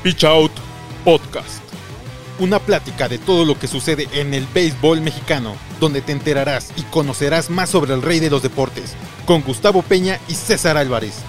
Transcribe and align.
Pitch 0.00 0.22
Out 0.22 0.52
Podcast. 1.04 1.60
Una 2.38 2.60
plática 2.60 3.08
de 3.08 3.18
todo 3.18 3.44
lo 3.44 3.58
que 3.58 3.66
sucede 3.66 4.06
en 4.12 4.32
el 4.32 4.46
béisbol 4.46 5.00
mexicano, 5.00 5.56
donde 5.80 6.02
te 6.02 6.12
enterarás 6.12 6.72
y 6.76 6.84
conocerás 6.84 7.50
más 7.50 7.70
sobre 7.70 7.94
el 7.94 8.02
rey 8.02 8.20
de 8.20 8.30
los 8.30 8.40
deportes, 8.40 8.94
con 9.26 9.42
Gustavo 9.42 9.82
Peña 9.82 10.20
y 10.28 10.34
César 10.34 10.76
Álvarez. 10.76 11.24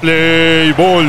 Play 0.00 0.72
Ball. 0.72 1.06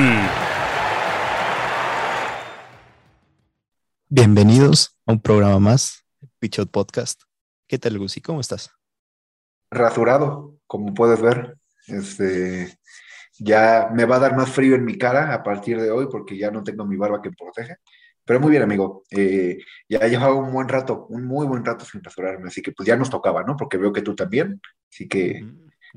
Bienvenidos 4.07 4.95
a 5.07 5.13
un 5.13 5.19
programa 5.19 5.57
más, 5.57 6.05
Pitch 6.37 6.59
Out 6.59 6.69
Podcast. 6.69 7.23
¿Qué 7.67 7.79
tal, 7.79 7.97
Gusi? 7.97 8.21
¿Cómo 8.21 8.39
estás? 8.39 8.69
Rasurado, 9.71 10.59
como 10.67 10.93
puedes 10.93 11.19
ver. 11.21 11.57
Este, 11.87 12.77
ya 13.43 13.89
me 13.93 14.05
va 14.05 14.17
a 14.17 14.19
dar 14.19 14.35
más 14.35 14.49
frío 14.51 14.75
en 14.75 14.85
mi 14.85 14.97
cara 14.97 15.33
a 15.33 15.41
partir 15.43 15.81
de 15.81 15.89
hoy 15.91 16.07
porque 16.11 16.37
ya 16.37 16.51
no 16.51 16.63
tengo 16.63 16.85
mi 16.85 16.95
barba 16.97 17.21
que 17.21 17.31
protege. 17.31 17.77
Pero 18.23 18.39
muy 18.39 18.51
bien, 18.51 18.61
amigo. 18.63 19.03
Eh, 19.09 19.57
ya 19.89 20.07
llevaba 20.07 20.35
un 20.35 20.51
buen 20.53 20.69
rato, 20.69 21.07
un 21.09 21.25
muy 21.25 21.47
buen 21.47 21.65
rato 21.65 21.83
sin 21.85 22.03
rasurarme, 22.03 22.47
así 22.49 22.61
que 22.61 22.71
pues 22.71 22.85
ya 22.87 22.95
nos 22.95 23.09
tocaba, 23.09 23.43
¿no? 23.43 23.57
Porque 23.57 23.77
veo 23.77 23.91
que 23.91 24.03
tú 24.03 24.13
también. 24.15 24.61
Así 24.91 25.07
que, 25.07 25.43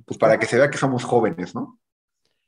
pues 0.07 0.19
para 0.19 0.39
que 0.39 0.47
se 0.47 0.57
vea 0.57 0.71
que 0.71 0.79
somos 0.79 1.05
jóvenes, 1.05 1.55
¿no? 1.55 1.79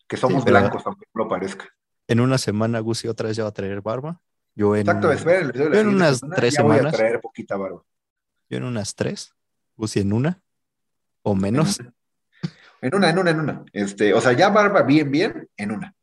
Que 0.09 0.17
somos 0.17 0.45
Sí, 0.45 0.51
blancos, 0.51 0.83
aunque 0.87 1.05
no 1.15 1.25
lo 1.25 1.29
parezca. 1.29 1.67
En 2.09 2.21
una 2.21 2.39
semana, 2.39 2.81
Gusi 2.81 3.07
otra 3.09 3.29
vez 3.29 3.37
ya 3.37 3.43
va 3.43 3.51
a 3.51 3.53
traer 3.53 3.83
barba. 3.83 4.21
Yo 4.55 4.75
en, 4.75 4.83
Exacto, 4.83 5.13
espera, 5.13 5.53
yo 5.53 5.73
en 5.75 5.89
unas 5.89 6.19
semana 6.21 6.37
tres 6.37 6.55
ya 6.55 6.63
voy 6.63 6.77
semanas. 6.77 6.95
a 6.95 6.97
traer 6.97 7.21
poquita 7.21 7.57
barba. 7.57 7.83
yo 8.49 8.57
en 8.57 8.65
unas 8.65 8.95
tres. 8.95 9.35
Gusi 9.77 10.01
en 10.01 10.13
una. 10.15 10.41
O 11.23 11.35
menos. 11.35 11.81
En 11.81 11.87
una, 11.87 11.95
en 12.81 12.95
una, 12.95 13.11
en 13.11 13.41
una. 13.41 13.65
Este, 13.73 14.15
o 14.15 14.21
sea, 14.21 14.33
ya 14.33 14.49
barba 14.49 14.83
bien, 14.83 15.11
bien, 15.11 15.49
en 15.57 15.73
una. 15.73 15.95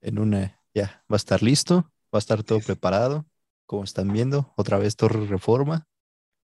En 0.00 0.18
una 0.18 0.60
ya 0.74 1.04
va 1.10 1.14
a 1.14 1.16
estar 1.16 1.42
listo. 1.42 1.90
Va 2.14 2.18
a 2.18 2.18
estar 2.18 2.42
todo 2.42 2.60
preparado. 2.60 3.26
Como 3.64 3.84
están 3.84 4.12
viendo, 4.12 4.52
otra 4.56 4.78
vez 4.78 4.96
Torre 4.96 5.26
Reforma. 5.26 5.86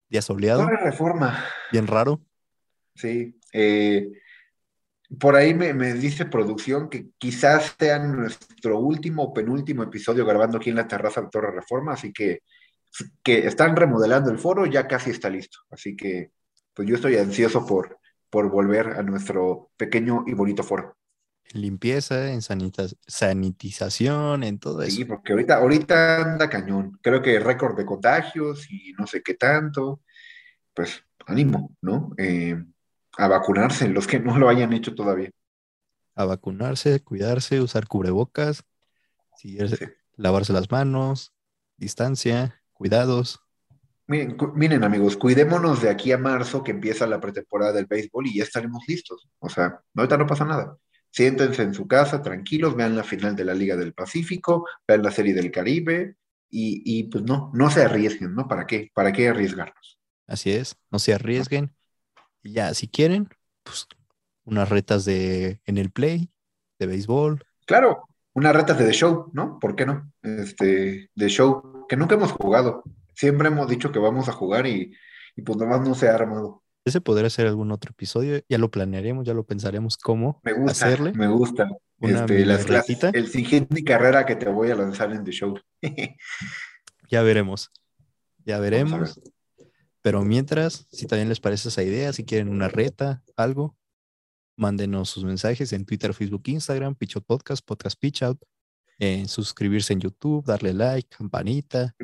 Día 0.10 0.22
soleado. 0.22 0.64
Torre 0.64 0.84
Reforma. 0.84 1.44
Bien 1.72 1.88
raro. 1.88 2.22
Sí. 2.96 3.40
eh, 3.52 4.10
por 5.20 5.36
ahí 5.36 5.54
me, 5.54 5.74
me 5.74 5.94
dice 5.94 6.26
producción 6.26 6.90
que 6.90 7.08
quizás 7.18 7.76
sea 7.80 8.00
nuestro 8.00 8.80
último 8.80 9.24
o 9.24 9.34
penúltimo 9.34 9.84
episodio 9.84 10.26
grabando 10.26 10.58
aquí 10.58 10.70
en 10.70 10.76
la 10.76 10.88
terraza 10.88 11.22
de 11.22 11.30
Torre 11.30 11.52
Reforma, 11.52 11.94
así 11.94 12.12
que, 12.12 12.42
que 13.24 13.48
están 13.48 13.76
remodelando 13.76 14.30
el 14.32 14.38
foro, 14.38 14.66
ya 14.66 14.88
casi 14.88 15.12
está 15.12 15.30
listo. 15.30 15.60
Así 15.70 15.96
que 15.96 16.32
pues 16.74 16.88
yo 16.88 16.96
estoy 16.96 17.18
ansioso 17.18 17.66
por, 17.66 18.00
por 18.30 18.50
volver 18.50 18.88
a 18.98 19.04
nuestro 19.04 19.72
pequeño 19.78 20.24
y 20.28 20.34
bonito 20.34 20.64
foro. 20.64 20.98
En 21.54 21.62
limpieza, 21.62 22.32
en 22.34 22.42
sanita- 22.42 22.94
sanitización, 23.08 24.44
en 24.44 24.60
todo 24.60 24.82
eso. 24.82 24.96
Sí, 24.98 25.06
porque 25.06 25.32
ahorita, 25.32 25.56
ahorita 25.58 26.34
anda 26.34 26.50
cañón. 26.50 27.00
Creo 27.02 27.22
que 27.22 27.40
récord 27.40 27.78
de 27.78 27.86
contagios 27.86 28.70
y 28.70 28.94
no 28.98 29.08
sé 29.08 29.22
qué 29.24 29.34
tanto. 29.36 30.02
Pues 30.74 31.04
ánimo, 31.26 31.76
¿no? 31.82 32.12
Eh, 32.18 32.62
a 33.18 33.28
vacunarse 33.28 33.88
los 33.88 34.08
que 34.08 34.20
no 34.20 34.38
lo 34.38 34.50
hayan 34.50 34.74
hecho 34.74 34.94
todavía. 34.94 35.32
A 36.16 36.26
vacunarse, 36.26 37.02
cuidarse, 37.04 37.62
usar 37.62 37.88
cubrebocas. 37.88 38.64
Sí. 39.38 39.58
lavarse 40.16 40.52
las 40.52 40.70
manos. 40.70 41.34
Distancia, 41.78 42.62
cuidados. 42.74 43.40
Miren, 44.08 44.38
miren, 44.56 44.84
amigos, 44.84 45.18
cuidémonos 45.18 45.82
de 45.82 45.90
aquí 45.90 46.14
a 46.14 46.18
marzo 46.18 46.64
que 46.64 46.72
empieza 46.72 47.06
la 47.06 47.20
pretemporada 47.20 47.74
del 47.74 47.88
béisbol 47.88 48.28
y 48.28 48.38
ya 48.38 48.44
estaremos 48.44 48.84
listos. 48.88 49.28
O 49.40 49.50
sea, 49.50 49.82
ahorita 49.96 50.18
no 50.18 50.26
pasa 50.26 50.46
nada. 50.46 50.78
Siéntense 51.12 51.64
en 51.64 51.74
su 51.74 51.88
casa, 51.88 52.22
tranquilos, 52.22 52.76
vean 52.76 52.96
la 52.96 53.04
final 53.04 53.36
de 53.36 53.44
la 53.44 53.54
Liga 53.54 53.76
del 53.76 53.94
Pacífico, 53.94 54.66
vean 54.88 55.04
la 55.04 55.12
Serie 55.12 55.34
del 55.34 55.52
Caribe 55.52 56.16
y, 56.50 56.82
y, 56.86 57.04
pues 57.06 57.24
no, 57.26 57.52
no 57.54 57.70
se 57.70 57.84
arriesguen, 57.84 58.34
¿no? 58.34 58.48
¿Para 58.48 58.66
qué? 58.66 58.92
¿Para 58.94 59.12
qué 59.12 59.28
arriesgarnos? 59.28 60.00
Así 60.26 60.52
es, 60.52 60.78
no 60.90 61.00
se 61.00 61.14
arriesguen. 61.14 61.74
Y 62.44 62.54
ya, 62.54 62.74
si 62.74 62.88
quieren, 62.88 63.28
pues 63.64 63.88
unas 64.46 64.70
retas 64.70 65.04
de 65.04 65.62
en 65.66 65.78
el 65.78 65.92
play, 65.92 66.32
de 66.80 66.86
béisbol. 66.86 67.44
Claro, 67.66 68.08
unas 68.34 68.56
retas 68.56 68.78
de 68.78 68.86
The 68.86 68.94
Show, 68.94 69.32
¿no? 69.34 69.60
¿Por 69.60 69.76
qué 69.76 69.86
no? 69.86 70.12
Este, 70.22 71.10
The 71.16 71.28
Show, 71.28 71.86
que 71.90 71.98
nunca 71.98 72.16
hemos 72.16 72.32
jugado. 72.32 72.84
Siempre 73.18 73.48
hemos 73.48 73.68
dicho 73.68 73.92
que 73.92 73.98
vamos 74.00 74.30
a 74.30 74.32
jugar 74.32 74.68
y, 74.68 74.94
y 75.36 75.42
pues 75.42 75.58
nomás 75.58 75.82
no 75.82 75.96
se 75.96 76.08
ha 76.08 76.14
armado. 76.14 76.64
Ese 76.86 77.02
podría 77.02 77.30
ser 77.32 77.48
algún 77.48 77.72
otro 77.72 77.92
episodio, 77.92 78.40
ya 78.48 78.58
lo 78.60 78.70
planearemos, 78.72 79.26
ya 79.26 79.34
lo 79.34 79.44
pensaremos 79.46 79.98
cómo 79.98 80.40
Me 80.44 80.54
gusta, 80.54 80.86
hacerle. 80.86 81.12
me 81.14 81.28
gusta. 81.28 81.68
Una 82.00 82.22
Este, 82.22 82.46
las 82.46 82.64
clases, 82.66 82.88
retita. 83.02 83.10
el 83.18 83.28
siguiente 83.28 83.84
carrera 83.84 84.26
que 84.26 84.36
te 84.36 84.48
voy 84.48 84.70
a 84.70 84.76
lanzar 84.76 85.12
en 85.12 85.24
The 85.24 85.32
Show. 85.32 85.60
Ya 87.10 87.22
veremos, 87.24 87.72
ya 88.46 88.58
a 88.58 88.60
ver. 88.60 88.72
veremos. 88.72 89.20
Pero 90.02 90.24
mientras, 90.24 90.88
si 90.92 91.08
también 91.08 91.30
les 91.30 91.40
parece 91.40 91.70
esa 91.70 91.82
idea, 91.84 92.14
si 92.14 92.24
quieren 92.26 92.50
una 92.50 92.68
reta, 92.68 93.24
algo, 93.36 93.76
mándenos 94.58 95.10
sus 95.10 95.24
mensajes 95.24 95.72
en 95.74 95.86
Twitter, 95.86 96.14
Facebook, 96.14 96.44
Instagram, 96.46 96.96
Pitch 96.96 97.16
Out 97.16 97.26
Podcast, 97.26 97.66
Podcast 97.66 98.00
Pitch 98.00 98.24
Out, 98.24 98.40
en 99.00 99.28
suscribirse 99.28 99.94
en 99.94 100.02
YouTube, 100.02 100.46
darle 100.46 100.74
like, 100.74 101.10
campanita. 101.18 101.96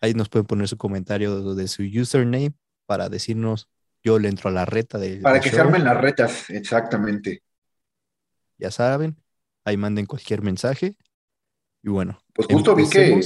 Ahí 0.00 0.14
nos 0.14 0.28
pueden 0.28 0.46
poner 0.46 0.68
su 0.68 0.76
comentario 0.76 1.54
de 1.54 1.68
su 1.68 1.82
username 1.82 2.52
para 2.86 3.08
decirnos, 3.08 3.68
yo 4.02 4.18
le 4.18 4.28
entro 4.28 4.48
a 4.48 4.52
la 4.52 4.64
reta 4.64 4.98
del 4.98 5.20
Para 5.20 5.40
que 5.40 5.50
se 5.50 5.56
show". 5.56 5.66
armen 5.66 5.84
las 5.84 6.00
retas, 6.00 6.50
exactamente. 6.50 7.42
Ya 8.56 8.70
saben, 8.70 9.16
ahí 9.64 9.76
manden 9.76 10.06
cualquier 10.06 10.42
mensaje. 10.42 10.96
Y 11.82 11.90
bueno, 11.90 12.20
Pues 12.34 12.48
justo 12.48 12.74
vi 12.74 12.88
que, 12.88 13.20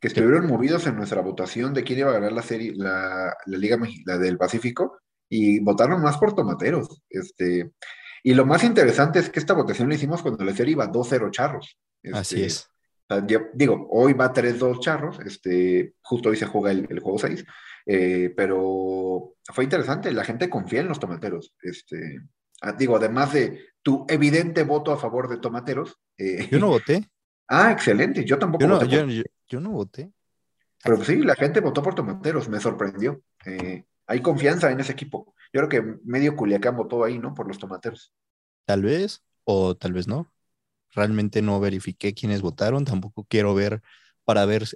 estuvieron 0.00 0.46
movidos 0.46 0.86
en 0.86 0.96
nuestra 0.96 1.20
votación 1.20 1.74
de 1.74 1.82
quién 1.82 2.00
iba 2.00 2.10
a 2.10 2.14
ganar 2.14 2.32
la 2.32 2.42
serie, 2.42 2.72
la, 2.76 3.36
la 3.46 3.58
Liga 3.58 3.78
la 4.04 4.18
del 4.18 4.38
Pacífico, 4.38 4.98
y 5.28 5.60
votaron 5.60 6.02
más 6.02 6.18
por 6.18 6.34
tomateros. 6.34 7.02
Este, 7.08 7.72
y 8.22 8.34
lo 8.34 8.46
más 8.46 8.64
interesante 8.64 9.18
es 9.18 9.30
que 9.30 9.40
esta 9.40 9.54
votación 9.54 9.88
la 9.88 9.94
hicimos 9.94 10.22
cuando 10.22 10.44
la 10.44 10.54
serie 10.54 10.72
iba 10.72 10.86
2-0 10.86 11.30
charros. 11.30 11.78
Así 12.12 12.42
Este, 12.42 12.46
es. 12.46 12.70
Sea, 13.08 13.26
yo 13.26 13.40
digo, 13.54 13.86
hoy 13.90 14.12
va 14.14 14.32
3-2 14.32 14.80
charros, 14.80 15.18
este, 15.20 15.94
justo 16.02 16.28
hoy 16.30 16.36
se 16.36 16.46
juega 16.46 16.72
el, 16.72 16.86
el 16.90 17.00
juego 17.00 17.18
6, 17.18 17.44
eh, 17.86 18.32
pero 18.36 19.34
fue 19.44 19.64
interesante, 19.64 20.10
la 20.12 20.24
gente 20.24 20.50
confía 20.50 20.80
en 20.80 20.88
los 20.88 20.98
tomateros. 20.98 21.54
Este, 21.62 22.18
ah, 22.62 22.72
digo, 22.72 22.96
además 22.96 23.32
de 23.32 23.66
tu 23.82 24.04
evidente 24.08 24.64
voto 24.64 24.92
a 24.92 24.96
favor 24.98 25.28
de 25.28 25.38
tomateros. 25.38 25.96
eh, 26.18 26.48
Yo 26.50 26.58
no 26.58 26.68
voté. 26.68 27.08
ah, 27.48 27.70
excelente, 27.72 28.24
yo 28.24 28.38
tampoco 28.38 28.62
Yo 28.62 28.68
no, 28.68 28.74
voté 28.74 28.88
yo, 28.88 29.06
yo- 29.06 29.22
yo 29.48 29.60
no 29.60 29.70
voté. 29.70 30.10
pero 30.82 31.02
sí, 31.04 31.16
la 31.18 31.36
gente 31.36 31.60
votó 31.60 31.82
por 31.82 31.94
tomateros, 31.94 32.48
me 32.48 32.58
sorprendió. 32.58 33.20
Eh, 33.44 33.84
hay 34.08 34.20
confianza 34.20 34.70
en 34.72 34.80
ese 34.80 34.92
equipo. 34.92 35.34
Yo 35.52 35.66
creo 35.66 35.68
que 35.68 35.98
medio 36.04 36.34
Culiacán 36.34 36.76
votó 36.76 37.04
ahí, 37.04 37.18
¿no? 37.20 37.32
Por 37.34 37.46
los 37.46 37.58
tomateros. 37.58 38.12
Tal 38.64 38.82
vez, 38.82 39.22
o 39.44 39.76
tal 39.76 39.92
vez 39.92 40.08
no. 40.08 40.32
Realmente 40.96 41.42
no 41.42 41.60
verifiqué 41.60 42.14
quiénes 42.14 42.42
votaron. 42.42 42.84
Tampoco 42.84 43.24
quiero 43.28 43.54
ver 43.54 43.82
para 44.24 44.44
ver 44.46 44.66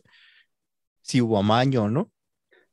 si- 1.03 1.21
hubo 1.21 1.39
amaño 1.39 1.85
o 1.85 1.89
no. 1.91 2.13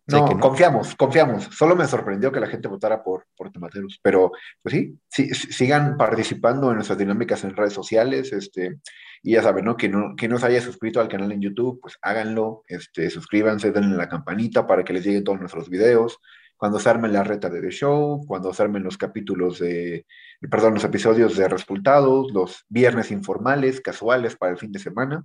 No, 0.10 0.40
confiamos, 0.40 0.96
confiamos. 0.96 1.46
Solo 1.52 1.76
me 1.76 1.86
sorprendió 1.86 2.32
que 2.32 2.40
la 2.40 2.48
gente 2.48 2.70
votara 2.70 3.04
por, 3.04 3.26
por 3.36 3.52
tomateros. 3.52 4.00
Pero, 4.02 4.32
pues 4.62 4.74
sí, 4.74 4.98
sí, 5.10 5.34
sí, 5.34 5.52
sigan 5.52 5.98
participando 5.98 6.70
en 6.70 6.76
nuestras 6.76 6.98
dinámicas 6.98 7.44
en 7.44 7.56
redes 7.56 7.74
sociales. 7.74 8.32
Este, 8.32 8.78
y 9.22 9.34
ya 9.34 9.44
saben, 9.44 9.66
¿no? 9.66 9.76
Que 9.76 9.90
no, 9.90 10.16
que 10.16 10.30
no 10.30 10.40
se 10.40 10.46
haya 10.46 10.62
suscrito 10.62 11.02
al 11.02 11.10
canal 11.10 11.32
en 11.34 11.42
YouTube, 11.42 11.80
pues 11.82 11.98
háganlo. 12.02 12.64
Este, 12.68 13.10
suscríbanse, 13.10 13.72
denle 13.74 13.98
la 13.98 14.08
campanita 14.08 14.66
para 14.66 14.84
que 14.86 14.94
les 14.94 15.06
lleguen 15.06 15.26
todos 15.26 15.40
nuestros 15.42 15.70
videos. 15.70 16.20
Cuando 16.58 16.80
se 16.80 16.90
armen 16.90 17.14
la 17.14 17.24
reta 17.24 17.50
de 17.50 17.62
The 17.62 17.70
Show, 17.72 18.26
cuando 18.26 18.54
se 18.54 18.64
armen 18.64 18.84
los 18.84 18.98
capítulos 18.98 19.60
de, 19.60 20.06
perdón, 20.50 20.74
los 20.74 20.84
episodios 20.84 21.38
de 21.38 21.48
resultados, 21.48 22.32
los 22.34 22.66
viernes 22.68 23.12
informales, 23.12 23.80
casuales 23.80 24.36
para 24.36 24.54
el 24.54 24.58
fin 24.58 24.72
de 24.72 24.80
semana. 24.80 25.24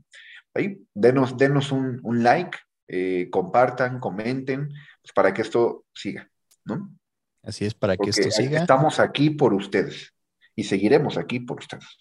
Ahí, 0.55 0.79
denos, 0.93 1.37
denos 1.39 1.73
un, 1.73 1.99
un 2.03 2.23
like, 2.23 2.59
eh, 2.87 3.29
compartan, 3.31 3.99
comenten, 3.99 4.69
pues 5.01 5.13
para 5.15 5.33
que 5.33 5.41
esto 5.43 5.85
siga, 5.95 6.29
¿no? 6.65 6.95
Así 7.43 7.65
es, 7.65 7.75
para 7.75 7.97
que 7.97 8.11
esto 8.11 8.31
siga. 8.31 8.61
estamos 8.61 9.01
aquí 9.01 9.31
por 9.31 9.55
ustedes 9.55 10.13
y 10.55 10.65
seguiremos 10.65 11.17
aquí 11.17 11.41
por 11.41 11.59
ustedes. 11.61 11.99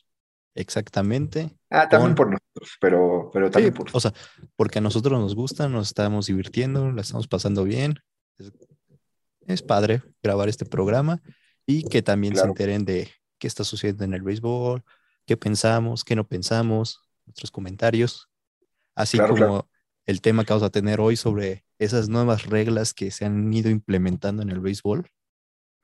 Exactamente. 0.54 1.50
Ah, 1.70 1.88
también 1.88 2.10
Con- 2.10 2.16
por 2.16 2.28
nosotros, 2.32 2.78
pero, 2.82 3.30
pero 3.34 3.50
también 3.50 3.74
Sí, 3.74 3.78
por 3.80 3.90
o 3.94 4.00
sea, 4.02 4.14
porque 4.58 4.80
a 4.80 4.82
nosotros 4.82 5.18
nos 5.20 5.34
gusta, 5.34 5.70
nos 5.70 5.88
estamos 5.88 6.26
divirtiendo, 6.28 6.92
la 6.92 7.02
estamos 7.02 7.30
pasando 7.30 7.64
bien. 7.64 7.96
Es, 9.48 9.62
padre 9.62 10.02
grabar 10.22 10.50
este 10.50 10.66
programa 10.66 11.22
y 11.66 11.84
que 11.84 12.02
también 12.02 12.36
se 12.36 12.44
enteren 12.44 12.86
de 12.86 13.10
qué 13.38 13.48
está 13.48 13.64
sucediendo 13.64 14.04
en 14.04 14.14
el 14.14 14.22
béisbol, 14.22 14.84
qué 15.26 15.38
pensamos, 15.38 16.04
qué 16.04 16.16
no 16.16 16.28
pensamos, 16.28 17.02
nuestros 17.26 17.52
comentarios, 17.52 18.30
así 18.96 19.18
Claro, 19.18 19.34
como 19.34 19.46
claro. 19.46 19.70
el 20.06 20.22
tema 20.22 20.44
que 20.44 20.54
vamos 20.54 20.68
a 20.68 20.70
tener 20.72 21.00
hoy 21.00 21.16
sobre 21.16 21.66
esas 21.80 22.10
nuevas 22.10 22.46
reglas 22.46 22.94
que 22.94 23.12
se 23.12 23.26
han 23.26 23.52
ido 23.54 23.70
implementando 23.70 24.44
en 24.44 24.50
el 24.50 24.60
béisbol. 24.60 25.10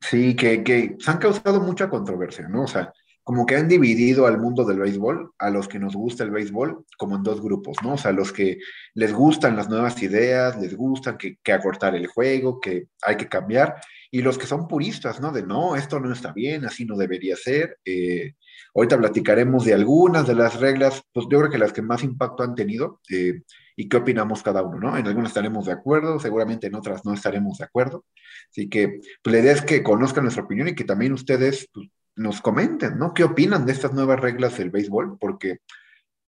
Sí, 0.02 0.36
que, 0.36 0.64
que 0.64 0.96
se 1.00 1.12
han 1.12 1.18
causado 1.18 1.60
mucha 1.60 1.90
controversia, 1.90 2.48
¿no? 2.48 2.64
O 2.64 2.68
sea, 2.68 2.94
como 3.28 3.46
que 3.46 3.58
han 3.58 3.68
dividido 3.68 4.26
al 4.26 4.40
mundo 4.40 4.64
del 4.64 4.80
béisbol, 4.80 5.34
a 5.38 5.50
los 5.50 5.68
que 5.68 5.80
nos 5.80 5.98
gusta 5.98 6.24
el 6.24 6.32
béisbol, 6.32 6.86
como 6.98 7.18
en 7.18 7.24
dos 7.24 7.42
grupos, 7.42 7.76
¿no? 7.84 7.96
O 7.96 7.98
sea, 7.98 8.14
los 8.14 8.32
que 8.32 8.60
les 8.94 9.12
gustan 9.12 9.58
las 9.58 9.68
nuevas 9.68 10.02
ideas, 10.02 10.58
les 10.58 10.78
gustan 10.78 11.18
que, 11.18 11.36
que 11.44 11.52
acortar 11.52 11.94
el 11.94 12.08
juego, 12.08 12.62
que 12.62 12.88
hay 13.02 13.18
que 13.18 13.28
cambiar, 13.28 13.82
y 14.12 14.22
los 14.22 14.38
que 14.38 14.48
son 14.48 14.66
puristas, 14.66 15.20
¿no? 15.20 15.34
De 15.34 15.44
no, 15.44 15.76
esto 15.76 16.00
no 16.00 16.14
está 16.14 16.32
bien, 16.32 16.64
así 16.64 16.86
no 16.86 16.96
debería 16.96 17.36
ser. 17.36 17.78
Eh, 17.84 18.36
ahorita 18.74 18.98
platicaremos 18.98 19.66
de 19.66 19.74
algunas 19.74 20.26
de 20.26 20.36
las 20.36 20.58
reglas, 20.58 21.04
pues 21.12 21.28
yo 21.30 21.40
creo 21.40 21.52
que 21.52 21.58
las 21.58 21.74
que 21.74 21.82
más 21.82 22.06
impacto 22.06 22.44
han 22.44 22.56
tenido, 22.56 23.02
eh, 23.10 23.42
y 23.76 23.90
qué 23.90 23.98
opinamos 23.98 24.42
cada 24.42 24.64
uno, 24.64 24.80
¿no? 24.80 24.98
En 24.98 25.06
algunas 25.06 25.32
estaremos 25.32 25.66
de 25.66 25.74
acuerdo, 25.74 26.18
seguramente 26.18 26.68
en 26.68 26.76
otras 26.76 27.04
no 27.04 27.14
estaremos 27.14 27.58
de 27.58 27.66
acuerdo. 27.66 28.06
Así 28.52 28.70
que 28.70 29.02
pues, 29.22 29.34
la 29.34 29.40
idea 29.40 29.52
es 29.52 29.64
que 29.64 29.84
conozcan 29.84 30.24
nuestra 30.24 30.46
opinión 30.46 30.70
y 30.70 30.76
que 30.76 30.86
también 30.86 31.12
ustedes 31.12 31.68
pues, 31.74 31.90
nos 32.18 32.42
comenten, 32.42 32.98
¿no? 32.98 33.14
¿Qué 33.14 33.24
opinan 33.24 33.66
de 33.66 33.72
estas 33.72 33.94
nuevas 33.94 34.20
reglas 34.20 34.58
del 34.58 34.72
béisbol? 34.72 35.18
Porque 35.20 35.60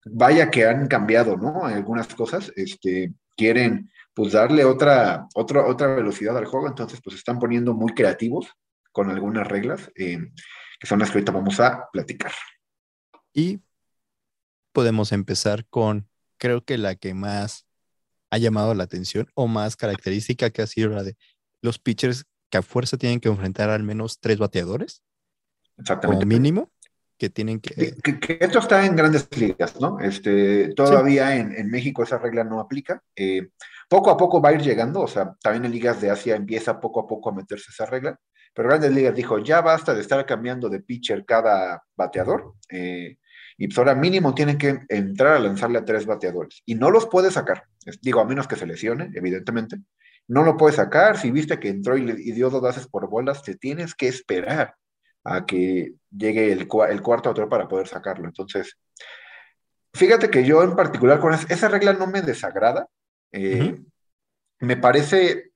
vaya 0.04 0.50
que 0.50 0.66
han 0.66 0.88
cambiado, 0.88 1.36
¿no? 1.36 1.64
Algunas 1.64 2.14
cosas, 2.14 2.52
este, 2.56 3.14
quieren 3.36 3.90
pues 4.14 4.32
darle 4.32 4.64
otra, 4.64 5.28
otra, 5.34 5.66
otra 5.66 5.94
velocidad 5.94 6.36
al 6.36 6.46
juego, 6.46 6.66
entonces 6.66 7.00
pues 7.02 7.16
están 7.16 7.38
poniendo 7.38 7.72
muy 7.72 7.94
creativos 7.94 8.52
con 8.90 9.10
algunas 9.10 9.46
reglas, 9.46 9.92
eh, 9.94 10.18
que 10.80 10.86
son 10.86 10.98
las 10.98 11.10
que 11.10 11.18
ahorita 11.18 11.32
vamos 11.32 11.60
a 11.60 11.88
platicar. 11.92 12.32
Y 13.32 13.60
podemos 14.72 15.12
empezar 15.12 15.66
con, 15.66 16.08
creo 16.36 16.64
que 16.64 16.78
la 16.78 16.96
que 16.96 17.14
más 17.14 17.66
ha 18.30 18.38
llamado 18.38 18.74
la 18.74 18.84
atención 18.84 19.28
o 19.34 19.46
más 19.46 19.76
característica 19.76 20.50
que 20.50 20.62
ha 20.62 20.66
sido 20.66 20.90
la 20.90 21.04
de 21.04 21.16
los 21.62 21.78
pitchers 21.78 22.26
que 22.50 22.58
a 22.58 22.62
fuerza 22.62 22.96
tienen 22.96 23.20
que 23.20 23.28
enfrentar 23.28 23.70
al 23.70 23.84
menos 23.84 24.18
tres 24.18 24.38
bateadores, 24.38 25.02
Exactamente. 25.78 26.24
como 26.24 26.28
mínimo, 26.34 26.70
que 27.16 27.30
tienen 27.30 27.60
que... 27.60 27.74
Que, 27.74 27.94
que- 27.96 28.20
que 28.20 28.38
esto 28.40 28.58
está 28.58 28.84
en 28.84 28.94
grandes 28.96 29.28
ligas, 29.36 29.80
¿no? 29.80 29.98
Este, 30.00 30.72
todavía 30.74 31.36
en, 31.36 31.52
en 31.54 31.70
México 31.70 32.02
esa 32.02 32.18
regla 32.18 32.44
no 32.44 32.60
aplica. 32.60 33.02
Eh, 33.16 33.48
poco 33.88 34.10
a 34.10 34.16
poco 34.16 34.40
va 34.40 34.50
a 34.50 34.52
ir 34.52 34.60
llegando, 34.60 35.00
o 35.00 35.08
sea, 35.08 35.34
también 35.42 35.64
en 35.64 35.72
ligas 35.72 36.00
de 36.00 36.10
Asia 36.10 36.36
empieza 36.36 36.78
poco 36.78 37.00
a 37.00 37.06
poco 37.06 37.30
a 37.30 37.34
meterse 37.34 37.70
esa 37.70 37.86
regla, 37.86 38.18
pero 38.54 38.68
grandes 38.68 38.92
ligas 38.92 39.14
dijo, 39.14 39.38
ya 39.38 39.60
basta 39.60 39.94
de 39.94 40.00
estar 40.00 40.24
cambiando 40.26 40.68
de 40.68 40.80
pitcher 40.80 41.24
cada 41.24 41.82
bateador, 41.96 42.54
eh, 42.70 43.16
y 43.56 43.66
pues 43.66 43.78
ahora 43.78 43.94
mínimo 43.94 44.34
tienen 44.34 44.58
que 44.58 44.80
entrar 44.88 45.34
a 45.34 45.38
lanzarle 45.38 45.78
a 45.78 45.84
tres 45.84 46.06
bateadores, 46.06 46.62
y 46.66 46.74
no 46.74 46.90
los 46.90 47.06
puede 47.06 47.30
sacar, 47.30 47.64
digo, 48.02 48.20
a 48.20 48.24
menos 48.26 48.46
que 48.46 48.56
se 48.56 48.66
lesione, 48.66 49.10
evidentemente, 49.14 49.78
no 50.28 50.42
lo 50.42 50.56
puede 50.56 50.76
sacar, 50.76 51.16
si 51.16 51.30
viste 51.30 51.58
que 51.58 51.68
entró 51.68 51.96
y, 51.96 52.02
le, 52.02 52.12
y 52.12 52.32
dio 52.32 52.50
dos 52.50 52.60
bases 52.60 52.86
por 52.86 53.08
bolas, 53.08 53.42
te 53.42 53.54
tienes 53.56 53.94
que 53.94 54.08
esperar 54.08 54.74
a 55.36 55.44
que 55.46 55.94
llegue 56.10 56.52
el, 56.52 56.68
cua- 56.68 56.90
el 56.90 57.02
cuarto 57.02 57.30
bateador 57.30 57.48
para 57.50 57.68
poder 57.68 57.86
sacarlo. 57.88 58.26
Entonces, 58.26 58.76
fíjate 59.94 60.30
que 60.30 60.44
yo 60.44 60.62
en 60.62 60.76
particular 60.76 61.20
con 61.20 61.34
es- 61.34 61.50
esa 61.50 61.68
regla 61.68 61.92
no 61.92 62.06
me 62.06 62.22
desagrada. 62.22 62.88
eh, 63.32 63.76
Me 64.60 64.76
parece 64.76 65.52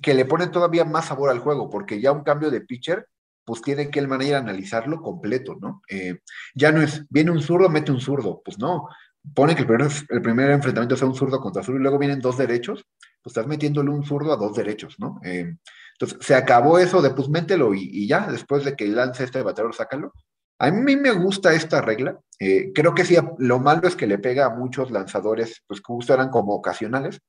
que 0.00 0.14
le 0.14 0.24
pone 0.24 0.48
todavía 0.48 0.84
más 0.84 1.06
sabor 1.06 1.30
al 1.30 1.38
juego, 1.40 1.70
porque 1.70 2.00
ya 2.00 2.12
un 2.12 2.24
cambio 2.24 2.50
de 2.50 2.60
pitcher, 2.62 3.06
pues 3.44 3.60
tiene 3.62 3.90
que 3.90 4.00
el 4.00 4.08
manager 4.08 4.36
analizarlo 4.36 5.00
completo, 5.00 5.56
¿no? 5.60 5.82
Eh, 5.88 6.18
ya 6.54 6.72
no 6.72 6.80
es, 6.82 7.04
viene 7.10 7.30
un 7.30 7.40
zurdo, 7.42 7.68
mete 7.68 7.92
un 7.92 8.00
zurdo, 8.00 8.40
pues 8.44 8.58
no. 8.58 8.88
Pone 9.34 9.54
que 9.54 9.60
el 9.62 9.66
primer, 9.68 9.88
el 10.08 10.22
primer 10.22 10.50
enfrentamiento 10.50 10.96
sea 10.96 11.06
un 11.08 11.14
zurdo 11.14 11.40
contra 11.40 11.62
zurdo 11.62 11.78
y 11.78 11.82
luego 11.82 11.98
vienen 11.98 12.20
dos 12.20 12.38
derechos, 12.38 12.84
pues 13.22 13.32
estás 13.36 13.46
metiéndole 13.46 13.90
un 13.90 14.04
zurdo 14.04 14.32
a 14.32 14.36
dos 14.36 14.56
derechos, 14.56 14.96
¿no? 14.98 15.20
Eh, 15.24 15.56
entonces, 15.92 16.18
se 16.20 16.34
acabó 16.34 16.78
eso 16.78 17.00
de 17.02 17.10
pues 17.10 17.28
mételo 17.28 17.74
y, 17.74 17.88
y 17.92 18.08
ya, 18.08 18.26
después 18.30 18.64
de 18.64 18.74
que 18.76 18.88
lance 18.88 19.24
este 19.24 19.42
bateador, 19.42 19.74
sácalo. 19.74 20.12
A 20.58 20.70
mí 20.70 20.96
me 20.96 21.10
gusta 21.12 21.52
esta 21.54 21.80
regla. 21.80 22.18
eh, 22.38 22.72
creo 22.74 22.94
que 22.94 23.04
sí, 23.04 23.16
lo 23.38 23.58
malo 23.58 23.88
es 23.88 23.96
que 23.96 24.06
le 24.06 24.18
pega 24.18 24.46
a 24.46 24.50
muchos 24.54 24.90
lanzadores, 24.90 25.62
pues 25.66 25.80
que 25.80 25.92
justo 25.92 26.14
eran 26.14 26.30
como 26.30 26.54
ocasionales, 26.54 27.20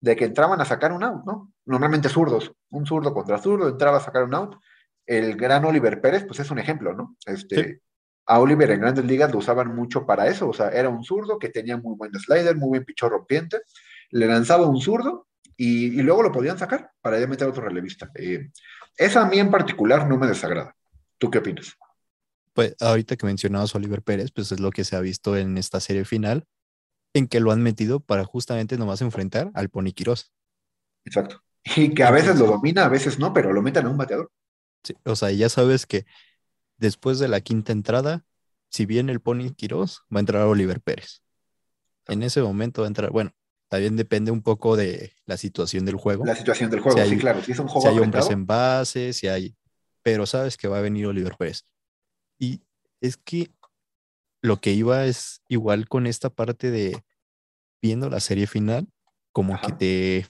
de 0.00 0.16
que 0.16 0.24
entraban 0.24 0.60
a 0.60 0.64
sacar 0.64 0.92
un 0.92 1.04
out, 1.04 1.24
¿no? 1.24 1.52
Normalmente 1.64 2.08
zurdos, 2.08 2.52
un 2.70 2.84
zurdo 2.86 3.14
contra 3.14 3.38
zurdo, 3.38 3.68
entraba 3.68 3.98
a 3.98 4.00
sacar 4.00 4.24
un 4.24 4.34
out. 4.34 4.56
El 5.06 5.36
gran 5.36 5.64
Oliver 5.64 6.00
Pérez, 6.00 6.24
pues 6.26 6.40
es 6.40 6.50
un 6.50 6.58
ejemplo, 6.58 6.92
¿no? 6.92 7.16
Este, 7.26 7.64
Sí. 7.64 7.78
A 8.26 8.38
Oliver 8.38 8.70
en 8.70 8.80
grandes 8.80 9.04
ligas 9.04 9.32
lo 9.32 9.38
usaban 9.38 9.74
mucho 9.74 10.06
para 10.06 10.28
eso, 10.28 10.48
o 10.48 10.52
sea, 10.52 10.68
era 10.68 10.88
un 10.88 11.02
zurdo 11.02 11.38
que 11.40 11.48
tenía 11.48 11.76
muy 11.76 11.96
buen 11.96 12.12
slider, 12.14 12.56
muy 12.56 12.68
buen 12.68 12.84
pichón 12.84 13.10
rompiente, 13.10 13.60
le 14.10 14.26
lanzaba 14.26 14.66
un 14.66 14.80
zurdo 14.80 15.26
y, 15.56 15.98
y 15.98 16.02
luego 16.02 16.22
lo 16.22 16.32
podían 16.32 16.58
sacar 16.58 16.90
para 17.00 17.18
ya 17.20 17.26
meter 17.26 17.48
otro 17.48 17.62
relevista. 17.62 18.10
Eh, 18.14 18.50
esa 18.96 19.22
a 19.22 19.28
mí 19.28 19.38
en 19.38 19.50
particular 19.50 20.08
no 20.08 20.18
me 20.18 20.26
desagrada. 20.26 20.76
¿Tú 21.18 21.30
qué 21.30 21.38
opinas? 21.38 21.76
Pues 22.52 22.76
ahorita 22.80 23.16
que 23.16 23.26
mencionabas 23.26 23.74
a 23.74 23.78
Oliver 23.78 24.02
Pérez, 24.02 24.30
pues 24.32 24.52
es 24.52 24.60
lo 24.60 24.70
que 24.70 24.84
se 24.84 24.96
ha 24.96 25.00
visto 25.00 25.36
en 25.36 25.56
esta 25.56 25.80
serie 25.80 26.04
final, 26.04 26.46
en 27.14 27.26
que 27.26 27.40
lo 27.40 27.52
han 27.52 27.62
metido 27.62 28.00
para 28.00 28.24
justamente 28.24 28.76
nomás 28.76 29.00
enfrentar 29.00 29.50
al 29.54 29.70
Pony 29.70 29.92
Quirós. 29.94 30.32
Exacto. 31.04 31.42
Y 31.76 31.94
que 31.94 32.02
a 32.02 32.10
veces 32.10 32.38
lo 32.38 32.46
domina, 32.46 32.84
a 32.84 32.88
veces 32.88 33.18
no, 33.18 33.32
pero 33.32 33.52
lo 33.52 33.62
meten 33.62 33.86
a 33.86 33.90
un 33.90 33.96
bateador. 33.96 34.30
Sí, 34.82 34.94
o 35.04 35.16
sea, 35.16 35.30
ya 35.30 35.48
sabes 35.48 35.86
que 35.86 36.06
después 36.76 37.18
de 37.18 37.28
la 37.28 37.40
quinta 37.40 37.72
entrada, 37.72 38.24
si 38.68 38.84
viene 38.84 39.12
el 39.12 39.20
Pony 39.20 39.50
Quirós, 39.56 40.02
va 40.12 40.18
a 40.18 40.20
entrar 40.20 40.42
Oliver 40.42 40.80
Pérez. 40.80 41.22
En 42.08 42.22
ese 42.22 42.42
momento 42.42 42.82
va 42.82 42.86
a 42.86 42.88
entrar, 42.88 43.10
bueno, 43.10 43.32
también 43.72 43.96
depende 43.96 44.30
un 44.30 44.42
poco 44.42 44.76
de 44.76 45.14
la 45.24 45.38
situación 45.38 45.86
del 45.86 45.96
juego. 45.96 46.26
La 46.26 46.36
situación 46.36 46.68
del 46.70 46.80
juego, 46.80 46.98
Si 46.98 47.02
hay- 47.04 47.08
sí, 47.08 47.16
claro. 47.16 47.42
Si 47.42 47.52
es 47.52 47.58
un 47.58 47.68
juego 47.68 47.80
si 47.80 47.88
hay 47.94 47.98
hombres 48.00 48.28
en 48.28 48.44
base, 48.44 49.14
si 49.14 49.28
hay, 49.28 49.56
pero 50.02 50.26
sabes 50.26 50.58
que 50.58 50.68
va 50.68 50.76
a 50.76 50.82
venir 50.82 51.06
Oliver 51.06 51.34
Pérez. 51.38 51.64
Y 52.38 52.60
es 53.00 53.16
que 53.16 53.50
lo 54.42 54.60
que 54.60 54.72
iba 54.72 55.06
es 55.06 55.40
igual 55.48 55.88
con 55.88 56.06
esta 56.06 56.28
parte 56.28 56.70
de 56.70 57.02
viendo 57.80 58.10
la 58.10 58.20
serie 58.20 58.46
final, 58.46 58.88
como 59.32 59.58
que 59.58 59.68
Ajá. 59.68 59.78
te 59.78 60.26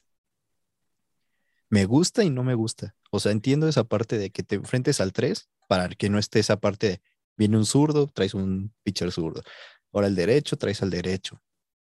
me 1.68 1.84
gusta 1.84 2.22
y 2.22 2.30
no 2.30 2.44
me 2.44 2.54
gusta. 2.54 2.94
O 3.10 3.18
sea, 3.18 3.32
entiendo 3.32 3.66
esa 3.66 3.82
parte 3.82 4.18
de 4.18 4.30
que 4.30 4.44
te 4.44 4.54
enfrentes 4.54 5.00
al 5.00 5.12
3 5.12 5.48
para 5.66 5.88
que 5.88 6.08
no 6.10 6.20
esté 6.20 6.38
esa 6.38 6.60
parte 6.60 6.86
de 6.88 7.02
viene 7.36 7.56
un 7.56 7.66
zurdo, 7.66 8.06
traes 8.06 8.34
un 8.34 8.72
pitcher 8.84 9.10
zurdo. 9.10 9.42
Ahora 9.92 10.06
el 10.06 10.14
derecho, 10.14 10.56
traes 10.56 10.80
al 10.82 10.90
derecho. 10.90 11.42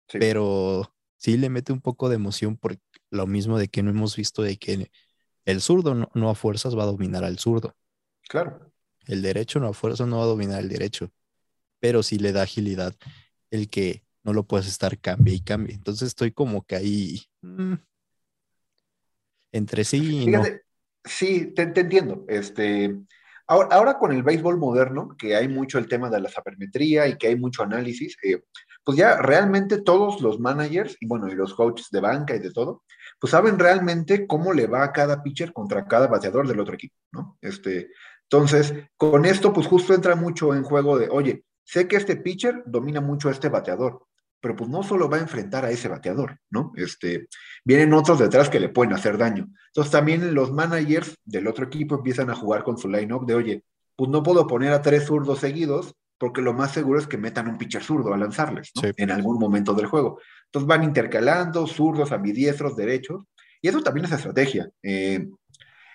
sí. 0.08 0.18
Pero 0.20 0.90
sí 1.24 1.38
le 1.38 1.50
mete 1.50 1.72
un 1.72 1.80
poco 1.80 2.10
de 2.10 2.16
emoción 2.16 2.58
por 2.58 2.78
lo 3.10 3.28
mismo 3.28 3.58
de 3.58 3.70
que 3.70 3.82
no 3.82 3.92
hemos 3.92 4.18
visto 4.18 4.42
de 4.42 4.58
que 4.58 4.92
el 5.46 5.62
zurdo 5.62 5.96
no, 5.96 6.10
no 6.14 6.30
a 6.30 6.36
fuerzas 6.36 6.78
va 6.78 6.84
a 6.84 6.88
dominar 6.88 7.24
al 7.24 7.40
zurdo. 7.40 7.76
claro. 8.28 8.70
El 9.06 9.22
derecho 9.22 9.60
no 9.60 9.68
a 9.68 9.74
fuerzas 9.74 10.08
no 10.08 10.18
va 10.18 10.24
a 10.24 10.28
dominar 10.28 10.62
el 10.62 10.70
derecho. 10.70 11.12
Pero 11.80 12.04
sí 12.04 12.18
le 12.18 12.32
da 12.32 12.44
agilidad 12.44 12.96
el 13.52 13.70
que 13.70 14.04
no 14.24 14.32
lo 14.32 14.44
puedes 14.44 14.68
estar 14.68 14.98
cambie 14.98 15.36
y 15.36 15.42
cambie. 15.42 15.76
Entonces 15.76 16.08
estoy 16.08 16.32
como 16.32 16.66
que 16.66 16.78
ahí 16.78 17.22
mm, 17.42 17.74
entre 19.52 19.84
sí 19.84 20.24
y 20.24 20.28
no. 20.28 20.44
Fíjate, 20.44 20.62
sí, 21.04 21.48
te, 21.54 21.68
te 21.68 21.82
entiendo. 21.82 22.26
Este, 22.30 22.98
ahora, 23.48 23.76
ahora 23.76 23.98
con 23.98 24.14
el 24.14 24.24
béisbol 24.24 24.58
moderno, 24.58 25.16
que 25.18 25.36
hay 25.36 25.50
mucho 25.50 25.78
el 25.78 25.88
tema 25.88 26.10
de 26.10 26.22
la 26.22 26.30
sabermetría 26.30 27.08
y 27.08 27.18
que 27.18 27.28
hay 27.28 27.36
mucho 27.36 27.64
análisis, 27.64 28.18
eh, 28.24 28.42
pues 28.84 28.98
ya 28.98 29.18
realmente 29.18 29.82
todos 29.82 30.22
los 30.22 30.40
managers 30.40 30.98
y 31.00 31.08
bueno, 31.08 31.28
y 31.30 31.36
los 31.36 31.54
coaches 31.54 31.88
de 31.92 32.02
banca 32.02 32.36
y 32.36 32.40
de 32.40 32.52
todo, 32.52 32.84
pues 33.20 33.32
saben 33.32 33.58
realmente 33.58 34.28
cómo 34.28 34.54
le 34.54 34.68
va 34.68 34.84
a 34.84 34.92
cada 34.92 35.24
pitcher 35.24 35.54
contra 35.54 35.86
cada 35.86 36.08
bateador 36.08 36.48
del 36.48 36.60
otro 36.60 36.76
equipo, 36.76 36.96
¿no? 37.12 37.38
Este, 37.42 37.90
entonces, 38.24 38.74
con 38.98 39.26
esto, 39.26 39.54
pues 39.54 39.68
justo 39.68 39.94
entra 39.94 40.16
mucho 40.16 40.54
en 40.54 40.64
juego 40.64 40.98
de, 40.98 41.08
oye, 41.10 41.44
sé 41.64 41.88
que 41.88 41.96
este 41.96 42.18
pitcher 42.18 42.64
domina 42.66 43.00
mucho 43.00 43.30
a 43.30 43.32
este 43.32 43.50
bateador, 43.50 44.06
pero 44.42 44.56
pues 44.56 44.70
no 44.70 44.84
solo 44.84 45.10
va 45.10 45.18
a 45.18 45.22
enfrentar 45.22 45.64
a 45.64 45.72
ese 45.72 45.88
bateador, 45.88 46.38
¿no? 46.50 46.74
Este, 46.76 47.28
vienen 47.64 47.94
otros 47.94 48.20
detrás 48.20 48.50
que 48.50 48.60
le 48.60 48.70
pueden 48.70 48.94
hacer 48.94 49.18
daño. 49.18 49.48
Entonces 49.68 49.92
también 49.92 50.34
los 50.34 50.52
managers 50.52 51.16
del 51.24 51.48
otro 51.48 51.66
equipo 51.66 51.96
empiezan 51.96 52.30
a 52.30 52.36
jugar 52.36 52.64
con 52.64 52.78
su 52.78 52.90
line-up 52.90 53.26
de, 53.26 53.36
oye, 53.36 53.64
pues 53.96 54.10
no 54.10 54.24
puedo 54.24 54.48
poner 54.48 54.74
a 54.74 54.82
tres 54.82 55.06
zurdos 55.06 55.40
seguidos 55.40 55.94
porque 56.18 56.42
lo 56.42 56.54
más 56.54 56.72
seguro 56.72 57.00
es 57.00 57.08
que 57.08 57.18
metan 57.18 57.48
un 57.48 57.58
pitcher 57.58 57.84
zurdo 57.84 58.14
a 58.14 58.18
lanzarles, 58.18 58.72
¿no? 58.76 58.82
Sí. 58.82 58.92
En 58.98 59.12
algún 59.12 59.40
momento 59.40 59.74
del 59.74 59.88
juego. 59.88 60.20
Entonces 60.46 60.68
van 60.68 60.84
intercalando 60.84 61.68
zurdos, 61.68 62.12
ambidiestros, 62.12 62.76
derechos, 62.76 63.26
y 63.62 63.68
eso 63.68 63.82
también 63.82 64.06
es 64.06 64.12
estrategia. 64.12 64.70
Eh, 64.82 65.28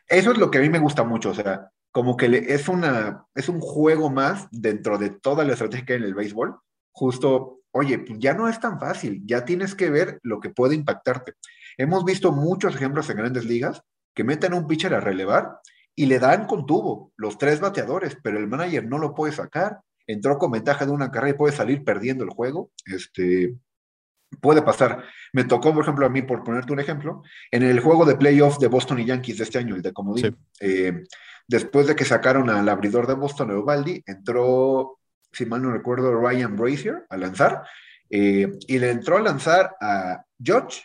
eso 0.08 0.32
es 0.32 0.38
lo 0.38 0.50
que 0.50 0.58
a 0.58 0.60
mí 0.62 0.70
me 0.70 0.78
gusta 0.78 1.04
mucho, 1.04 1.30
o 1.30 1.34
sea, 1.34 1.70
como 1.92 2.16
que 2.16 2.44
es, 2.48 2.68
una, 2.68 3.26
es 3.34 3.48
un 3.48 3.60
juego 3.60 4.10
más 4.10 4.48
dentro 4.50 4.98
de 4.98 5.10
toda 5.10 5.44
la 5.44 5.52
estrategia 5.52 5.84
que 5.84 5.92
hay 5.94 5.98
en 5.98 6.04
el 6.04 6.14
béisbol, 6.14 6.58
justo, 6.92 7.60
oye, 7.72 7.98
pues 7.98 8.18
ya 8.18 8.34
no 8.34 8.48
es 8.48 8.58
tan 8.60 8.78
fácil, 8.78 9.22
ya 9.24 9.44
tienes 9.44 9.74
que 9.74 9.90
ver 9.90 10.18
lo 10.22 10.40
que 10.40 10.50
puede 10.50 10.74
impactarte. 10.74 11.34
Hemos 11.76 12.04
visto 12.04 12.32
muchos 12.32 12.74
ejemplos 12.74 13.08
en 13.10 13.18
grandes 13.18 13.44
ligas 13.44 13.82
que 14.14 14.24
meten 14.24 14.52
a 14.52 14.56
un 14.56 14.66
pitcher 14.66 14.94
a 14.94 15.00
relevar 15.00 15.60
y 15.94 16.06
le 16.06 16.18
dan 16.18 16.46
con 16.46 16.66
tubo 16.66 17.12
los 17.16 17.38
tres 17.38 17.60
bateadores, 17.60 18.16
pero 18.22 18.38
el 18.38 18.48
manager 18.48 18.86
no 18.86 18.98
lo 18.98 19.14
puede 19.14 19.32
sacar. 19.32 19.80
Entró 20.08 20.38
con 20.38 20.50
ventaja 20.50 20.84
de 20.84 20.90
una 20.90 21.12
carrera 21.12 21.36
y 21.36 21.38
puede 21.38 21.54
salir 21.54 21.84
perdiendo 21.84 22.24
el 22.24 22.30
juego. 22.30 22.72
Este, 22.86 23.54
puede 24.40 24.62
pasar. 24.62 25.04
Me 25.32 25.44
tocó, 25.44 25.72
por 25.72 25.82
ejemplo, 25.82 26.06
a 26.06 26.08
mí, 26.08 26.22
por 26.22 26.44
ponerte 26.44 26.72
un 26.72 26.80
ejemplo, 26.80 27.22
en 27.50 27.62
el 27.62 27.80
juego 27.80 28.04
de 28.04 28.16
playoff 28.16 28.58
de 28.58 28.68
Boston 28.68 29.00
y 29.00 29.04
Yankees 29.04 29.38
de 29.38 29.44
este 29.44 29.58
año, 29.58 29.76
el 29.76 29.82
de 29.82 29.92
Comodín, 29.92 30.36
eh, 30.60 31.04
después 31.46 31.86
de 31.86 31.96
que 31.96 32.04
sacaron 32.04 32.50
al 32.50 32.68
abridor 32.68 33.06
de 33.06 33.14
Boston, 33.14 33.50
Eovaldi, 33.50 34.02
entró, 34.06 34.98
si 35.32 35.46
mal 35.46 35.62
no 35.62 35.72
recuerdo, 35.72 36.14
Ryan 36.14 36.56
Brazier 36.56 37.06
a 37.08 37.16
lanzar, 37.16 37.62
eh, 38.10 38.50
y 38.66 38.78
le 38.78 38.90
entró 38.90 39.16
a 39.16 39.22
lanzar 39.22 39.76
a 39.80 40.24
George, 40.42 40.82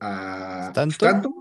a 0.00 0.72
Stanton, 0.74 1.32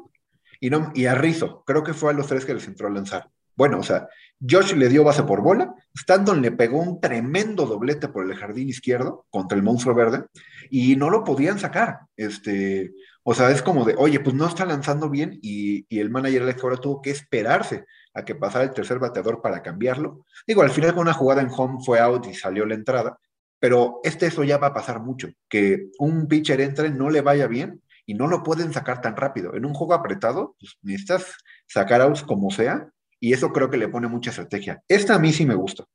y, 0.60 0.70
no, 0.70 0.92
y 0.96 1.06
a 1.06 1.16
Rizzo. 1.16 1.64
Creo 1.66 1.84
que 1.84 1.94
fue 1.94 2.12
a 2.12 2.16
los 2.16 2.28
tres 2.28 2.46
que 2.46 2.54
les 2.54 2.68
entró 2.68 2.88
a 2.88 2.92
lanzar. 2.92 3.30
Bueno, 3.56 3.80
o 3.80 3.84
sea, 3.84 4.08
Josh 4.40 4.74
le 4.74 4.90
dio 4.90 5.04
base 5.04 5.24
por 5.24 5.42
bola, 5.42 5.74
Stanton 5.94 6.42
le 6.42 6.52
pegó 6.52 6.80
un 6.80 7.00
tremendo 7.00 7.66
doblete 7.66 8.10
por 8.10 8.30
el 8.30 8.36
jardín 8.36 8.70
izquierdo 8.70 9.26
contra 9.30 9.58
el 9.58 9.64
monstruo 9.64 9.96
verde 9.96 10.26
y 10.70 10.96
no 10.96 11.10
lo 11.10 11.24
podían 11.24 11.58
sacar. 11.58 12.00
Este, 12.18 12.94
o 13.24 13.34
sea, 13.34 13.50
es 13.52 13.62
como 13.62 13.86
de, 13.86 13.96
oye, 13.98 14.20
pues 14.20 14.36
no 14.36 14.46
está 14.46 14.66
lanzando 14.66 15.10
bien 15.10 15.40
y, 15.42 15.86
el 15.98 16.10
manager 16.10 16.44
Alex 16.44 16.64
ahora 16.64 16.78
tuvo 16.78 17.02
que 17.02 17.12
esperarse 17.12 17.86
a 18.14 18.24
que 18.24 18.36
pasara 18.36 18.66
el 18.66 18.74
tercer 18.74 19.00
bateador 19.00 19.42
para 19.42 19.64
cambiarlo. 19.64 20.26
Digo, 20.46 20.62
al 20.62 20.70
final 20.70 20.94
con 20.94 21.02
una 21.02 21.14
jugada 21.14 21.42
en 21.42 21.50
home 21.50 21.80
fue 21.84 22.00
out 22.00 22.28
y 22.28 22.34
salió 22.34 22.66
la 22.66 22.76
entrada, 22.76 23.18
pero 23.60 24.00
este 24.04 24.28
eso 24.28 24.44
ya 24.44 24.58
va 24.58 24.68
a 24.68 24.74
pasar 24.74 25.00
mucho, 25.00 25.30
que 25.50 25.88
un 25.98 26.28
pitcher 26.28 26.62
entre, 26.62 26.92
no 26.92 27.10
le 27.10 27.22
vaya 27.22 27.48
bien 27.48 27.82
y 28.06 28.14
no 28.14 28.28
lo 28.28 28.44
pueden 28.44 28.72
sacar 28.74 29.02
tan 29.02 29.16
rápido. 29.16 29.56
En 29.56 29.66
un 29.66 29.74
juego 29.74 29.94
apretado, 29.94 30.56
pues 30.60 30.78
necesitas 30.82 31.38
sacar 31.68 32.02
outs 32.02 32.22
como 32.22 32.52
sea, 32.52 32.90
y 33.20 33.34
eso 33.34 33.52
creo 33.52 33.70
que 33.70 33.78
le 33.78 33.88
pone 33.88 34.08
mucha 34.08 34.30
estrategia. 34.30 34.84
Esta 34.88 35.16
a 35.16 35.20
mí 35.20 35.34
sí 35.34 35.46
me 35.46 35.56
gusta. 35.56 35.86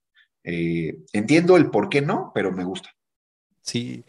Eh, 0.44 0.96
entiendo 1.12 1.56
el 1.56 1.70
por 1.70 1.88
qué 1.88 2.00
no, 2.00 2.32
pero 2.34 2.52
me 2.52 2.64
gusta. 2.64 2.90
Sí, 3.62 4.04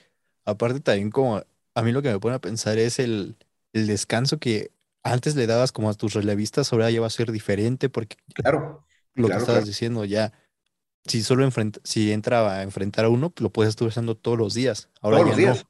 aparte 0.46 0.80
también 0.80 1.12
como 1.12 1.44
a 1.74 1.82
mí 1.82 1.92
lo 1.92 2.02
que 2.02 2.12
me 2.12 2.20
pone 2.20 2.36
a 2.36 2.42
pensar 2.42 2.78
es 2.78 3.00
el, 3.00 3.38
descanso 3.74 4.38
que 4.38 4.72
antes 5.04 5.36
le 5.36 5.48
dabas 5.48 5.72
como 5.72 5.90
a 5.90 5.94
tus 5.94 6.14
relevistas, 6.14 6.72
ahora 6.74 6.92
ya 6.92 7.02
va 7.02 7.08
a 7.08 7.12
ser 7.12 7.32
diferente 7.32 7.90
porque 7.90 8.18
claro, 8.34 8.86
lo 9.14 9.30
que 9.30 9.38
estabas 9.38 9.66
diciendo 9.66 10.04
ya, 10.06 10.34
si 11.06 11.24
solo 11.24 11.44
enfrenta, 11.44 11.80
si 11.84 12.12
entraba 12.12 12.58
a 12.58 12.64
enfrentar 12.64 13.06
a 13.06 13.10
uno, 13.10 13.34
lo 13.38 13.50
puedes 13.50 13.70
estar 13.70 13.88
usando 13.88 14.16
todos 14.16 14.38
los 14.38 14.54
días. 14.54 14.90
Ahora 15.00 15.18
todos 15.18 15.30
ya 15.30 15.32
los 15.32 15.38
días. 15.38 15.66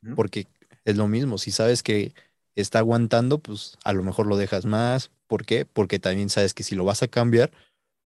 no, 0.00 0.16
porque 0.16 0.48
es 0.84 0.96
lo 0.96 1.06
mismo, 1.08 1.38
si 1.38 1.50
sabes 1.50 1.82
que 1.82 2.12
está 2.62 2.78
aguantando, 2.78 3.38
pues 3.38 3.76
a 3.84 3.92
lo 3.92 4.02
mejor 4.02 4.26
lo 4.26 4.36
dejas 4.36 4.64
más. 4.64 5.10
¿Por 5.26 5.44
qué? 5.44 5.64
Porque 5.64 5.98
también 5.98 6.30
sabes 6.30 6.54
que 6.54 6.62
si 6.62 6.74
lo 6.74 6.84
vas 6.84 7.02
a 7.02 7.08
cambiar, 7.08 7.50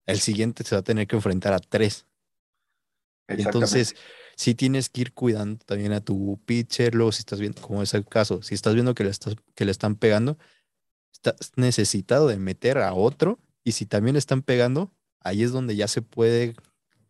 el 0.06 0.20
siguiente 0.20 0.64
se 0.64 0.74
va 0.74 0.80
a 0.80 0.84
tener 0.84 1.06
que 1.06 1.16
enfrentar 1.16 1.52
a 1.52 1.60
tres. 1.60 2.06
Entonces, 3.28 3.94
sí 4.36 4.54
tienes 4.54 4.88
que 4.88 5.02
ir 5.02 5.12
cuidando 5.12 5.64
también 5.64 5.92
a 5.92 6.00
tu 6.00 6.40
pitcher, 6.44 6.94
luego 6.94 7.12
si 7.12 7.20
estás 7.20 7.40
viendo, 7.40 7.62
como 7.62 7.82
es 7.82 7.94
el 7.94 8.04
caso, 8.04 8.42
si 8.42 8.54
estás 8.54 8.74
viendo 8.74 8.94
que 8.94 9.04
le, 9.04 9.10
estás, 9.10 9.36
que 9.54 9.64
le 9.64 9.70
están 9.70 9.96
pegando, 9.96 10.36
estás 11.12 11.52
necesitado 11.56 12.26
de 12.26 12.38
meter 12.38 12.78
a 12.78 12.92
otro 12.94 13.38
y 13.64 13.72
si 13.72 13.86
también 13.86 14.14
le 14.14 14.18
están 14.18 14.42
pegando, 14.42 14.92
ahí 15.20 15.42
es 15.42 15.52
donde 15.52 15.76
ya 15.76 15.88
se 15.88 16.02
puede 16.02 16.54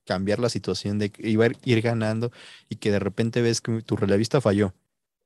cambiar 0.04 0.38
la 0.38 0.48
situación 0.48 0.98
de 0.98 1.12
ir, 1.18 1.56
ir 1.64 1.80
ganando 1.80 2.30
y 2.68 2.76
que 2.76 2.90
de 2.90 2.98
repente 2.98 3.40
ves 3.40 3.60
que 3.60 3.82
tu 3.82 3.96
relevista 3.96 4.40
falló 4.40 4.74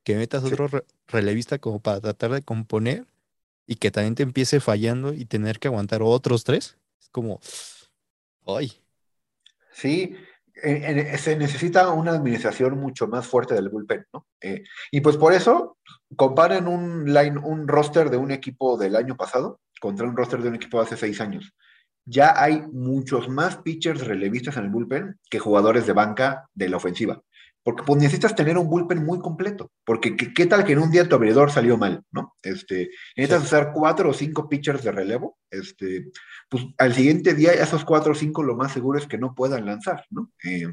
que 0.06 0.14
metas 0.14 0.44
otro 0.44 0.68
relevista 1.08 1.58
como 1.58 1.80
para 1.80 2.00
tratar 2.00 2.30
de 2.30 2.40
componer 2.40 3.06
y 3.66 3.74
que 3.74 3.90
también 3.90 4.14
te 4.14 4.22
empiece 4.22 4.60
fallando 4.60 5.12
y 5.12 5.24
tener 5.24 5.58
que 5.58 5.66
aguantar 5.66 6.00
otros 6.00 6.44
tres. 6.44 6.78
Es 7.00 7.08
como, 7.08 7.40
¡ay! 8.46 8.70
Sí, 9.72 10.14
se 10.54 11.36
necesita 11.36 11.88
una 11.88 12.12
administración 12.12 12.78
mucho 12.78 13.08
más 13.08 13.26
fuerte 13.26 13.56
del 13.56 13.68
bullpen, 13.68 14.06
¿no? 14.12 14.28
Eh, 14.40 14.62
y 14.92 15.00
pues 15.00 15.16
por 15.16 15.32
eso 15.32 15.76
comparen 16.14 16.68
un 16.68 17.12
line, 17.12 17.38
un 17.42 17.66
roster 17.66 18.08
de 18.08 18.16
un 18.16 18.30
equipo 18.30 18.78
del 18.78 18.94
año 18.94 19.16
pasado 19.16 19.58
contra 19.80 20.06
un 20.06 20.16
roster 20.16 20.40
de 20.40 20.50
un 20.50 20.54
equipo 20.54 20.78
de 20.78 20.84
hace 20.84 20.96
seis 20.96 21.20
años. 21.20 21.52
Ya 22.04 22.40
hay 22.40 22.62
muchos 22.70 23.28
más 23.28 23.56
pitchers 23.56 24.06
relevistas 24.06 24.56
en 24.56 24.66
el 24.66 24.70
bullpen 24.70 25.18
que 25.28 25.40
jugadores 25.40 25.84
de 25.84 25.94
banca 25.94 26.48
de 26.54 26.68
la 26.68 26.76
ofensiva 26.76 27.20
porque 27.66 27.82
pues, 27.82 28.00
necesitas 28.00 28.36
tener 28.36 28.56
un 28.56 28.70
bullpen 28.70 29.04
muy 29.04 29.18
completo, 29.18 29.72
porque 29.84 30.14
¿qué, 30.14 30.46
tal 30.46 30.64
que 30.64 30.74
en 30.74 30.78
un 30.78 30.92
día 30.92 31.08
tu 31.08 31.16
abridor 31.16 31.50
salió 31.50 31.76
mal, 31.76 32.04
¿no? 32.12 32.36
Este, 32.40 32.90
necesitas 33.16 33.42
usar 33.42 33.72
cuatro 33.74 34.10
o 34.10 34.14
cinco 34.14 34.48
pitchers 34.48 34.84
de 34.84 34.92
relevo, 34.92 35.36
este, 35.50 36.12
pues 36.48 36.62
al 36.78 36.94
siguiente 36.94 37.34
día 37.34 37.52
esos 37.52 37.84
cuatro 37.84 38.12
o 38.12 38.14
cinco 38.14 38.44
lo 38.44 38.54
más 38.54 38.70
seguro 38.70 39.00
es 39.00 39.08
que 39.08 39.18
no 39.18 39.34
puedan 39.34 39.66
lanzar, 39.66 40.04
¿no? 40.10 40.30
Eh, 40.44 40.72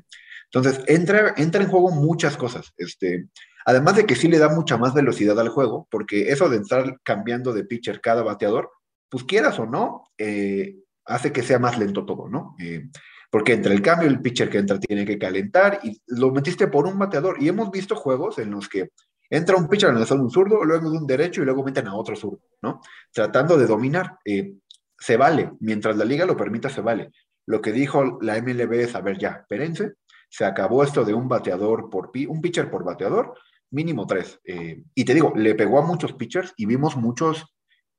entonces, 0.52 0.84
entra, 0.86 1.34
entra 1.36 1.64
en 1.64 1.70
juego 1.72 1.90
muchas 1.90 2.38
cosas, 2.38 2.72
este, 2.78 3.28
además 3.66 3.96
de 3.96 4.06
que 4.06 4.16
sí 4.16 4.28
le 4.28 4.38
da 4.38 4.50
mucha 4.50 4.78
más 4.78 4.94
velocidad 4.94 5.40
al 5.40 5.50
juego, 5.50 5.88
porque 5.90 6.32
eso 6.32 6.48
de 6.48 6.58
estar 6.58 7.00
cambiando 7.02 7.54
de 7.54 7.66
pitcher 7.66 8.02
cada 8.02 8.22
bateador, 8.22 8.70
pues 9.10 9.24
quieras 9.24 9.58
o 9.58 9.66
no, 9.66 10.12
eh, 10.20 10.76
hace 11.06 11.34
que 11.34 11.42
sea 11.42 11.58
más 11.58 11.80
lento 11.80 12.06
todo, 12.06 12.30
¿no? 12.30 12.56
Eh, 12.60 12.88
porque 13.34 13.54
entre 13.54 13.74
el 13.74 13.82
cambio, 13.82 14.08
el 14.08 14.22
pitcher 14.22 14.48
que 14.48 14.60
entra 14.60 14.80
tiene 14.80 15.06
que 15.08 15.18
calentar 15.18 15.80
y 15.82 16.00
lo 16.06 16.30
metiste 16.30 16.68
por 16.68 16.86
un 16.86 17.00
bateador. 17.00 17.42
Y 17.42 17.48
hemos 17.48 17.72
visto 17.72 17.96
juegos 17.96 18.38
en 18.38 18.52
los 18.52 18.70
que 18.70 18.92
entra 19.28 19.58
un 19.58 19.68
pitcher 19.68 19.90
en 19.90 20.00
la 20.00 20.06
zona 20.06 20.20
de 20.20 20.26
un 20.26 20.32
zurdo, 20.32 20.64
luego 20.64 20.92
de 20.92 21.00
un 21.00 21.08
derecho 21.08 21.42
y 21.42 21.46
luego 21.46 21.64
meten 21.64 21.88
a 21.88 21.96
otro 21.96 22.16
zurdo, 22.16 22.44
¿no? 22.62 22.80
Tratando 23.12 23.58
de 23.58 23.66
dominar. 23.66 24.20
Eh, 24.24 24.54
se 25.00 25.18
vale, 25.18 25.52
mientras 25.62 25.98
la 25.98 26.06
liga 26.06 26.28
lo 26.28 26.38
permita, 26.38 26.70
se 26.70 26.82
vale. 26.82 27.10
Lo 27.48 27.60
que 27.60 27.72
dijo 27.72 28.20
la 28.22 28.40
MLB 28.40 28.72
es, 28.74 28.94
a 28.94 29.02
ver, 29.02 29.18
ya, 29.18 29.30
espérense, 29.42 29.94
se 30.30 30.46
acabó 30.46 30.84
esto 30.84 31.04
de 31.04 31.16
un 31.16 31.28
bateador 31.28 31.90
por 31.90 32.12
un 32.28 32.40
pitcher 32.40 32.70
por 32.70 32.84
bateador, 32.84 33.34
mínimo 33.72 34.06
tres. 34.06 34.40
Eh, 34.46 34.84
y 34.94 35.06
te 35.06 35.16
digo, 35.16 35.34
le 35.36 35.56
pegó 35.56 35.80
a 35.80 35.88
muchos 35.88 36.14
pitchers 36.14 36.54
y 36.56 36.68
vimos 36.68 36.98
muchos 36.98 37.52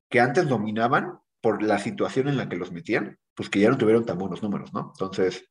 que 0.09 0.21
antes 0.21 0.47
dominaban 0.47 1.19
por 1.41 1.61
la 1.61 1.81
situación 1.81 2.29
en 2.29 2.37
la 2.37 2.49
que 2.49 2.55
los 2.55 2.71
metían, 2.71 3.19
pues 3.35 3.51
que 3.51 3.61
ya 3.61 3.71
no 3.71 3.79
tuvieron 3.79 4.05
tan 4.05 4.19
buenos 4.19 4.43
números, 4.43 4.73
¿no? 4.73 4.93
Entonces, 4.95 5.45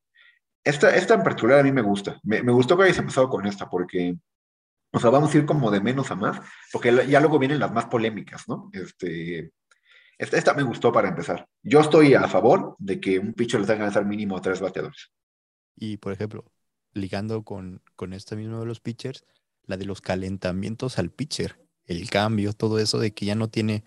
esta, 0.64 0.96
esta 0.96 1.16
en 1.16 1.24
particular 1.24 1.60
a 1.60 1.64
mí 1.64 1.72
me 1.72 1.82
gusta. 1.82 2.20
Me, 2.24 2.42
gustó 2.42 2.78
que 2.78 2.84
hayas 2.84 3.00
empezado 3.00 3.30
con 3.30 3.46
esta 3.46 3.70
porque, 3.70 4.16
o 4.92 5.00
sea, 5.00 5.10
vamos 5.10 5.34
a 5.34 5.38
ir 5.38 5.46
como 5.46 5.70
de 5.72 5.82
menos 5.82 6.10
a 6.12 6.16
más, 6.16 6.40
porque 6.72 7.06
ya 7.08 7.20
luego 7.20 7.40
vienen 7.40 7.60
las 7.60 7.74
más 7.74 7.86
polémicas, 7.86 8.48
¿no? 8.48 8.70
Este, 8.72 9.52
esta, 10.18 10.54
me 10.54 10.64
gustó 10.64 10.92
para 10.92 11.10
empezar. 11.10 11.48
Yo 11.62 11.82
estoy 11.82 12.14
a 12.14 12.28
favor 12.28 12.76
de 12.80 13.00
que 13.00 13.20
un 13.20 13.34
pitcher 13.34 13.60
le 13.60 13.68
tenga 13.68 13.80
que 13.80 13.84
lanzar 13.84 14.06
mínimo 14.06 14.38
a 14.38 14.42
tres 14.42 14.62
bateadores. 14.62 15.12
Y, 15.76 15.98
por 15.98 16.14
ejemplo, 16.14 16.46
ligando 16.94 17.44
con, 17.44 17.82
con 17.96 18.14
esta 18.14 18.36
misma 18.36 18.60
de 18.60 18.66
los 18.66 18.80
pitchers, 18.80 19.26
la 19.66 19.76
de 19.76 19.86
los 19.86 20.02
calentamientos 20.02 20.98
al 20.98 21.10
pitcher, 21.10 21.60
el 21.86 22.10
cambio, 22.10 22.54
todo 22.54 22.80
eso 22.80 23.00
de 23.00 23.14
que 23.14 23.26
ya 23.26 23.36
no 23.36 23.50
tiene 23.50 23.84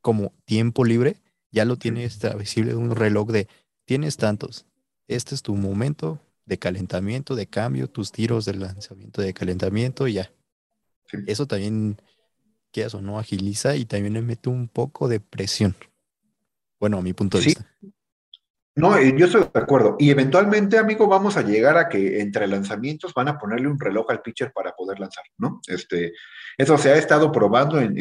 como 0.00 0.34
tiempo 0.44 0.84
libre, 0.84 1.20
ya 1.52 1.64
lo 1.66 1.76
tiene 1.76 2.04
establecido 2.04 2.78
un 2.78 2.96
reloj 2.96 3.30
de 3.30 3.46
tienes 3.84 4.16
tantos. 4.16 4.66
Este 5.06 5.34
es 5.34 5.42
tu 5.42 5.54
momento 5.54 6.18
de 6.46 6.58
calentamiento, 6.58 7.36
de 7.36 7.46
cambio, 7.46 7.88
tus 7.88 8.10
tiros 8.10 8.46
de 8.46 8.54
lanzamiento 8.54 9.22
de 9.22 9.34
calentamiento 9.34 10.08
y 10.08 10.14
ya. 10.14 10.32
Eso 11.26 11.46
también, 11.46 12.00
qué 12.72 12.86
o 12.86 13.00
no, 13.02 13.18
agiliza 13.18 13.76
y 13.76 13.84
también 13.84 14.14
le 14.14 14.22
mete 14.22 14.48
un 14.48 14.66
poco 14.66 15.08
de 15.08 15.20
presión. 15.20 15.76
Bueno, 16.80 16.98
a 16.98 17.02
mi 17.02 17.12
punto 17.12 17.38
de 17.38 17.44
vista. 17.44 17.66
No, 18.74 18.98
yo 18.98 19.26
estoy 19.26 19.42
de 19.42 19.60
acuerdo. 19.60 19.96
Y 19.98 20.10
eventualmente, 20.10 20.78
amigo, 20.78 21.06
vamos 21.06 21.36
a 21.36 21.42
llegar 21.42 21.76
a 21.76 21.90
que 21.90 22.22
entre 22.22 22.46
lanzamientos 22.46 23.12
van 23.12 23.28
a 23.28 23.38
ponerle 23.38 23.68
un 23.68 23.78
reloj 23.78 24.10
al 24.10 24.22
pitcher 24.22 24.50
para 24.52 24.72
poder 24.72 24.98
lanzar, 24.98 25.24
¿no? 25.36 25.60
Este, 25.68 26.14
eso 26.56 26.78
se 26.78 26.90
ha 26.90 26.96
estado 26.96 27.30
probando 27.30 27.78
en 27.78 27.94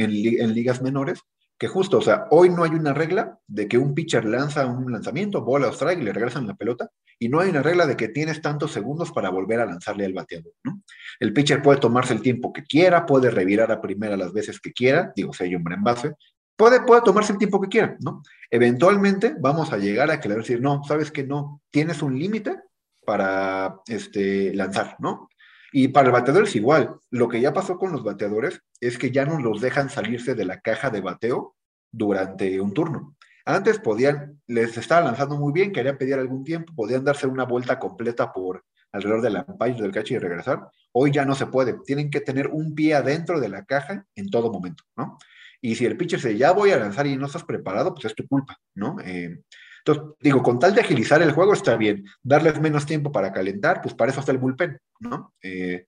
ligas 0.53 0.81
menores 0.81 1.19
que 1.61 1.67
justo, 1.67 1.99
o 1.99 2.01
sea, 2.01 2.25
hoy 2.31 2.49
no 2.49 2.63
hay 2.63 2.71
una 2.71 2.91
regla 2.91 3.37
de 3.45 3.67
que 3.67 3.77
un 3.77 3.93
pitcher 3.93 4.25
lanza 4.25 4.65
un 4.65 4.91
lanzamiento, 4.91 5.43
bola 5.43 5.67
o 5.67 5.71
strike 5.71 5.99
y 5.99 6.05
le 6.05 6.11
regresan 6.11 6.47
la 6.47 6.55
pelota, 6.55 6.89
y 7.19 7.29
no 7.29 7.39
hay 7.39 7.51
una 7.51 7.61
regla 7.61 7.85
de 7.85 7.95
que 7.95 8.07
tienes 8.07 8.41
tantos 8.41 8.71
segundos 8.71 9.11
para 9.11 9.29
volver 9.29 9.59
a 9.59 9.67
lanzarle 9.67 10.05
al 10.05 10.13
bateador, 10.13 10.53
¿no? 10.63 10.81
El 11.19 11.33
pitcher 11.33 11.61
puede 11.61 11.79
tomarse 11.79 12.15
el 12.15 12.23
tiempo 12.23 12.51
que 12.51 12.63
quiera, 12.63 13.05
puede 13.05 13.29
revirar 13.29 13.71
a 13.71 13.79
primera 13.79 14.17
las 14.17 14.33
veces 14.33 14.59
que 14.59 14.73
quiera, 14.73 15.13
digo, 15.15 15.33
si 15.33 15.43
hay 15.43 15.53
hombre 15.53 15.75
en 15.75 15.83
base, 15.83 16.15
puede, 16.55 16.81
puede 16.81 17.03
tomarse 17.03 17.33
el 17.33 17.37
tiempo 17.37 17.61
que 17.61 17.69
quiera, 17.69 17.95
¿no? 17.99 18.23
Eventualmente 18.49 19.35
vamos 19.39 19.71
a 19.71 19.77
llegar 19.77 20.09
a 20.09 20.19
que 20.19 20.29
le 20.29 20.37
decir, 20.37 20.61
no, 20.61 20.83
sabes 20.83 21.11
que 21.11 21.25
no, 21.25 21.61
tienes 21.69 22.01
un 22.01 22.17
límite 22.17 22.57
para 23.05 23.75
este, 23.85 24.51
lanzar, 24.55 24.95
¿no? 24.97 25.29
Y 25.71 25.89
para 25.89 26.07
el 26.07 26.13
bateador 26.13 26.43
es 26.43 26.55
igual. 26.55 26.95
Lo 27.09 27.29
que 27.29 27.41
ya 27.41 27.53
pasó 27.53 27.77
con 27.77 27.91
los 27.91 28.03
bateadores 28.03 28.61
es 28.79 28.97
que 28.97 29.11
ya 29.11 29.25
no 29.25 29.39
los 29.39 29.61
dejan 29.61 29.89
salirse 29.89 30.35
de 30.35 30.45
la 30.45 30.59
caja 30.61 30.89
de 30.89 31.01
bateo 31.01 31.55
durante 31.91 32.59
un 32.59 32.73
turno. 32.73 33.15
Antes 33.45 33.79
podían, 33.79 34.41
les 34.47 34.77
estaba 34.77 35.05
lanzando 35.05 35.37
muy 35.37 35.51
bien, 35.51 35.71
querían 35.71 35.97
pedir 35.97 36.15
algún 36.15 36.43
tiempo, 36.43 36.73
podían 36.75 37.03
darse 37.03 37.25
una 37.25 37.45
vuelta 37.45 37.79
completa 37.79 38.31
por 38.31 38.63
alrededor 38.91 39.21
del 39.21 39.43
umpire 39.47 39.81
del 39.81 39.91
cacho 39.91 40.13
y 40.13 40.19
regresar. 40.19 40.67
Hoy 40.91 41.11
ya 41.11 41.25
no 41.25 41.35
se 41.35 41.47
puede. 41.47 41.79
Tienen 41.85 42.09
que 42.09 42.21
tener 42.21 42.47
un 42.47 42.75
pie 42.75 42.93
adentro 42.93 43.39
de 43.39 43.49
la 43.49 43.65
caja 43.65 44.05
en 44.15 44.29
todo 44.29 44.51
momento, 44.51 44.83
¿no? 44.95 45.17
Y 45.61 45.75
si 45.75 45.85
el 45.85 45.95
pitcher 45.95 46.19
se 46.19 46.37
ya 46.37 46.51
voy 46.51 46.71
a 46.71 46.77
lanzar 46.77 47.07
y 47.07 47.15
no 47.15 47.27
estás 47.27 47.43
preparado, 47.43 47.93
pues 47.93 48.05
es 48.05 48.15
tu 48.15 48.27
culpa, 48.27 48.59
¿no? 48.75 48.97
Eh, 49.03 49.43
entonces, 49.85 50.15
digo, 50.19 50.43
con 50.43 50.59
tal 50.59 50.75
de 50.75 50.81
agilizar 50.81 51.21
el 51.21 51.31
juego 51.31 51.53
está 51.53 51.75
bien. 51.75 52.05
Darles 52.21 52.59
menos 52.59 52.85
tiempo 52.85 53.11
para 53.11 53.31
calentar, 53.31 53.81
pues 53.81 53.93
para 53.95 54.11
eso 54.11 54.19
está 54.19 54.31
el 54.31 54.37
bullpen, 54.37 54.77
¿no? 54.99 55.33
Eh, 55.41 55.87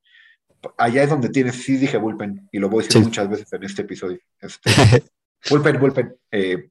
allá 0.77 1.03
es 1.03 1.09
donde 1.09 1.29
tienes, 1.29 1.63
sí 1.63 1.77
dije 1.77 1.97
bullpen, 1.97 2.49
y 2.51 2.59
lo 2.59 2.69
voy 2.69 2.83
a 2.83 2.87
decir 2.87 3.03
muchas 3.03 3.29
veces 3.29 3.51
en 3.53 3.63
este 3.63 3.83
episodio. 3.83 4.19
Este, 4.39 4.71
bullpen, 5.49 5.79
bullpen. 5.79 6.15
Eh, 6.31 6.69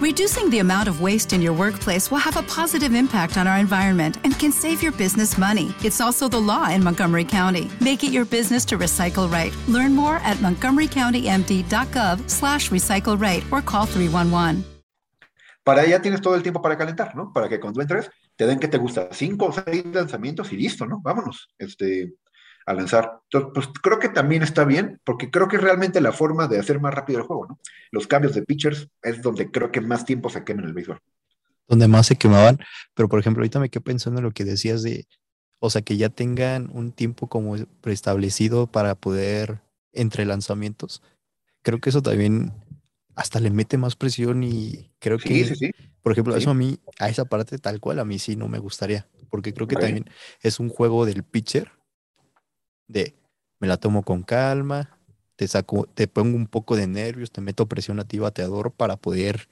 Reducing 0.00 0.50
the 0.50 0.58
amount 0.58 0.88
of 0.88 1.00
waste 1.00 1.32
in 1.32 1.40
your 1.40 1.52
workplace 1.52 2.10
will 2.10 2.18
have 2.18 2.36
a 2.36 2.42
positive 2.42 2.94
impact 2.94 3.38
on 3.38 3.46
our 3.46 3.58
environment 3.58 4.18
and 4.24 4.36
can 4.38 4.50
save 4.50 4.82
your 4.82 4.92
business 4.92 5.38
money. 5.38 5.72
It's 5.82 6.00
also 6.00 6.28
the 6.28 6.40
law 6.40 6.68
in 6.68 6.82
Montgomery 6.82 7.24
County. 7.24 7.70
Make 7.80 8.02
it 8.02 8.10
your 8.10 8.24
business 8.24 8.64
to 8.66 8.76
recycle 8.76 9.30
right. 9.30 9.54
Learn 9.68 9.94
more 9.94 10.16
at 10.16 10.38
montgomerycountymd.gov 10.38 12.28
slash 12.28 12.70
recycle 12.70 13.18
right 13.18 13.44
or 13.52 13.62
call 13.62 13.86
311. 13.86 14.73
Para 15.64 15.82
allá 15.82 16.00
tienes 16.00 16.20
todo 16.20 16.36
el 16.36 16.42
tiempo 16.42 16.62
para 16.62 16.78
calentar, 16.78 17.16
¿no? 17.16 17.32
Para 17.32 17.48
que 17.48 17.58
cuando 17.58 17.80
entres 17.80 18.10
te 18.36 18.46
den 18.46 18.60
que 18.60 18.68
te 18.68 18.78
gusta 18.78 19.08
cinco 19.12 19.46
o 19.46 19.52
seis 19.52 19.84
lanzamientos 19.86 20.52
y 20.52 20.56
listo, 20.56 20.86
¿no? 20.86 21.00
Vámonos. 21.02 21.48
Este, 21.58 22.14
a 22.66 22.74
lanzar. 22.74 23.20
Entonces, 23.24 23.50
pues 23.54 23.68
creo 23.82 23.98
que 23.98 24.08
también 24.08 24.42
está 24.42 24.64
bien, 24.64 25.00
porque 25.04 25.30
creo 25.30 25.48
que 25.48 25.56
es 25.56 25.62
realmente 25.62 26.00
la 26.00 26.12
forma 26.12 26.48
de 26.48 26.58
hacer 26.58 26.80
más 26.80 26.94
rápido 26.94 27.18
el 27.18 27.26
juego, 27.26 27.46
¿no? 27.46 27.60
Los 27.90 28.06
cambios 28.06 28.34
de 28.34 28.42
pitchers 28.42 28.88
es 29.02 29.22
donde 29.22 29.50
creo 29.50 29.70
que 29.70 29.80
más 29.80 30.04
tiempo 30.04 30.30
se 30.30 30.44
quema 30.44 30.62
en 30.62 30.68
el 30.68 30.74
béisbol. 30.74 31.00
Donde 31.68 31.88
más 31.88 32.06
se 32.06 32.16
quemaban, 32.16 32.58
pero 32.94 33.08
por 33.08 33.18
ejemplo, 33.18 33.40
ahorita 33.40 33.60
me 33.60 33.70
quedé 33.70 33.82
pensando 33.82 34.20
en 34.20 34.24
lo 34.24 34.32
que 34.32 34.44
decías 34.44 34.82
de, 34.82 35.06
o 35.60 35.70
sea, 35.70 35.82
que 35.82 35.96
ya 35.96 36.08
tengan 36.08 36.70
un 36.72 36.92
tiempo 36.92 37.28
como 37.28 37.56
preestablecido 37.80 38.66
para 38.66 38.94
poder 38.94 39.60
entre 39.92 40.24
lanzamientos. 40.24 41.02
Creo 41.62 41.80
que 41.80 41.90
eso 41.90 42.02
también 42.02 42.52
hasta 43.14 43.40
le 43.40 43.50
mete 43.50 43.78
más 43.78 43.96
presión 43.96 44.42
y 44.42 44.90
creo 44.98 45.18
que, 45.18 45.44
sí, 45.44 45.54
sí. 45.54 45.70
por 46.02 46.12
ejemplo, 46.12 46.36
eso 46.36 46.50
a 46.50 46.54
mí, 46.54 46.78
a 46.98 47.08
esa 47.08 47.24
parte 47.24 47.58
tal 47.58 47.80
cual, 47.80 47.98
a 47.98 48.04
mí 48.04 48.18
sí 48.18 48.36
no 48.36 48.48
me 48.48 48.58
gustaría, 48.58 49.06
porque 49.30 49.52
creo 49.52 49.66
que 49.66 49.76
también 49.76 50.04
es 50.40 50.60
un 50.60 50.68
juego 50.68 51.06
del 51.06 51.22
pitcher 51.22 51.72
de 52.88 53.14
me 53.60 53.68
la 53.68 53.76
tomo 53.76 54.02
con 54.02 54.22
calma, 54.22 54.98
te 55.36 55.48
saco, 55.48 55.86
te 55.94 56.06
pongo 56.06 56.36
un 56.36 56.46
poco 56.46 56.76
de 56.76 56.86
nervios, 56.86 57.30
te 57.30 57.40
meto 57.40 57.66
presión 57.66 58.00
a 58.00 58.04
ti 58.04 58.18
bateador 58.18 58.72
para 58.72 58.96
poder, 58.96 59.48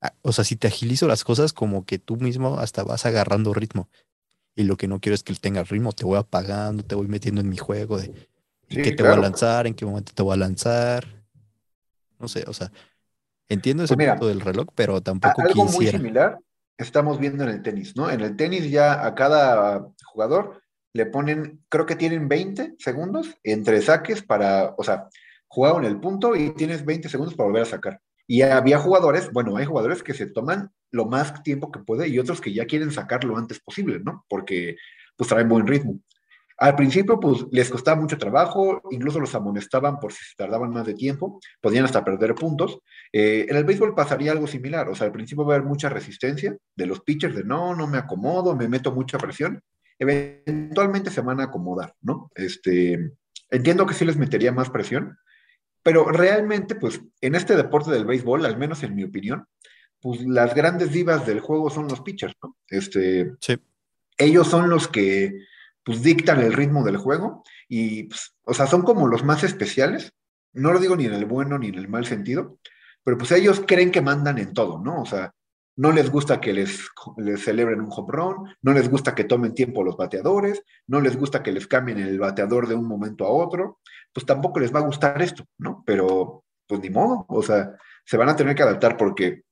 ah, 0.00 0.14
o 0.22 0.32
sea, 0.32 0.44
si 0.44 0.56
te 0.56 0.68
agilizo 0.68 1.06
las 1.06 1.24
cosas 1.24 1.52
como 1.52 1.84
que 1.84 1.98
tú 1.98 2.16
mismo 2.16 2.58
hasta 2.58 2.82
vas 2.82 3.06
agarrando 3.06 3.54
ritmo. 3.54 3.88
Y 4.54 4.64
lo 4.64 4.76
que 4.76 4.86
no 4.86 5.00
quiero 5.00 5.14
es 5.14 5.22
que 5.22 5.32
él 5.32 5.40
tenga 5.40 5.64
ritmo, 5.64 5.92
te 5.92 6.04
voy 6.04 6.18
apagando, 6.18 6.82
te 6.82 6.94
voy 6.94 7.08
metiendo 7.08 7.40
en 7.40 7.48
mi 7.48 7.56
juego 7.56 7.98
de 7.98 8.12
en 8.68 8.82
qué 8.82 8.92
te 8.92 9.02
voy 9.02 9.12
a 9.12 9.16
lanzar, 9.16 9.66
en 9.66 9.74
qué 9.74 9.86
momento 9.86 10.12
te 10.14 10.22
voy 10.22 10.34
a 10.34 10.36
lanzar. 10.36 11.21
No 12.22 12.28
sé, 12.28 12.44
o 12.46 12.52
sea, 12.52 12.72
entiendo 13.48 13.82
ese 13.82 13.96
pues 13.96 14.08
punto 14.08 14.28
del 14.28 14.40
reloj, 14.40 14.68
pero 14.74 15.02
tampoco 15.02 15.42
algo 15.42 15.64
muy 15.66 15.88
similar 15.88 16.38
estamos 16.78 17.18
viendo 17.18 17.44
en 17.44 17.50
el 17.50 17.62
tenis, 17.62 17.96
¿no? 17.96 18.10
En 18.10 18.20
el 18.20 18.36
tenis 18.36 18.70
ya 18.70 19.04
a 19.04 19.14
cada 19.14 19.88
jugador 20.04 20.62
le 20.92 21.06
ponen, 21.06 21.64
creo 21.68 21.86
que 21.86 21.96
tienen 21.96 22.28
20 22.28 22.76
segundos 22.78 23.36
entre 23.42 23.80
saques 23.80 24.22
para, 24.22 24.74
o 24.76 24.84
sea, 24.84 25.08
jugaron 25.48 25.84
el 25.84 25.98
punto 25.98 26.36
y 26.36 26.50
tienes 26.54 26.84
20 26.84 27.08
segundos 27.08 27.34
para 27.34 27.48
volver 27.48 27.62
a 27.62 27.66
sacar. 27.66 28.00
Y 28.26 28.42
había 28.42 28.78
jugadores, 28.78 29.30
bueno, 29.32 29.56
hay 29.56 29.64
jugadores 29.64 30.02
que 30.02 30.14
se 30.14 30.26
toman 30.26 30.70
lo 30.90 31.06
más 31.06 31.42
tiempo 31.42 31.72
que 31.72 31.80
puede 31.80 32.08
y 32.08 32.18
otros 32.18 32.40
que 32.40 32.52
ya 32.52 32.66
quieren 32.66 32.90
sacar 32.90 33.24
lo 33.24 33.36
antes 33.36 33.60
posible, 33.60 34.00
¿no? 34.00 34.24
Porque 34.28 34.76
pues 35.16 35.28
traen 35.28 35.48
buen 35.48 35.66
ritmo. 35.66 35.98
Al 36.58 36.76
principio, 36.76 37.18
pues 37.18 37.44
les 37.50 37.70
costaba 37.70 38.00
mucho 38.00 38.18
trabajo, 38.18 38.82
incluso 38.90 39.20
los 39.20 39.34
amonestaban 39.34 39.98
por 39.98 40.12
si 40.12 40.24
se 40.24 40.34
tardaban 40.36 40.70
más 40.70 40.86
de 40.86 40.94
tiempo, 40.94 41.40
podían 41.60 41.84
hasta 41.84 42.04
perder 42.04 42.34
puntos. 42.34 42.78
Eh, 43.12 43.46
en 43.48 43.56
el 43.56 43.64
béisbol 43.64 43.94
pasaría 43.94 44.32
algo 44.32 44.46
similar, 44.46 44.88
o 44.88 44.94
sea, 44.94 45.06
al 45.06 45.12
principio 45.12 45.44
va 45.44 45.54
a 45.54 45.56
haber 45.56 45.68
mucha 45.68 45.88
resistencia 45.88 46.56
de 46.76 46.86
los 46.86 47.00
pitchers 47.00 47.34
de 47.34 47.44
no, 47.44 47.74
no 47.74 47.86
me 47.86 47.98
acomodo, 47.98 48.54
me 48.54 48.68
meto 48.68 48.92
mucha 48.92 49.18
presión, 49.18 49.62
eventualmente 49.98 51.10
se 51.10 51.20
van 51.20 51.40
a 51.40 51.44
acomodar, 51.44 51.94
¿no? 52.00 52.30
Este, 52.34 53.12
entiendo 53.50 53.86
que 53.86 53.94
sí 53.94 54.04
les 54.04 54.16
metería 54.16 54.52
más 54.52 54.70
presión, 54.70 55.18
pero 55.82 56.04
realmente, 56.10 56.74
pues, 56.74 57.00
en 57.20 57.34
este 57.34 57.56
deporte 57.56 57.90
del 57.90 58.04
béisbol, 58.04 58.46
al 58.46 58.56
menos 58.56 58.82
en 58.82 58.94
mi 58.94 59.04
opinión, 59.04 59.46
pues 60.00 60.20
las 60.26 60.54
grandes 60.54 60.92
divas 60.92 61.26
del 61.26 61.40
juego 61.40 61.70
son 61.70 61.88
los 61.88 62.00
pitchers, 62.00 62.34
¿no? 62.42 62.56
Este, 62.68 63.32
sí. 63.40 63.56
Ellos 64.18 64.48
son 64.48 64.68
los 64.68 64.88
que, 64.88 65.32
pues, 65.84 66.02
dictan 66.02 66.40
el 66.40 66.52
ritmo 66.52 66.84
del 66.84 66.96
juego 66.96 67.42
y, 67.68 68.04
pues, 68.04 68.34
o 68.44 68.54
sea, 68.54 68.66
son 68.66 68.82
como 68.82 69.06
los 69.06 69.24
más 69.24 69.44
especiales. 69.44 70.12
No 70.52 70.72
lo 70.72 70.78
digo 70.78 70.96
ni 70.96 71.06
en 71.06 71.14
el 71.14 71.24
bueno 71.24 71.58
ni 71.58 71.68
en 71.68 71.76
el 71.76 71.88
mal 71.88 72.06
sentido, 72.06 72.58
pero 73.04 73.18
pues 73.18 73.32
ellos 73.32 73.62
creen 73.66 73.90
que 73.90 74.02
mandan 74.02 74.38
en 74.38 74.52
todo, 74.52 74.78
¿no? 74.78 75.00
O 75.00 75.06
sea, 75.06 75.32
no 75.76 75.90
les 75.92 76.10
gusta 76.10 76.40
que 76.40 76.52
les, 76.52 76.86
les, 77.16 77.42
celebren 77.42 77.80
un 77.80 77.88
home 77.90 78.12
run, 78.12 78.56
no 78.60 78.72
les 78.72 78.90
gusta 78.90 79.14
que 79.14 79.24
tomen 79.24 79.54
tiempo 79.54 79.82
los 79.82 79.96
bateadores, 79.96 80.62
no 80.86 81.00
les 81.00 81.16
gusta 81.16 81.42
que 81.42 81.52
les 81.52 81.66
cambien 81.66 81.98
el 81.98 82.18
bateador 82.18 82.68
de 82.68 82.74
un 82.74 82.86
momento 82.86 83.24
a 83.24 83.30
otro, 83.30 83.80
pues 84.12 84.26
tampoco 84.26 84.60
les 84.60 84.74
va 84.74 84.80
a 84.80 84.84
gustar 84.86 85.20
esto, 85.22 85.44
¿no? 85.58 85.82
Pero 85.86 86.44
pues 86.66 86.80
ni 86.80 86.90
modo, 86.90 87.24
o 87.28 87.42
sea, 87.42 87.74
se 88.04 88.16
van 88.16 88.28
a 88.28 88.36
tener 88.36 88.54
que 88.54 88.62
adaptar 88.62 88.96
porque 88.96 89.42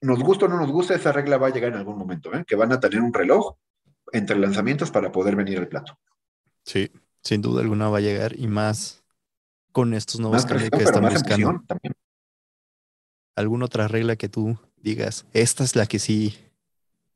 nos 0.00 0.20
gusta 0.20 0.46
o 0.46 0.48
no 0.48 0.56
nos 0.56 0.70
gusta, 0.70 0.94
esa 0.94 1.12
regla 1.12 1.38
va 1.38 1.46
a 1.46 1.50
llegar 1.50 1.70
en 1.72 1.78
algún 1.78 1.96
momento, 1.96 2.34
¿eh? 2.34 2.44
que 2.46 2.56
van 2.56 2.72
a 2.72 2.80
tener 2.80 3.00
un 3.00 3.14
reloj 3.14 3.56
entre 4.12 4.38
lanzamientos 4.38 4.90
para 4.90 5.12
poder 5.12 5.36
venir 5.36 5.58
al 5.58 5.68
plato. 5.68 5.98
Sí, 6.64 6.90
sin 7.22 7.42
duda 7.42 7.62
alguna 7.62 7.88
va 7.88 7.98
a 7.98 8.02
llegar 8.02 8.38
y 8.38 8.46
más 8.46 9.02
con 9.72 9.94
estos 9.94 10.20
nuevos 10.20 10.44
cambios 10.44 10.70
que 10.70 10.82
estamos 10.82 11.12
buscando. 11.12 11.62
También. 11.66 11.94
¿Alguna 13.36 13.66
otra 13.66 13.88
regla 13.88 14.16
que 14.16 14.28
tú 14.28 14.58
digas, 14.76 15.26
esta 15.32 15.64
es 15.64 15.76
la 15.76 15.86
que 15.86 15.98
sí 15.98 16.36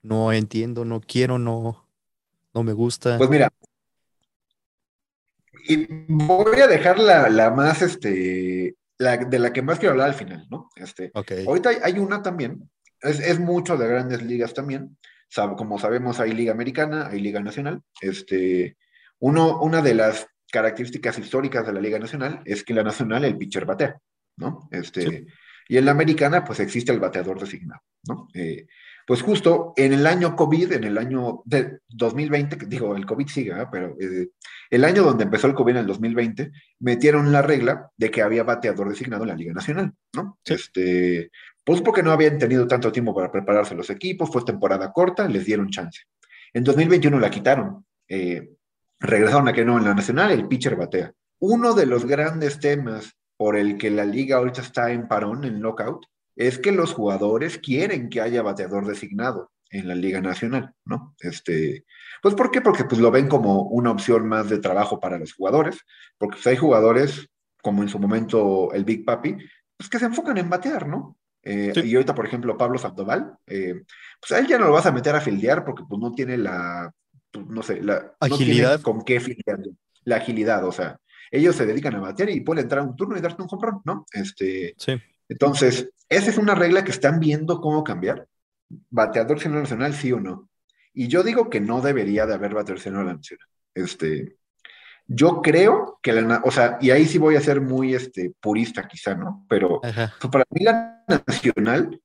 no 0.02 0.32
entiendo, 0.32 0.84
no 0.84 1.00
quiero, 1.00 1.38
no, 1.38 1.84
no 2.54 2.62
me 2.62 2.72
gusta. 2.72 3.18
Pues 3.18 3.28
mira, 3.28 3.50
y 5.68 5.86
voy 6.08 6.60
a 6.60 6.68
dejar 6.68 6.98
la, 6.98 7.50
más, 7.50 7.82
este, 7.82 8.76
la, 8.98 9.16
de 9.16 9.38
la 9.38 9.52
que 9.52 9.62
más 9.62 9.78
quiero 9.78 9.92
hablar 9.92 10.10
al 10.10 10.14
final, 10.14 10.46
¿no? 10.48 10.70
Este, 10.76 11.10
Ahorita 11.46 11.70
hay, 11.82 11.98
una 11.98 12.22
también, 12.22 12.70
es, 13.00 13.40
mucho 13.40 13.76
de 13.76 13.88
grandes 13.88 14.22
ligas 14.22 14.54
también, 14.54 14.96
como 15.56 15.78
sabemos 15.78 16.20
hay 16.20 16.32
liga 16.32 16.52
americana, 16.52 17.08
hay 17.08 17.20
liga 17.20 17.40
nacional, 17.40 17.82
este, 18.00 18.76
uno, 19.18 19.60
una 19.60 19.82
de 19.82 19.94
las 19.94 20.26
características 20.50 21.18
históricas 21.18 21.66
de 21.66 21.72
la 21.72 21.80
liga 21.80 21.98
nacional 21.98 22.42
es 22.44 22.64
que 22.64 22.74
la 22.74 22.82
nacional 22.82 23.24
el 23.24 23.36
pitcher 23.36 23.64
batea, 23.64 23.98
¿no? 24.36 24.68
Este, 24.70 25.26
y 25.68 25.76
en 25.76 25.84
la 25.84 25.90
americana, 25.90 26.44
pues 26.44 26.60
existe 26.60 26.92
el 26.92 27.00
bateador 27.00 27.40
designado, 27.40 27.82
¿no? 28.08 28.28
Eh, 28.34 28.66
pues 29.06 29.22
justo 29.22 29.72
en 29.76 29.92
el 29.92 30.06
año 30.06 30.34
COVID, 30.34 30.72
en 30.72 30.84
el 30.84 30.98
año 30.98 31.42
de 31.44 31.78
2020, 31.88 32.58
que 32.58 32.66
digo, 32.66 32.96
el 32.96 33.06
COVID 33.06 33.28
sigue, 33.28 33.54
pero 33.70 33.96
eh, 34.00 34.30
el 34.68 34.84
año 34.84 35.04
donde 35.04 35.24
empezó 35.24 35.46
el 35.46 35.54
COVID 35.54 35.72
en 35.72 35.78
el 35.78 35.86
2020, 35.86 36.50
metieron 36.80 37.30
la 37.30 37.42
regla 37.42 37.90
de 37.96 38.10
que 38.10 38.22
había 38.22 38.42
bateador 38.42 38.88
designado 38.88 39.22
en 39.22 39.28
la 39.28 39.36
Liga 39.36 39.52
Nacional, 39.52 39.92
¿no? 40.12 40.38
Este, 40.44 41.30
pues 41.66 41.82
porque 41.82 42.00
no 42.00 42.12
habían 42.12 42.38
tenido 42.38 42.64
tanto 42.68 42.92
tiempo 42.92 43.12
para 43.12 43.32
prepararse 43.32 43.74
los 43.74 43.90
equipos, 43.90 44.30
fue 44.30 44.44
temporada 44.44 44.92
corta, 44.92 45.26
les 45.26 45.44
dieron 45.44 45.68
chance. 45.68 46.02
En 46.52 46.62
2021 46.62 47.18
la 47.18 47.28
quitaron, 47.28 47.84
eh, 48.06 48.50
regresaron 49.00 49.48
a 49.48 49.52
que 49.52 49.64
no 49.64 49.76
en 49.76 49.84
la 49.84 49.92
Nacional, 49.92 50.30
el 50.30 50.46
pitcher 50.46 50.76
batea. 50.76 51.12
Uno 51.40 51.74
de 51.74 51.86
los 51.86 52.06
grandes 52.06 52.60
temas 52.60 53.16
por 53.36 53.56
el 53.56 53.78
que 53.78 53.90
la 53.90 54.04
liga 54.04 54.36
ahorita 54.36 54.60
está 54.60 54.92
en 54.92 55.08
parón, 55.08 55.44
en 55.44 55.60
lockout, 55.60 56.06
es 56.36 56.60
que 56.60 56.70
los 56.70 56.92
jugadores 56.92 57.58
quieren 57.58 58.10
que 58.10 58.20
haya 58.20 58.42
bateador 58.42 58.86
designado 58.86 59.50
en 59.68 59.88
la 59.88 59.96
Liga 59.96 60.20
Nacional, 60.20 60.72
¿no? 60.84 61.16
Este, 61.18 61.84
pues 62.22 62.36
¿por 62.36 62.52
qué? 62.52 62.60
Porque 62.60 62.84
pues 62.84 63.00
lo 63.00 63.10
ven 63.10 63.26
como 63.26 63.62
una 63.62 63.90
opción 63.90 64.28
más 64.28 64.48
de 64.48 64.60
trabajo 64.60 65.00
para 65.00 65.18
los 65.18 65.34
jugadores, 65.34 65.80
porque 66.16 66.36
pues, 66.36 66.46
hay 66.46 66.56
jugadores, 66.56 67.28
como 67.60 67.82
en 67.82 67.88
su 67.88 67.98
momento 67.98 68.72
el 68.72 68.84
Big 68.84 69.04
Papi, 69.04 69.36
pues 69.76 69.90
que 69.90 69.98
se 69.98 70.04
enfocan 70.04 70.38
en 70.38 70.48
batear, 70.48 70.86
¿no? 70.86 71.18
Eh, 71.48 71.72
y 71.84 71.94
ahorita, 71.94 72.12
por 72.12 72.26
ejemplo, 72.26 72.58
Pablo 72.58 72.76
Sandoval, 72.76 73.38
eh, 73.46 73.84
pues 74.20 74.32
a 74.32 74.40
él 74.40 74.48
ya 74.48 74.58
no 74.58 74.66
lo 74.66 74.72
vas 74.72 74.86
a 74.86 74.90
meter 74.90 75.14
a 75.14 75.20
fildear 75.20 75.64
porque 75.64 75.84
pues 75.88 76.00
no 76.00 76.10
tiene 76.10 76.36
la, 76.36 76.92
pues, 77.30 77.46
no 77.46 77.62
sé, 77.62 77.80
la 77.80 78.16
agilidad. 78.18 78.80
con 78.82 79.02
qué 79.02 79.20
fildear, 79.20 79.60
la 80.02 80.16
agilidad, 80.16 80.64
o 80.64 80.72
sea, 80.72 80.98
ellos 81.30 81.54
se 81.54 81.64
dedican 81.64 81.94
a 81.94 82.00
batear 82.00 82.30
y 82.30 82.40
pueden 82.40 82.64
entrar 82.64 82.82
un 82.82 82.96
turno 82.96 83.16
y 83.16 83.20
darte 83.20 83.42
un 83.42 83.48
home 83.48 83.78
¿no? 83.84 84.06
Este, 84.12 84.74
sí. 84.76 85.00
Entonces, 85.28 85.88
esa 86.08 86.30
es 86.30 86.36
una 86.36 86.56
regla 86.56 86.82
que 86.82 86.90
están 86.90 87.20
viendo 87.20 87.60
cómo 87.60 87.84
cambiar. 87.84 88.26
Bateador 88.90 89.46
nacional, 89.48 89.94
sí 89.94 90.10
o 90.10 90.18
no. 90.18 90.48
Y 90.92 91.06
yo 91.06 91.22
digo 91.22 91.48
que 91.48 91.60
no 91.60 91.80
debería 91.80 92.26
de 92.26 92.34
haber 92.34 92.54
bateador 92.54 92.78
nacional. 92.78 93.20
Este, 93.72 94.36
Yo 95.06 95.40
creo 95.40 95.98
que 96.02 96.12
la, 96.12 96.42
o 96.44 96.50
sea, 96.50 96.78
y 96.80 96.90
ahí 96.90 97.06
sí 97.06 97.18
voy 97.18 97.36
a 97.36 97.40
ser 97.40 97.60
muy 97.60 97.94
este, 97.94 98.32
purista 98.40 98.88
quizá, 98.88 99.14
¿no? 99.14 99.46
Pero 99.48 99.80
pues, 99.80 100.30
para 100.30 100.44
mí 100.50 100.64
la 100.64 101.04
nacional, 101.26 102.00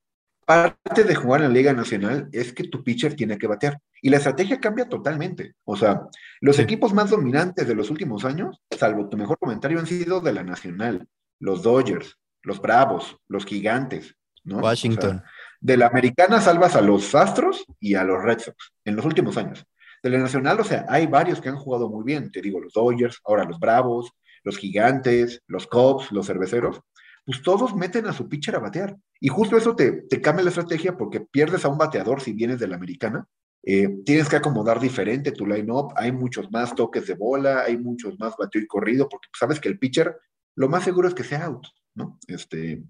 parte 0.46 1.04
de 1.04 1.16
jugar 1.16 1.42
en 1.42 1.48
la 1.48 1.54
Liga 1.54 1.74
Nacional 1.74 2.30
es 2.32 2.54
que 2.54 2.66
tu 2.66 2.84
pitcher 2.84 3.16
tiene 3.16 3.38
que 3.38 3.48
batear. 3.48 3.80
Y 4.02 4.10
la 4.10 4.18
estrategia 4.18 4.60
cambia 4.60 4.90
totalmente. 4.90 5.54
O 5.64 5.76
sea, 5.76 6.02
los 6.42 6.60
equipos 6.60 6.94
más 6.94 7.10
dominantes 7.10 7.68
de 7.68 7.76
los 7.76 7.90
últimos 7.90 8.26
años, 8.26 8.62
salvo 8.78 9.10
tu 9.10 9.18
mejor 9.18 9.38
comentario, 9.40 9.80
han 9.80 9.88
sido 9.88 10.20
de 10.20 10.34
la 10.34 10.44
Nacional, 10.44 11.08
los 11.40 11.64
Dodgers, 11.64 12.18
los 12.44 12.62
Bravos, 12.62 13.18
los 13.28 13.46
Gigantes, 13.46 14.16
¿no? 14.44 14.58
Washington. 14.58 15.24
de 15.60 15.78
la 15.78 15.88
Americana 15.88 16.42
salvas 16.42 16.76
a 16.76 16.82
los 16.82 17.14
Astros 17.14 17.66
y 17.80 17.96
a 17.96 18.04
los 18.04 18.24
Red 18.24 18.40
Sox 18.40 18.74
en 18.86 18.96
los 18.96 19.06
últimos 19.06 19.38
años. 19.38 19.66
De 20.04 20.24
o 20.24 20.64
sea, 20.64 20.86
hay 20.90 21.06
varios 21.08 21.40
que 21.40 21.50
han 21.50 21.58
jugado 21.58 21.90
muy 21.90 22.04
bien, 22.04 22.32
te 22.32 22.42
digo, 22.42 22.60
los 22.60 22.74
Dodgers, 22.74 23.20
ahora 23.24 23.44
los 23.44 23.60
Bravos, 23.60 24.12
los 24.44 24.58
Gigantes, 24.58 25.42
los 25.48 25.68
Cubs, 25.68 26.12
los 26.12 26.26
Cerveceros, 26.26 26.82
pues 27.24 27.42
todos 27.44 27.76
meten 27.76 28.08
a 28.08 28.14
su 28.14 28.28
pitcher 28.28 28.56
a 28.56 28.60
batear. 28.60 28.98
Y 29.20 29.28
justo 29.28 29.58
eso 29.58 29.76
te, 29.76 30.04
te 30.10 30.20
cambia 30.20 30.44
la 30.44 30.50
estrategia 30.50 30.98
porque 30.98 31.22
pierdes 31.22 31.66
a 31.66 31.70
un 31.70 31.78
bateador 31.78 32.22
si 32.22 32.34
vienes 32.34 32.60
de 32.60 32.68
la 32.68 32.76
Americana. 32.76 33.28
Eh, 33.64 34.02
tienes 34.04 34.28
que 34.28 34.38
acomodar 34.38 34.80
diferente 34.80 35.32
tu 35.32 35.46
line-up, 35.46 35.94
hay 35.96 36.12
muchos 36.12 36.52
más 36.52 36.74
toques 36.74 37.06
de 37.06 37.14
bola, 37.14 37.62
hay 37.62 37.78
muchos 37.78 38.18
más 38.20 38.34
bateo 38.36 38.62
y 38.62 38.68
corrido, 38.68 39.08
porque 39.08 39.28
sabes 39.38 39.60
que 39.60 39.70
el 39.70 39.78
pitcher 39.78 40.18
lo 40.56 40.68
más 40.68 40.84
seguro 40.84 41.08
es 41.08 41.14
que 41.14 41.24
sea 41.24 41.46
out, 41.46 41.68
¿no? 41.94 42.18
Este, 42.28 42.84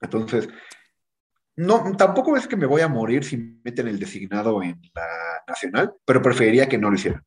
entonces, 0.00 0.48
no, 1.58 1.96
tampoco 1.96 2.36
es 2.36 2.46
que 2.46 2.54
me 2.54 2.66
voy 2.66 2.82
a 2.82 2.88
morir 2.88 3.24
si 3.24 3.36
meten 3.64 3.88
el 3.88 3.98
designado 3.98 4.62
en 4.62 4.80
la 4.94 5.08
nacional, 5.48 5.92
pero 6.04 6.22
preferiría 6.22 6.68
que 6.68 6.78
no 6.78 6.88
lo 6.88 6.94
hicieran. 6.94 7.24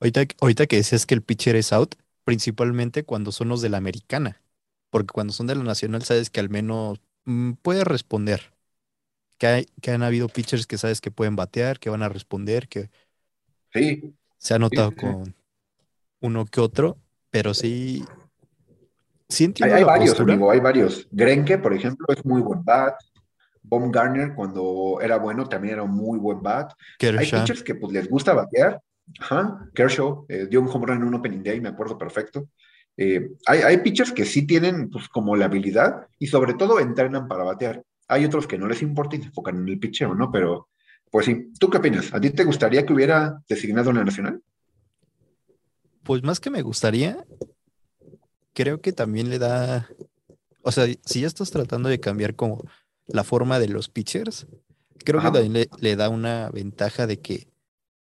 Ahorita, 0.00 0.26
ahorita 0.42 0.66
que 0.66 0.76
decías 0.76 1.06
que 1.06 1.14
el 1.14 1.22
pitcher 1.22 1.56
es 1.56 1.72
out, 1.72 1.94
principalmente 2.24 3.04
cuando 3.04 3.32
son 3.32 3.48
los 3.48 3.62
de 3.62 3.70
la 3.70 3.78
americana, 3.78 4.42
porque 4.90 5.14
cuando 5.14 5.32
son 5.32 5.46
de 5.46 5.54
la 5.54 5.64
nacional 5.64 6.02
sabes 6.02 6.28
que 6.28 6.40
al 6.40 6.50
menos 6.50 7.00
mm, 7.24 7.52
puede 7.62 7.84
responder. 7.84 8.52
Que, 9.38 9.46
hay, 9.46 9.66
que 9.80 9.92
han 9.92 10.02
habido 10.02 10.28
pitchers 10.28 10.66
que 10.66 10.76
sabes 10.76 11.00
que 11.00 11.10
pueden 11.10 11.34
batear, 11.34 11.78
que 11.78 11.88
van 11.88 12.02
a 12.02 12.10
responder, 12.10 12.68
que 12.68 12.90
sí. 13.72 14.14
se 14.36 14.52
ha 14.52 14.58
notado 14.58 14.92
con 14.94 15.34
uno 16.20 16.44
que 16.44 16.60
otro, 16.60 16.98
pero 17.30 17.54
sí, 17.54 18.04
sí 19.26 19.44
entiendo 19.44 19.74
hay, 19.74 19.80
hay 19.80 19.86
varios, 19.86 20.20
amigo, 20.20 20.50
hay 20.50 20.60
varios. 20.60 21.08
Grenke, 21.10 21.56
por 21.56 21.72
ejemplo, 21.72 22.04
es 22.10 22.22
muy 22.26 22.42
buen 22.42 22.62
bat. 22.62 22.94
Baumgartner, 23.68 24.34
cuando 24.34 24.98
era 25.00 25.18
bueno, 25.18 25.46
también 25.48 25.74
era 25.74 25.82
un 25.82 25.92
muy 25.92 26.18
buen 26.18 26.42
bat. 26.42 26.72
Hay 26.72 26.96
Kershaw. 26.98 27.40
pitchers 27.40 27.62
que 27.62 27.74
pues 27.74 27.92
les 27.92 28.08
gusta 28.08 28.34
batear. 28.34 28.80
Ajá, 29.20 29.68
Kershaw 29.74 30.26
eh, 30.28 30.46
dio 30.50 30.60
un 30.60 30.68
home 30.68 30.86
run 30.86 30.96
en 30.98 31.04
un 31.04 31.14
opening 31.14 31.42
day, 31.42 31.60
me 31.60 31.68
acuerdo 31.68 31.96
perfecto. 31.96 32.48
Eh, 32.96 33.30
hay, 33.46 33.60
hay 33.60 33.78
pitchers 33.78 34.12
que 34.12 34.24
sí 34.24 34.46
tienen 34.46 34.90
pues 34.90 35.08
como 35.08 35.36
la 35.36 35.46
habilidad 35.46 36.08
y 36.18 36.26
sobre 36.26 36.54
todo 36.54 36.80
entrenan 36.80 37.28
para 37.28 37.44
batear. 37.44 37.82
Hay 38.08 38.24
otros 38.24 38.46
que 38.46 38.58
no 38.58 38.66
les 38.66 38.82
importa 38.82 39.16
y 39.16 39.20
se 39.20 39.26
enfocan 39.26 39.58
en 39.58 39.68
el 39.68 39.78
pitcheo, 39.78 40.14
¿no? 40.14 40.30
Pero, 40.32 40.68
pues 41.10 41.26
sí. 41.26 41.52
¿Tú 41.58 41.70
qué 41.70 41.78
opinas? 41.78 42.12
¿A 42.12 42.20
ti 42.20 42.30
te 42.30 42.44
gustaría 42.44 42.84
que 42.84 42.92
hubiera 42.92 43.38
designado 43.48 43.90
en 43.90 43.96
la 43.96 44.04
nacional? 44.04 44.42
Pues 46.02 46.22
más 46.22 46.40
que 46.40 46.50
me 46.50 46.62
gustaría, 46.62 47.24
creo 48.54 48.80
que 48.80 48.92
también 48.92 49.28
le 49.28 49.38
da, 49.38 49.88
o 50.62 50.72
sea, 50.72 50.86
si 51.04 51.20
ya 51.20 51.26
estás 51.26 51.50
tratando 51.50 51.88
de 51.88 52.00
cambiar 52.00 52.34
como 52.34 52.64
la 53.08 53.24
forma 53.24 53.58
de 53.58 53.68
los 53.68 53.88
pitchers, 53.88 54.46
creo 55.04 55.20
Ajá. 55.20 55.30
que 55.32 55.38
también 55.40 55.52
le, 55.54 55.70
le 55.80 55.96
da 55.96 56.08
una 56.08 56.50
ventaja 56.50 57.06
de 57.06 57.20
que 57.20 57.48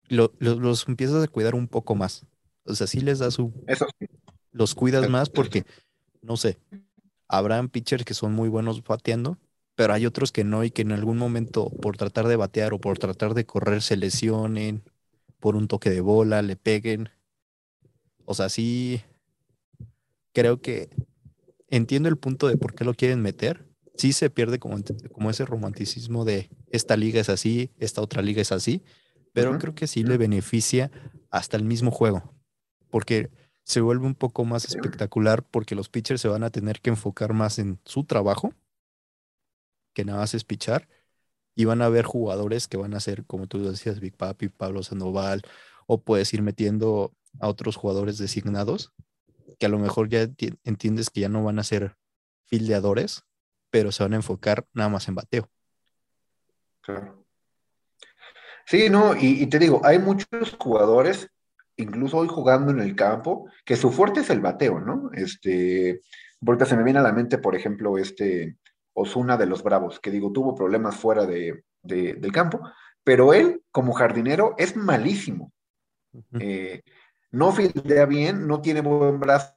lo- 0.09 0.33
lo- 0.39 0.61
los 0.61 0.89
empiezas 0.89 1.23
a 1.25 1.29
cuidar 1.29 1.55
un 1.55 1.69
poco 1.69 1.95
más. 1.95 2.27
O 2.65 2.75
sea, 2.75 2.87
sí 2.87 3.01
les 3.01 3.19
das 3.21 3.35
su, 3.35 3.53
Eso 3.67 3.87
sí. 3.99 4.07
los 4.53 4.75
cuidas 4.75 5.09
más 5.09 5.31
porque, 5.31 5.65
no 6.23 6.37
sé, 6.37 6.59
habrán 7.29 7.69
pitchers 7.69 8.05
que 8.05 8.15
son 8.15 8.33
muy 8.35 8.49
buenos 8.49 8.83
bateando, 8.85 9.39
pero 9.75 9.93
hay 9.95 10.07
otros 10.07 10.33
que 10.33 10.45
no 10.45 10.65
y 10.65 10.71
que 10.71 10.83
en 10.83 10.93
algún 10.93 11.19
momento 11.19 11.71
por 11.71 11.97
tratar 11.97 12.27
de 12.29 12.37
batear 12.37 12.75
o 12.75 12.81
por 12.81 12.99
tratar 12.99 13.35
de 13.35 13.47
correr 13.47 13.83
se 13.83 13.97
lesionen, 13.97 14.83
por 15.41 15.57
un 15.57 15.69
toque 15.69 15.91
de 15.91 16.01
bola, 16.01 16.43
le 16.43 16.57
peguen. 16.57 17.11
O 18.25 18.35
sea, 18.35 18.49
sí, 18.49 19.03
creo 20.33 20.61
que 20.61 20.91
entiendo 21.69 22.11
el 22.11 22.19
punto 22.19 22.49
de 22.49 22.59
por 22.59 22.75
qué 22.75 22.85
lo 22.85 22.95
quieren 22.95 23.23
meter. 23.23 23.68
Sí 23.99 24.13
se 24.13 24.31
pierde 24.31 24.59
como, 24.59 24.79
ese 25.29 25.45
romanticismo 25.45 26.25
de 26.25 26.51
esta 26.71 26.97
liga 26.97 27.21
es 27.21 27.29
así, 27.29 27.71
esta 27.79 28.01
otra 28.01 28.23
liga 28.23 28.41
es 28.41 28.53
así, 28.53 28.83
pero 29.33 29.59
creo 29.59 29.75
que 29.75 29.87
sí 29.87 30.05
le 30.05 30.17
beneficia 30.17 30.91
hasta 31.31 31.57
el 31.57 31.65
mismo 31.65 31.91
juego, 31.91 32.35
porque 32.91 33.29
se 33.65 33.81
vuelve 33.81 34.07
un 34.07 34.15
poco 34.15 34.45
más 34.45 34.65
espectacular 34.65 35.43
porque 35.43 35.75
los 35.75 35.89
pitchers 35.89 36.21
se 36.21 36.29
van 36.29 36.45
a 36.45 36.51
tener 36.51 36.81
que 36.81 36.91
enfocar 36.91 37.35
más 37.35 37.59
en 37.59 37.81
su 37.85 38.05
trabajo 38.05 38.55
que 39.93 40.05
nada 40.05 40.21
más 40.21 40.33
es 40.33 40.45
pichar 40.45 40.89
y 41.57 41.65
van 41.65 41.83
a 41.83 41.89
ver 41.89 42.05
jugadores 42.05 42.69
que 42.69 42.77
van 42.77 42.95
a 42.95 43.01
ser, 43.01 43.27
como 43.27 43.49
tú 43.49 43.63
decías, 43.69 43.99
Big 43.99 44.17
Papi, 44.17 44.49
Pablo 44.49 44.85
Sandoval, 44.85 45.43
o 45.87 46.01
puedes 46.01 46.33
ir 46.33 46.43
metiendo 46.43 47.13
a 47.41 47.49
otros 47.49 47.75
jugadores 47.75 48.17
designados 48.17 48.93
que 49.59 49.67
a 49.67 49.69
lo 49.69 49.79
mejor 49.81 50.09
ya 50.09 50.23
enti- 50.23 50.57
entiendes 50.63 51.11
que 51.11 51.21
ya 51.21 51.29
no 51.29 51.43
van 51.43 51.59
a 51.59 51.65
ser 51.65 51.97
fildeadores, 52.45 53.25
pero 53.71 53.93
se 53.93 54.03
van 54.03 54.13
a 54.15 54.17
enfocar 54.17 54.67
nada 54.73 54.89
más 54.89 55.09
en 55.09 55.15
bateo. 55.15 55.49
Claro. 56.81 57.25
Sí, 58.67 58.89
no, 58.91 59.17
y, 59.17 59.43
y 59.43 59.47
te 59.47 59.59
digo, 59.59 59.81
hay 59.85 59.99
muchos 59.99 60.57
jugadores, 60.59 61.29
incluso 61.77 62.19
hoy 62.19 62.29
jugando 62.29 62.71
en 62.71 62.81
el 62.81 62.95
campo, 62.95 63.49
que 63.65 63.77
su 63.77 63.91
fuerte 63.91 64.21
es 64.21 64.31
el 64.31 64.41
bateo, 64.41 64.81
¿no? 64.81 65.11
Este, 65.15 66.01
porque 66.45 66.67
se 66.67 66.77
me 66.77 66.83
viene 66.85 66.99
a 66.99 67.03
la 67.03 67.13
mente, 67.13 67.39
por 67.39 67.55
ejemplo, 67.55 67.97
este 67.99 68.57
Osuna 68.93 69.37
de 69.37 69.47
los 69.47 69.63
Bravos, 69.63 70.01
que 70.01 70.11
digo, 70.11 70.33
tuvo 70.33 70.55
problemas 70.55 70.97
fuera 70.97 71.25
de, 71.25 71.65
de- 71.83 72.15
del 72.15 72.33
campo, 72.33 72.61
pero 73.05 73.33
él, 73.33 73.63
como 73.71 73.93
jardinero, 73.95 74.55
es 74.59 74.77
malísimo. 74.77 75.53
Eh, 76.39 76.83
no 77.31 77.53
fildea 77.53 78.07
bien, 78.07 78.47
no 78.47 78.61
tiene 78.61 78.81
buen 78.81 79.21
brazo, 79.21 79.55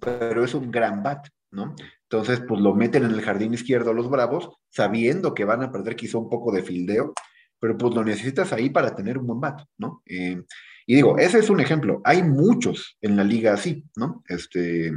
pero 0.00 0.42
es 0.44 0.54
un 0.54 0.70
gran 0.70 1.02
bat, 1.02 1.26
¿no? 1.50 1.74
Entonces, 2.10 2.42
pues 2.46 2.60
lo 2.60 2.74
meten 2.74 3.04
en 3.04 3.10
el 3.10 3.20
jardín 3.20 3.52
izquierdo 3.52 3.90
a 3.90 3.94
los 3.94 4.08
Bravos, 4.08 4.48
sabiendo 4.70 5.34
que 5.34 5.44
van 5.44 5.62
a 5.62 5.70
perder 5.70 5.94
quizá 5.94 6.16
un 6.16 6.30
poco 6.30 6.50
de 6.52 6.62
fildeo, 6.62 7.12
pero 7.60 7.76
pues 7.76 7.94
lo 7.94 8.02
necesitas 8.02 8.52
ahí 8.52 8.70
para 8.70 8.94
tener 8.94 9.18
un 9.18 9.26
buen 9.26 9.40
bat, 9.40 9.60
¿no? 9.76 10.02
Eh, 10.06 10.42
y 10.86 10.94
digo, 10.94 11.18
ese 11.18 11.38
es 11.38 11.50
un 11.50 11.60
ejemplo. 11.60 12.00
Hay 12.04 12.22
muchos 12.22 12.96
en 13.02 13.16
la 13.16 13.24
liga 13.24 13.52
así, 13.52 13.84
¿no? 13.96 14.22
Este, 14.26 14.90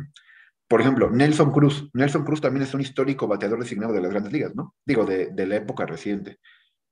por 0.70 0.80
ejemplo, 0.80 1.10
Nelson 1.10 1.52
Cruz. 1.52 1.90
Nelson 1.94 2.24
Cruz 2.24 2.40
también 2.40 2.64
es 2.64 2.74
un 2.74 2.80
histórico 2.80 3.28
bateador 3.28 3.60
designado 3.60 3.92
de 3.92 4.02
las 4.02 4.12
grandes 4.12 4.32
ligas, 4.32 4.56
¿no? 4.56 4.76
Digo, 4.86 5.04
de, 5.04 5.32
de 5.32 5.48
la 5.48 5.58
época 5.58 5.86
reciente. 5.86 6.40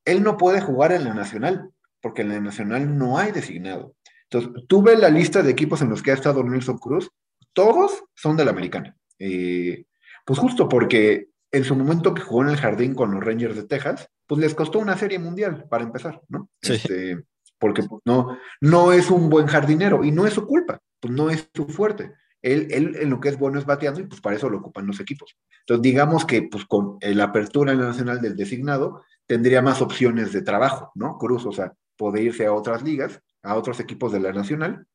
Él 0.04 0.22
no 0.22 0.36
puede 0.36 0.60
jugar 0.60 0.92
en 0.92 1.06
la 1.06 1.14
nacional, 1.14 1.70
porque 2.02 2.24
en 2.24 2.30
la 2.30 2.42
nacional 2.42 2.98
no 2.98 3.18
hay 3.18 3.32
designado. 3.32 3.96
Entonces, 4.30 4.66
tú 4.68 4.84
ves 4.84 5.00
la 5.00 5.10
lista 5.10 5.42
de 5.42 5.52
equipos 5.52 5.82
en 5.82 5.90
los 5.90 6.04
que 6.04 6.12
ha 6.12 6.16
estado 6.16 6.44
Nelson 6.44 6.78
Cruz, 6.78 7.10
todos 7.54 8.04
son 8.16 8.36
de 8.36 8.44
la 8.44 8.52
americana. 8.52 8.98
Eh, 9.18 9.86
pues 10.30 10.38
justo 10.40 10.70
porque 10.70 11.30
en 11.52 11.64
su 11.64 11.76
momento 11.76 12.14
que 12.14 12.22
jugó 12.22 12.44
en 12.44 12.50
el 12.50 12.58
jardín 12.58 12.94
con 12.94 13.10
los 13.12 13.24
Rangers 13.24 13.56
de 13.56 13.64
Texas, 13.64 14.08
pues 14.28 14.40
les 14.40 14.54
costó 14.54 14.78
una 14.78 14.96
serie 14.96 15.18
mundial 15.18 15.66
para 15.68 15.84
empezar, 15.84 16.22
¿no? 16.28 16.52
Sí. 16.62 16.74
Este, 16.74 17.24
porque 17.58 17.82
pues, 17.82 18.00
no, 18.06 18.38
no 18.62 18.92
es 18.92 19.10
un 19.10 19.28
buen 19.32 19.48
jardinero 19.48 20.04
y 20.04 20.12
no 20.12 20.28
es 20.28 20.34
su 20.36 20.46
culpa, 20.46 20.80
pues 21.00 21.12
no 21.12 21.32
es 21.32 21.50
su 21.56 21.66
fuerte. 21.68 22.14
Él, 22.44 22.68
él 22.70 22.96
en 23.02 23.10
lo 23.10 23.20
que 23.20 23.30
es 23.30 23.40
bueno 23.40 23.58
es 23.58 23.66
bateando 23.66 24.02
y 24.02 24.06
pues 24.06 24.22
para 24.22 24.36
eso 24.36 24.52
lo 24.52 24.60
ocupan 24.60 24.86
los 24.86 25.00
equipos. 25.00 25.36
Entonces 25.62 25.82
digamos 25.82 26.26
que 26.26 26.44
pues 26.44 26.64
con 26.66 27.00
la 27.02 27.24
apertura 27.24 27.72
en 27.72 27.80
la 27.82 27.88
nacional 27.88 28.22
del 28.22 28.36
designado 28.36 29.02
tendría 29.26 29.64
más 29.64 29.82
opciones 29.82 30.32
de 30.32 30.44
trabajo, 30.44 30.92
¿no? 30.94 31.18
Cruz, 31.18 31.48
o 31.48 31.52
sea, 31.52 31.74
puede 31.98 32.22
irse 32.22 32.46
a 32.46 32.54
otras 32.54 32.84
ligas, 32.84 33.20
a 33.42 33.56
otros 33.56 33.80
equipos 33.80 34.12
de 34.12 34.20
la 34.20 34.32
nacional 34.32 34.86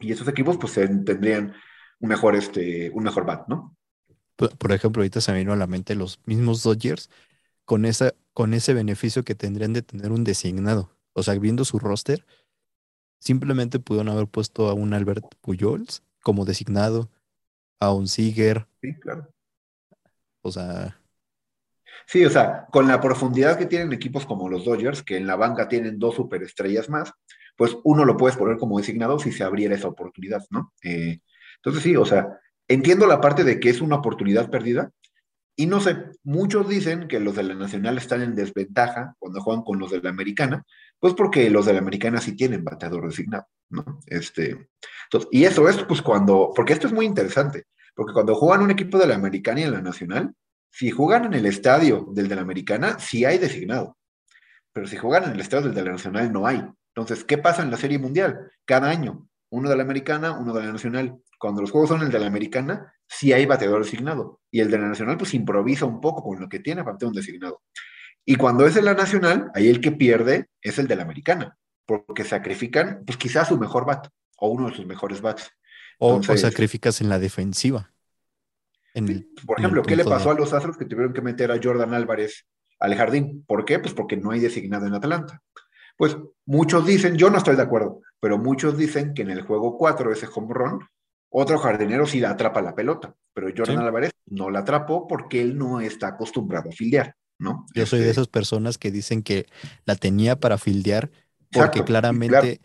y 0.00 0.10
esos 0.10 0.26
equipos 0.26 0.56
pues 0.58 0.76
en- 0.78 1.04
tendrían 1.04 1.54
un 2.00 2.08
mejor, 2.08 2.34
este, 2.34 2.90
un 2.92 3.04
mejor 3.04 3.24
bat, 3.24 3.46
¿no? 3.46 3.76
Por, 4.48 4.72
ejemplo, 4.72 5.00
ahorita 5.00 5.20
se 5.20 5.32
me 5.32 5.38
vino 5.38 5.52
a 5.52 5.56
la 5.56 5.66
mente 5.66 5.94
los 5.94 6.20
mismos 6.24 6.62
Dodgers 6.62 7.10
con, 7.64 7.84
esa, 7.84 8.14
con 8.32 8.54
ese 8.54 8.74
beneficio 8.74 9.22
que 9.22 9.34
tendrían 9.34 9.72
de 9.72 9.82
tener 9.82 10.12
un 10.12 10.24
designado. 10.24 10.90
O 11.12 11.22
sea, 11.22 11.34
viendo 11.34 11.64
su 11.64 11.78
roster, 11.78 12.24
simplemente 13.18 13.78
pudieron 13.78 14.08
haber 14.08 14.26
puesto 14.26 14.68
a 14.68 14.74
un 14.74 14.94
Albert 14.94 15.26
Pujols 15.40 16.02
como 16.22 16.44
designado, 16.44 17.10
a 17.78 17.92
un 17.92 18.08
Seager, 18.08 18.66
Sí, 18.80 18.94
claro. 18.94 19.28
o 20.42 20.52
sea, 20.52 21.00
Sí, 22.06 22.24
o 22.24 22.30
sea, 22.30 22.66
con 22.72 22.88
la 22.88 23.00
profundidad 23.00 23.58
que 23.58 23.66
tienen 23.66 23.92
equipos 23.92 24.26
como 24.26 24.48
los 24.48 24.64
Dodgers, 24.64 25.02
que 25.02 25.16
en 25.16 25.26
la 25.26 25.36
banca 25.36 25.68
tienen 25.68 25.98
dos 25.98 26.16
superestrellas 26.16 26.88
más, 26.88 27.12
pues 27.56 27.76
uno 27.84 28.04
lo 28.04 28.16
puedes 28.16 28.36
poner 28.36 28.56
como 28.56 28.78
designado 28.78 29.18
si 29.18 29.32
se 29.32 29.44
abriera 29.44 29.74
esa 29.74 29.88
oportunidad, 29.88 30.42
¿no? 30.50 30.72
Eh, 30.82 31.20
entonces 31.56 31.82
sí, 31.82 31.96
o 31.96 32.04
sea, 32.04 32.40
entiendo 32.70 33.06
la 33.06 33.20
parte 33.20 33.42
de 33.44 33.58
que 33.58 33.68
es 33.68 33.80
una 33.80 33.96
oportunidad 33.96 34.48
perdida, 34.48 34.90
y 35.56 35.66
no 35.66 35.80
sé, 35.80 35.96
muchos 36.22 36.68
dicen 36.68 37.08
que 37.08 37.20
los 37.20 37.34
de 37.34 37.42
la 37.42 37.54
Nacional 37.54 37.98
están 37.98 38.22
en 38.22 38.34
desventaja 38.34 39.14
cuando 39.18 39.42
juegan 39.42 39.62
con 39.62 39.78
los 39.78 39.90
de 39.90 40.00
la 40.00 40.10
Americana, 40.10 40.64
Pues 40.98 41.14
porque 41.14 41.50
los 41.50 41.66
de 41.66 41.72
la 41.72 41.80
americana 41.80 42.20
sí 42.20 42.36
tienen 42.36 42.64
bateador 42.64 43.06
designado, 43.08 43.46
¿no? 43.70 44.00
Este, 44.06 44.68
y 45.30 45.44
eso 45.44 45.68
es 45.68 45.82
pues 45.84 46.00
cuando, 46.00 46.52
porque 46.54 46.72
esto 46.72 46.86
es 46.86 46.92
muy 46.92 47.06
interesante, 47.06 47.64
porque 47.94 48.12
cuando 48.12 48.34
juegan 48.34 48.62
un 48.62 48.70
equipo 48.70 48.98
de 48.98 49.06
la 49.06 49.16
americana 49.16 49.60
y 49.60 49.64
en 49.64 49.72
la 49.72 49.82
nacional, 49.82 50.34
si 50.70 50.90
juegan 50.90 51.24
en 51.24 51.34
el 51.34 51.46
estadio 51.46 52.06
del 52.12 52.28
de 52.28 52.36
la 52.36 52.42
americana, 52.42 52.98
sí 52.98 53.24
hay 53.24 53.38
designado. 53.38 53.98
Pero 54.72 54.86
si 54.86 54.96
juegan 54.96 55.24
en 55.24 55.32
el 55.32 55.40
estadio 55.40 55.64
del 55.66 55.74
de 55.74 55.84
la 55.84 55.92
nacional, 55.92 56.32
no 56.32 56.46
hay. 56.46 56.62
Entonces, 56.94 57.24
¿qué 57.24 57.38
pasa 57.38 57.62
en 57.62 57.70
la 57.70 57.76
serie 57.76 57.98
mundial? 57.98 58.50
Cada 58.64 58.88
año, 58.88 59.26
uno 59.50 59.68
de 59.68 59.76
la 59.76 59.82
americana, 59.82 60.38
uno 60.38 60.54
de 60.54 60.64
la 60.64 60.72
nacional. 60.72 61.20
Cuando 61.40 61.62
los 61.62 61.70
juegos 61.70 61.88
son 61.88 62.02
el 62.02 62.10
de 62.10 62.18
la 62.18 62.26
americana, 62.26 62.92
sí 63.08 63.32
hay 63.32 63.46
bateador 63.46 63.82
designado. 63.82 64.42
Y 64.50 64.60
el 64.60 64.70
de 64.70 64.76
la 64.76 64.88
nacional, 64.88 65.16
pues 65.16 65.32
improvisa 65.32 65.86
un 65.86 65.98
poco 65.98 66.22
con 66.22 66.38
lo 66.38 66.50
que 66.50 66.58
tiene 66.58 66.84
para 66.84 66.98
tener 66.98 67.08
un 67.08 67.16
designado. 67.16 67.62
Y 68.26 68.36
cuando 68.36 68.66
es 68.66 68.74
de 68.74 68.82
la 68.82 68.92
nacional, 68.92 69.50
ahí 69.54 69.68
el 69.70 69.80
que 69.80 69.90
pierde 69.90 70.50
es 70.60 70.78
el 70.78 70.86
de 70.86 70.96
la 70.96 71.02
americana, 71.04 71.56
porque 71.86 72.24
sacrifican, 72.24 73.04
pues 73.06 73.16
quizás 73.16 73.48
su 73.48 73.58
mejor 73.58 73.86
bat 73.86 74.08
o 74.36 74.48
uno 74.48 74.68
de 74.68 74.76
sus 74.76 74.84
mejores 74.84 75.22
bats. 75.22 75.50
O, 75.98 76.22
sacrificas 76.22 77.00
en 77.00 77.08
la 77.08 77.18
defensiva. 77.18 77.90
por 79.46 79.58
ejemplo, 79.58 79.82
¿qué 79.82 79.96
le 79.96 80.04
pasó 80.04 80.32
a 80.32 80.34
los 80.34 80.52
Astros 80.52 80.76
que 80.76 80.84
tuvieron 80.84 81.14
que 81.14 81.22
meter 81.22 81.50
a 81.50 81.58
Jordan 81.62 81.94
Álvarez 81.94 82.46
al 82.80 82.94
jardín? 82.96 83.46
¿Por 83.46 83.64
qué? 83.64 83.78
Pues 83.78 83.94
porque 83.94 84.18
no 84.18 84.30
hay 84.30 84.40
designado 84.40 84.86
en 84.86 84.92
Atlanta. 84.92 85.40
Pues 85.96 86.18
muchos 86.44 86.84
dicen, 86.84 87.16
yo 87.16 87.30
no 87.30 87.38
estoy 87.38 87.56
de 87.56 87.62
acuerdo, 87.62 88.02
pero 88.20 88.36
muchos 88.36 88.76
dicen 88.76 89.14
que 89.14 89.22
en 89.22 89.30
el 89.30 89.40
juego 89.40 89.78
4, 89.78 90.12
ese 90.12 90.28
home 90.30 90.52
run, 90.52 90.80
otro 91.30 91.58
jardinero 91.58 92.06
sí 92.06 92.20
la 92.20 92.30
atrapa 92.30 92.60
la 92.60 92.74
pelota, 92.74 93.14
pero 93.32 93.48
Jordan 93.56 93.78
Álvarez 93.78 94.12
no 94.26 94.50
la 94.50 94.60
atrapó 94.60 95.06
porque 95.06 95.40
él 95.40 95.56
no 95.56 95.80
está 95.80 96.08
acostumbrado 96.08 96.68
a 96.68 96.72
fildear. 96.72 97.14
¿no? 97.38 97.66
Yo 97.74 97.86
soy 97.86 98.00
de 98.00 98.10
este 98.10 98.20
esas 98.20 98.28
personas 98.28 98.76
que 98.76 98.90
dicen 98.90 99.22
que 99.22 99.46
la 99.86 99.96
tenía 99.96 100.38
para 100.38 100.58
fildear 100.58 101.10
porque 101.50 101.82
claramente, 101.82 102.60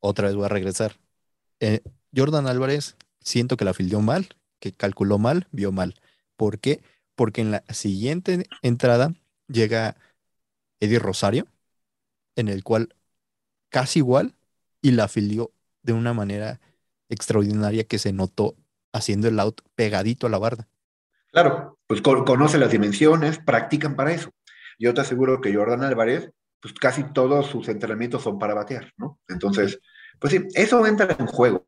otra 0.00 0.28
vez 0.28 0.36
voy 0.36 0.46
a 0.46 0.48
regresar. 0.48 0.96
Eh, 1.60 1.80
Jordan 2.14 2.46
Álvarez, 2.46 2.96
siento 3.20 3.56
que 3.56 3.64
la 3.64 3.74
fildeó 3.74 4.00
mal, 4.00 4.28
que 4.58 4.72
calculó 4.72 5.18
mal, 5.18 5.48
vio 5.50 5.72
mal. 5.72 5.96
¿Por 6.36 6.58
qué? 6.60 6.82
Porque 7.14 7.40
en 7.40 7.50
la 7.50 7.64
siguiente 7.68 8.46
entrada 8.62 9.14
llega 9.48 9.96
Eddie 10.80 10.98
Rosario, 10.98 11.46
en 12.36 12.48
el 12.48 12.64
cual 12.64 12.94
casi 13.68 13.98
igual, 13.98 14.34
y 14.80 14.92
la 14.92 15.08
fildeó 15.08 15.52
de 15.82 15.92
una 15.92 16.14
manera 16.14 16.60
extraordinaria 17.08 17.84
que 17.84 17.98
se 17.98 18.12
notó 18.12 18.56
haciendo 18.92 19.28
el 19.28 19.38
out 19.40 19.60
pegadito 19.74 20.26
a 20.26 20.30
la 20.30 20.38
barda. 20.38 20.68
Claro, 21.32 21.78
pues 21.86 22.00
conoce 22.00 22.58
las 22.58 22.70
dimensiones, 22.70 23.38
practican 23.38 23.94
para 23.94 24.12
eso. 24.12 24.30
Yo 24.78 24.94
te 24.94 25.02
aseguro 25.02 25.40
que 25.40 25.54
Jordan 25.54 25.84
Álvarez, 25.84 26.30
pues 26.60 26.74
casi 26.74 27.04
todos 27.12 27.46
sus 27.46 27.68
entrenamientos 27.68 28.22
son 28.22 28.38
para 28.38 28.54
batear, 28.54 28.92
¿no? 28.96 29.18
Entonces, 29.28 29.80
pues 30.18 30.32
sí, 30.32 30.46
eso 30.54 30.86
entra 30.86 31.14
en 31.18 31.26
juego. 31.26 31.66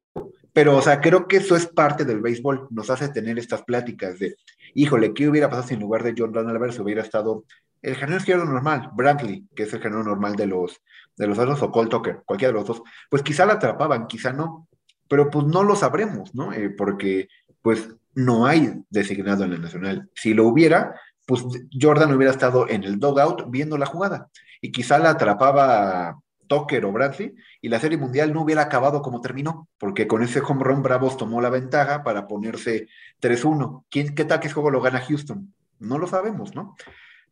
Pero, 0.53 0.77
o 0.77 0.83
sea, 0.83 1.01
creo 1.01 1.29
que 1.29 1.37
eso 1.37 1.55
es 1.55 1.67
parte 1.67 2.05
del 2.05 2.21
béisbol. 2.21 2.69
Nos 2.71 2.91
hace 2.91 3.09
tener 3.11 3.39
estas 3.39 3.63
pláticas 3.63 4.19
de, 4.19 4.37
híjole, 4.75 5.15
¿qué 5.15 5.29
hubiera 5.29 5.49
pasado 5.49 5.69
si 5.69 5.75
en 5.75 5.81
lugar 5.81 6.03
de 6.03 6.15
Jordan 6.17 6.49
Álvarez 6.49 6.79
hubiera 6.79 7.03
estado 7.03 7.45
el 7.81 7.95
género 7.95 8.19
izquierdo 8.19 8.45
normal, 8.45 8.91
Brantley, 8.95 9.47
que 9.55 9.65
es 9.65 9.73
el 9.73 9.81
género 9.81 10.03
normal 10.03 10.35
de 10.35 10.47
los, 10.47 10.81
de 11.17 11.27
los 11.27 11.39
otros, 11.39 11.63
o 11.63 11.71
Cole 11.71 11.89
Tucker, 11.89 12.23
cualquiera 12.25 12.53
de 12.53 12.59
los 12.59 12.67
dos? 12.67 12.83
Pues 13.09 13.23
quizá 13.23 13.47
la 13.47 13.55
atrapaban, 13.55 14.07
quizá 14.07 14.33
no. 14.33 14.68
Pero 15.09 15.31
pues 15.31 15.47
no 15.47 15.63
lo 15.65 15.75
sabremos, 15.77 16.35
¿no? 16.35 16.53
Eh, 16.53 16.71
porque, 16.71 17.29
pues, 17.63 17.89
no 18.15 18.47
hay 18.47 18.75
designado 18.91 19.45
en 19.45 19.53
la 19.53 19.59
nacional. 19.59 20.11
Si 20.15 20.35
lo 20.35 20.47
hubiera, 20.47 20.95
pues 21.27 21.45
Jordan 21.81 22.13
hubiera 22.15 22.33
estado 22.33 22.69
en 22.69 22.85
el 22.85 22.99
dogout 22.99 23.45
viendo 23.49 23.79
la 23.79 23.87
jugada 23.87 24.29
y 24.61 24.73
quizá 24.73 24.99
la 24.99 25.11
atrapaba 25.11 26.19
Tucker 26.49 26.85
o 26.85 26.93
Bradley 26.93 27.37
y 27.61 27.69
la 27.69 27.79
serie 27.79 27.99
mundial 27.99 28.33
no 28.33 28.43
hubiera 28.43 28.63
acabado 28.63 29.03
como 29.03 29.21
terminó, 29.21 29.69
porque 29.79 30.09
con 30.09 30.23
ese 30.23 30.41
home 30.41 30.65
run 30.65 30.83
Bravos 30.83 31.17
tomó 31.17 31.41
la 31.41 31.51
ventaja 31.51 32.03
para 32.03 32.27
ponerse 32.27 32.89
3-1. 33.21 33.85
¿Quién, 33.89 34.15
¿Qué 34.15 34.25
tal 34.25 34.41
que 34.41 34.47
ese 34.47 34.55
juego 34.55 34.71
lo 34.71 34.81
gana 34.81 35.01
Houston? 35.01 35.53
No 35.79 35.99
lo 35.99 36.07
sabemos, 36.07 36.55
¿no? 36.55 36.77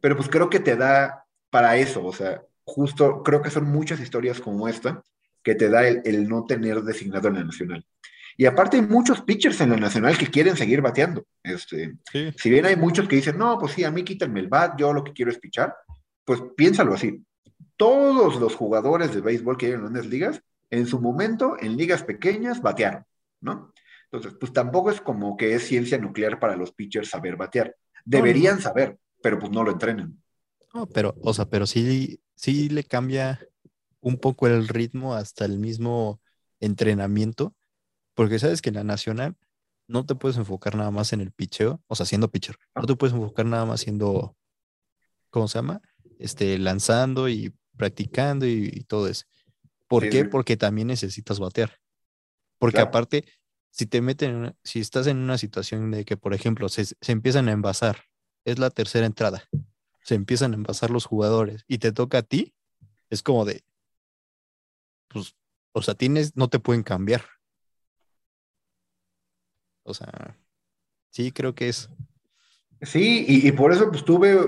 Pero 0.00 0.16
pues 0.16 0.28
creo 0.28 0.50
que 0.50 0.60
te 0.60 0.76
da 0.76 1.24
para 1.50 1.76
eso, 1.78 2.04
o 2.04 2.12
sea, 2.12 2.42
justo 2.64 3.22
creo 3.22 3.42
que 3.42 3.50
son 3.50 3.64
muchas 3.64 3.98
historias 3.98 4.40
como 4.40 4.68
esta 4.68 5.02
que 5.46 5.54
te 5.54 5.68
da 5.68 5.86
el, 5.86 6.02
el 6.04 6.28
no 6.28 6.44
tener 6.44 6.82
designado 6.82 7.28
en 7.28 7.34
la 7.34 7.44
nacional. 7.44 7.86
Y 8.36 8.46
aparte 8.46 8.78
hay 8.78 8.82
muchos 8.82 9.20
pitchers 9.20 9.60
en 9.60 9.70
la 9.70 9.76
nacional 9.76 10.18
que 10.18 10.26
quieren 10.26 10.56
seguir 10.56 10.80
bateando. 10.80 11.24
Este, 11.40 11.94
Si 12.36 12.50
bien 12.50 12.66
hay 12.66 12.74
muchos 12.74 13.06
que 13.06 13.14
dicen, 13.14 13.38
no, 13.38 13.56
pues 13.56 13.74
sí, 13.74 13.84
a 13.84 13.92
mí 13.92 14.02
quítenme 14.02 14.40
el 14.40 14.48
bat, 14.48 14.76
yo 14.76 14.92
lo 14.92 15.04
que 15.04 15.12
quiero 15.12 15.30
es 15.30 15.38
pichar, 15.38 15.72
pues 16.24 16.42
piénsalo 16.56 16.94
así. 16.94 17.24
Todos 17.76 18.40
los 18.40 18.56
jugadores 18.56 19.14
de 19.14 19.20
béisbol 19.20 19.56
que 19.56 19.66
hay 19.66 19.72
en 19.74 19.82
grandes 19.82 20.06
ligas, 20.06 20.42
en 20.68 20.88
su 20.88 21.00
momento, 21.00 21.56
en 21.60 21.76
ligas 21.76 22.02
pequeñas, 22.02 22.60
batearon, 22.60 23.04
¿no? 23.40 23.72
Entonces, 24.10 24.36
pues 24.40 24.52
tampoco 24.52 24.90
es 24.90 25.00
como 25.00 25.36
que 25.36 25.54
es 25.54 25.62
ciencia 25.62 25.96
nuclear 25.96 26.40
para 26.40 26.56
los 26.56 26.72
pitchers 26.72 27.08
saber 27.08 27.36
batear. 27.36 27.76
Deberían 28.04 28.60
saber, 28.60 28.98
pero 29.22 29.38
pues 29.38 29.52
no 29.52 29.62
lo 29.62 29.70
entrenan. 29.70 30.20
No, 30.74 30.86
pero, 30.86 31.14
o 31.22 31.32
sea, 31.32 31.48
pero 31.48 31.66
sí, 31.66 32.20
sí 32.34 32.68
le 32.68 32.82
cambia 32.82 33.38
un 34.06 34.18
poco 34.18 34.46
el 34.46 34.68
ritmo 34.68 35.14
hasta 35.14 35.44
el 35.44 35.58
mismo 35.58 36.20
entrenamiento 36.60 37.56
porque 38.14 38.38
sabes 38.38 38.62
que 38.62 38.68
en 38.68 38.76
la 38.76 38.84
nacional 38.84 39.36
no 39.88 40.06
te 40.06 40.14
puedes 40.14 40.36
enfocar 40.36 40.76
nada 40.76 40.92
más 40.92 41.12
en 41.12 41.20
el 41.20 41.32
picheo, 41.32 41.82
o 41.88 41.96
sea, 41.96 42.06
siendo 42.06 42.30
pitcher. 42.30 42.56
No 42.76 42.86
te 42.86 42.94
puedes 42.94 43.14
enfocar 43.14 43.46
nada 43.46 43.64
más 43.66 43.80
siendo, 43.80 44.36
¿cómo 45.30 45.48
se 45.48 45.58
llama? 45.58 45.82
Este, 46.20 46.56
lanzando 46.58 47.28
y 47.28 47.52
practicando 47.76 48.46
y, 48.46 48.84
todo 48.86 49.08
eso. 49.08 49.24
¿Por 49.88 50.08
qué? 50.08 50.24
Porque 50.24 50.56
también 50.56 50.86
necesitas 50.86 51.40
batear. 51.40 51.78
Porque 52.58 52.80
aparte, 52.80 53.24
si 53.70 53.86
te 53.86 54.00
meten, 54.00 54.56
si 54.62 54.78
estás 54.78 55.08
en 55.08 55.16
una 55.16 55.36
situación 55.36 55.90
de 55.90 56.04
que, 56.04 56.16
por 56.16 56.32
ejemplo, 56.32 56.68
se, 56.68 56.84
se 56.84 57.12
empiezan 57.12 57.48
a 57.48 57.52
envasar, 57.52 58.04
es 58.44 58.60
la 58.60 58.70
tercera 58.70 59.04
entrada, 59.04 59.48
se 60.04 60.14
empiezan 60.14 60.52
a 60.52 60.56
envasar 60.56 60.90
los 60.90 61.06
jugadores 61.06 61.64
y 61.66 61.78
te 61.78 61.90
toca 61.90 62.18
a 62.18 62.22
ti, 62.22 62.54
es 63.10 63.22
como 63.22 63.44
de, 63.44 63.65
pues, 65.16 65.34
o 65.72 65.80
sea, 65.80 65.94
tienes, 65.94 66.36
no 66.36 66.48
te 66.48 66.58
pueden 66.58 66.82
cambiar. 66.82 67.22
O 69.82 69.94
sea, 69.94 70.36
sí, 71.10 71.32
creo 71.32 71.54
que 71.54 71.70
es. 71.70 71.88
Sí, 72.82 73.24
y, 73.26 73.50
por 73.52 73.72
eso 73.72 73.90
pues 73.90 74.04
tuve, 74.04 74.38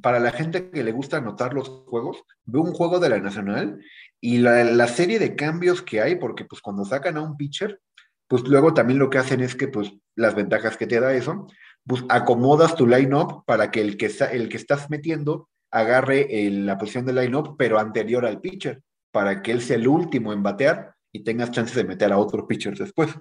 para 0.00 0.20
la 0.20 0.30
gente 0.30 0.70
que 0.70 0.84
le 0.84 0.92
gusta 0.92 1.16
anotar 1.16 1.52
los 1.52 1.68
juegos, 1.68 2.22
veo 2.44 2.62
un 2.62 2.72
juego 2.72 3.00
de 3.00 3.08
la 3.08 3.18
Nacional 3.18 3.80
y 4.20 4.38
la, 4.38 4.86
serie 4.86 5.18
de 5.18 5.34
cambios 5.34 5.82
que 5.82 6.00
hay, 6.00 6.14
porque 6.14 6.44
pues 6.44 6.62
cuando 6.62 6.84
sacan 6.84 7.16
a 7.16 7.22
un 7.22 7.36
pitcher, 7.36 7.80
pues 8.28 8.44
luego 8.44 8.72
también 8.72 9.00
lo 9.00 9.10
que 9.10 9.18
hacen 9.18 9.40
es 9.40 9.56
que 9.56 9.66
pues 9.66 9.92
las 10.14 10.36
ventajas 10.36 10.76
que 10.76 10.86
te 10.86 11.00
da 11.00 11.12
eso, 11.12 11.48
pues 11.84 12.04
acomodas 12.08 12.76
tu 12.76 12.86
line-up 12.86 13.44
para 13.46 13.72
que 13.72 13.80
el 13.80 13.96
que, 13.96 14.12
el 14.30 14.48
que 14.48 14.56
estás 14.56 14.88
metiendo 14.90 15.48
agarre 15.72 16.28
la 16.52 16.78
posición 16.78 17.06
de 17.06 17.14
line-up, 17.14 17.56
pero 17.58 17.80
anterior 17.80 18.24
al 18.24 18.40
pitcher, 18.40 18.80
para 19.14 19.42
que 19.42 19.52
él 19.52 19.62
sea 19.62 19.76
el 19.76 19.86
último 19.86 20.32
en 20.32 20.42
batear 20.42 20.96
y 21.12 21.22
tengas 21.22 21.52
chances 21.52 21.76
de 21.76 21.84
meter 21.84 22.12
a 22.12 22.18
otro 22.18 22.48
pitcher 22.48 22.76
después. 22.76 23.14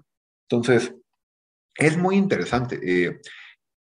Entonces, 0.50 0.92
es 1.76 1.98
muy 1.98 2.16
interesante. 2.16 2.80
Eh, 2.82 3.22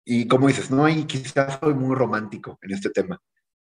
y 0.05 0.25
como 0.25 0.47
dices, 0.47 0.71
no 0.71 0.85
hay, 0.85 1.03
quizás 1.03 1.59
soy 1.59 1.73
muy 1.73 1.93
romántico 1.97 2.57
en 2.61 2.71
este 2.71 2.89
tema, 2.89 3.21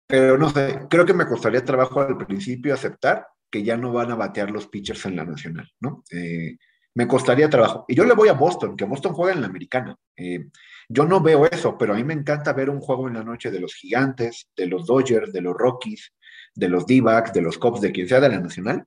pero 0.06 0.38
no 0.38 0.48
sé, 0.48 0.80
creo 0.88 1.04
que 1.04 1.12
me 1.12 1.26
costaría 1.26 1.62
trabajo 1.62 2.00
al 2.00 2.16
principio 2.16 2.72
aceptar 2.72 3.26
que 3.50 3.62
ya 3.62 3.76
no 3.76 3.92
van 3.92 4.10
a 4.10 4.16
batear 4.16 4.50
los 4.50 4.66
pitchers 4.66 5.04
en 5.04 5.16
la 5.16 5.26
nacional, 5.26 5.70
¿no? 5.80 6.02
Eh, 6.10 6.56
me 6.94 7.06
costaría 7.06 7.50
trabajo. 7.50 7.84
Y 7.86 7.94
yo 7.94 8.04
le 8.06 8.14
voy 8.14 8.30
a 8.30 8.32
Boston, 8.32 8.78
que 8.78 8.86
Boston 8.86 9.12
juega 9.12 9.34
en 9.34 9.42
la 9.42 9.48
americana. 9.48 9.94
Eh, 10.16 10.46
yo 10.88 11.04
no 11.04 11.20
veo 11.20 11.44
eso, 11.44 11.76
pero 11.76 11.92
a 11.92 11.96
mí 11.96 12.04
me 12.04 12.14
encanta 12.14 12.54
ver 12.54 12.70
un 12.70 12.80
juego 12.80 13.08
en 13.08 13.14
la 13.14 13.24
noche 13.24 13.50
de 13.50 13.60
los 13.60 13.74
gigantes, 13.74 14.48
de 14.56 14.66
los 14.66 14.86
Dodgers, 14.86 15.34
de 15.34 15.42
los 15.42 15.54
Rockies, 15.54 16.14
de 16.54 16.68
los 16.68 16.86
D-backs, 16.86 17.32
de 17.32 17.42
los 17.42 17.58
Cubs, 17.58 17.80
de 17.80 17.92
quien 17.92 18.08
sea 18.08 18.20
de 18.20 18.28
la 18.28 18.40
nacional, 18.40 18.84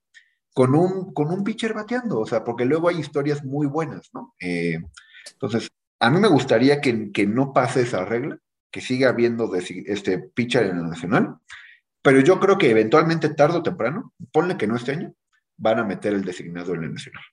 con 0.53 0.75
un, 0.75 1.13
con 1.13 1.31
un 1.31 1.43
pitcher 1.43 1.73
bateando, 1.73 2.19
o 2.19 2.25
sea, 2.25 2.43
porque 2.43 2.65
luego 2.65 2.89
hay 2.89 2.99
historias 2.99 3.43
muy 3.43 3.67
buenas, 3.67 4.09
¿no? 4.13 4.33
Entonces, 4.39 5.69
a 5.99 6.09
mí 6.09 6.19
me 6.19 6.27
gustaría 6.27 6.79
que, 6.79 7.11
que 7.11 7.27
no 7.27 7.51
pase 7.51 7.81
esa 7.81 8.05
regla, 8.05 8.37
que 8.71 8.81
siga 8.81 9.09
habiendo 9.09 9.53
este 9.55 10.19
pitcher 10.19 10.67
en 10.67 10.77
el 10.77 10.89
nacional, 10.89 11.37
pero 12.01 12.19
yo 12.19 12.39
creo 12.39 12.57
que 12.57 12.69
eventualmente, 12.69 13.29
tarde 13.29 13.57
o 13.57 13.63
temprano, 13.63 14.13
ponle 14.31 14.57
que 14.57 14.67
no 14.67 14.75
este 14.75 14.91
año, 14.91 15.15
van 15.57 15.79
a 15.79 15.83
meter 15.83 16.13
el 16.13 16.23
designado 16.23 16.75
en 16.75 16.83
el 16.83 16.93
nacional. 16.93 17.23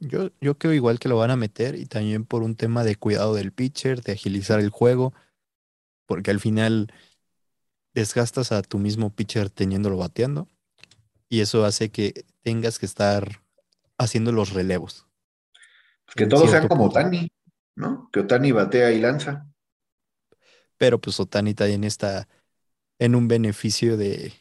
Yo, 0.00 0.30
yo 0.40 0.58
creo 0.58 0.72
igual 0.72 0.98
que 0.98 1.08
lo 1.08 1.16
van 1.16 1.30
a 1.30 1.36
meter 1.36 1.74
y 1.74 1.86
también 1.86 2.24
por 2.24 2.42
un 2.42 2.54
tema 2.54 2.84
de 2.84 2.96
cuidado 2.96 3.34
del 3.34 3.52
pitcher, 3.52 4.02
de 4.02 4.12
agilizar 4.12 4.60
el 4.60 4.70
juego, 4.70 5.12
porque 6.06 6.30
al 6.30 6.40
final 6.40 6.92
desgastas 7.96 8.52
a 8.52 8.60
tu 8.60 8.78
mismo 8.78 9.08
pitcher 9.08 9.48
teniéndolo 9.48 9.96
bateando 9.96 10.48
y 11.30 11.40
eso 11.40 11.64
hace 11.64 11.90
que 11.90 12.26
tengas 12.42 12.78
que 12.78 12.84
estar 12.84 13.42
haciendo 13.96 14.32
los 14.32 14.52
relevos. 14.52 15.08
Que 16.14 16.26
todos 16.26 16.50
sean 16.50 16.68
como 16.68 16.84
Otani, 16.84 17.32
¿no? 17.74 18.10
Que 18.12 18.20
Otani 18.20 18.52
batea 18.52 18.92
y 18.92 19.00
lanza. 19.00 19.46
Pero 20.76 21.00
pues 21.00 21.18
Otani 21.18 21.54
también 21.54 21.84
está 21.84 22.28
en 22.98 23.14
un 23.14 23.28
beneficio 23.28 23.96
de, 23.96 24.34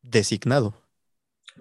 designado. 0.00 0.74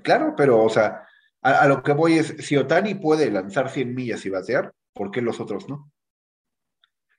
Claro, 0.04 0.36
pero, 0.38 0.64
o 0.64 0.70
sea, 0.70 1.06
a, 1.42 1.64
a, 1.64 1.68
lo 1.68 1.84
que 1.84 1.92
voy 1.92 2.18
es, 2.18 2.34
si 2.40 2.56
Otani 2.56 2.96
puede 2.96 3.30
lanzar 3.30 3.70
100 3.70 3.94
millas 3.94 4.26
y 4.26 4.30
batear, 4.30 4.74
¿por 4.94 5.12
qué 5.12 5.22
los 5.22 5.42
otros 5.42 5.68
no? 5.68 5.92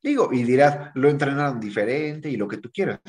Digo, 0.03 0.31
y 0.33 0.43
dirás, 0.43 0.91
lo 0.95 1.11
entrenaron 1.11 1.61
diferente 1.61 2.31
y 2.31 2.37
lo 2.37 2.49
que 2.49 2.57
tú 2.57 2.71
quieras. 2.73 3.01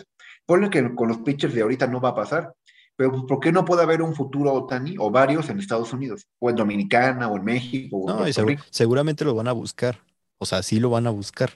Ponle 0.45 0.69
que 0.69 0.93
con 0.95 1.07
los 1.07 1.19
pitchers 1.19 1.53
de 1.53 1.61
ahorita 1.61 1.87
no 1.87 2.01
va 2.01 2.09
a 2.09 2.15
pasar, 2.15 2.53
pero 2.95 3.11
pues, 3.11 3.23
¿por 3.27 3.39
qué 3.39 3.51
no 3.51 3.65
puede 3.65 3.83
haber 3.83 4.01
un 4.01 4.13
futuro 4.13 4.53
Otani 4.53 4.95
o 4.99 5.09
varios 5.09 5.49
en 5.49 5.59
Estados 5.59 5.93
Unidos? 5.93 6.27
O 6.39 6.49
en 6.49 6.55
Dominicana, 6.55 7.27
o 7.27 7.37
en 7.37 7.43
México. 7.43 7.97
O 7.97 8.07
no, 8.07 8.31
seguro, 8.31 8.61
seguramente 8.69 9.25
lo 9.25 9.35
van 9.35 9.47
a 9.47 9.53
buscar. 9.53 9.99
O 10.37 10.45
sea, 10.45 10.61
sí 10.61 10.79
lo 10.79 10.89
van 10.89 11.07
a 11.07 11.11
buscar, 11.11 11.51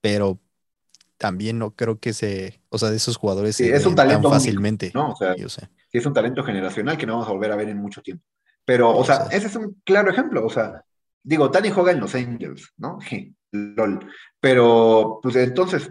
pero 0.00 0.38
también 1.18 1.58
no 1.58 1.70
creo 1.76 2.00
que 2.00 2.12
se, 2.12 2.60
o 2.68 2.78
sea, 2.78 2.90
de 2.90 2.96
esos 2.96 3.16
jugadores 3.16 3.54
sí, 3.54 3.68
es 3.68 3.86
un 3.86 3.94
talento 3.94 4.28
tan 4.28 4.38
fácilmente. 4.38 4.90
¿no? 4.92 5.10
O 5.10 5.16
sea, 5.16 5.34
sí, 5.34 5.62
es 5.92 6.06
un 6.06 6.12
talento 6.12 6.42
generacional 6.42 6.98
que 6.98 7.06
no 7.06 7.12
vamos 7.12 7.28
a 7.28 7.32
volver 7.32 7.52
a 7.52 7.56
ver 7.56 7.68
en 7.68 7.78
mucho 7.78 8.02
tiempo. 8.02 8.24
Pero, 8.64 8.90
o, 8.90 8.98
o 8.98 9.04
sea, 9.04 9.26
sea, 9.26 9.38
ese 9.38 9.46
es 9.46 9.56
un 9.56 9.80
claro 9.84 10.10
ejemplo. 10.10 10.44
O 10.44 10.50
sea, 10.50 10.84
digo, 11.22 11.50
Tani 11.50 11.70
juega 11.70 11.92
en 11.92 12.00
Los 12.00 12.14
Angels, 12.14 12.72
¿no? 12.76 12.98
LOL. 13.52 14.00
Pero, 14.40 15.20
pues 15.22 15.36
entonces, 15.36 15.90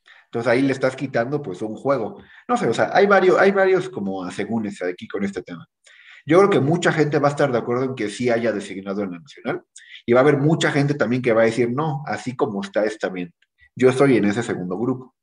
Entonces 0.31 0.49
ahí 0.49 0.61
le 0.61 0.71
estás 0.71 0.95
quitando 0.95 1.41
pues 1.41 1.61
un 1.61 1.75
juego. 1.75 2.23
No 2.47 2.55
sé, 2.55 2.65
o 2.69 2.73
sea, 2.73 2.89
hay 2.93 3.05
varios, 3.05 3.37
hay 3.37 3.51
varios 3.51 3.89
como 3.89 4.23
asegúnes 4.23 4.81
aquí 4.81 5.05
con 5.05 5.25
este 5.25 5.43
tema. 5.43 5.67
Yo 6.25 6.37
creo 6.37 6.49
que 6.49 6.61
mucha 6.61 6.93
gente 6.93 7.19
va 7.19 7.27
a 7.27 7.31
estar 7.31 7.51
de 7.51 7.57
acuerdo 7.57 7.83
en 7.83 7.95
que 7.95 8.09
sí 8.09 8.29
haya 8.29 8.53
designado 8.53 9.03
en 9.03 9.11
la 9.11 9.19
nacional 9.19 9.63
y 10.05 10.13
va 10.13 10.21
a 10.21 10.23
haber 10.23 10.37
mucha 10.37 10.71
gente 10.71 10.93
también 10.93 11.21
que 11.21 11.33
va 11.33 11.41
a 11.41 11.45
decir, 11.45 11.73
no, 11.73 12.01
así 12.05 12.33
como 12.33 12.61
está, 12.61 12.85
está 12.85 13.09
bien. 13.09 13.33
Yo 13.75 13.89
estoy 13.89 14.15
en 14.15 14.23
ese 14.23 14.41
segundo 14.41 14.77
grupo. 14.77 15.15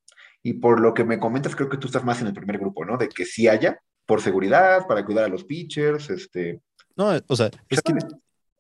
Y 0.43 0.55
por 0.55 0.79
lo 0.79 0.93
que 0.93 1.05
me 1.05 1.19
comentas, 1.19 1.57
creo 1.57 1.71
que 1.71 1.79
tú 1.79 1.87
estás 1.87 2.05
más 2.05 2.21
en 2.21 2.27
el 2.27 2.35
primer 2.35 2.59
grupo, 2.59 2.85
¿no? 2.85 2.99
De 2.99 3.09
que 3.09 3.25
sí 3.25 3.49
haya, 3.49 3.81
por 4.05 4.21
seguridad, 4.21 4.87
para 4.87 5.07
cuidar 5.07 5.25
a 5.25 5.29
los 5.29 5.45
pitchers, 5.45 6.11
este... 6.11 6.61
No, 6.97 7.13
o 7.29 7.37
sea, 7.37 7.51
es 7.71 7.81
que 7.81 7.95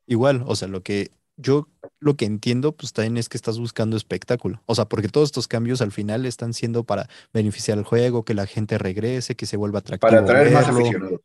igual, 0.06 0.44
o 0.46 0.56
sea, 0.56 0.68
lo 0.68 0.82
que 0.82 1.10
yo 1.38 1.68
lo 2.00 2.16
que 2.16 2.26
entiendo, 2.26 2.72
pues 2.72 2.92
también 2.92 3.16
es 3.16 3.28
que 3.28 3.36
estás 3.36 3.58
buscando 3.58 3.96
espectáculo. 3.96 4.60
O 4.66 4.74
sea, 4.74 4.86
porque 4.86 5.08
todos 5.08 5.28
estos 5.28 5.48
cambios 5.48 5.80
al 5.80 5.92
final 5.92 6.26
están 6.26 6.52
siendo 6.52 6.84
para 6.84 7.08
beneficiar 7.32 7.78
el 7.78 7.84
juego, 7.84 8.24
que 8.24 8.34
la 8.34 8.46
gente 8.46 8.76
regrese, 8.76 9.36
que 9.36 9.46
se 9.46 9.56
vuelva 9.56 9.78
atractivo. 9.78 10.10
Para 10.10 10.20
atraer 10.20 10.52
más 10.52 10.68
aficionados. 10.68 11.20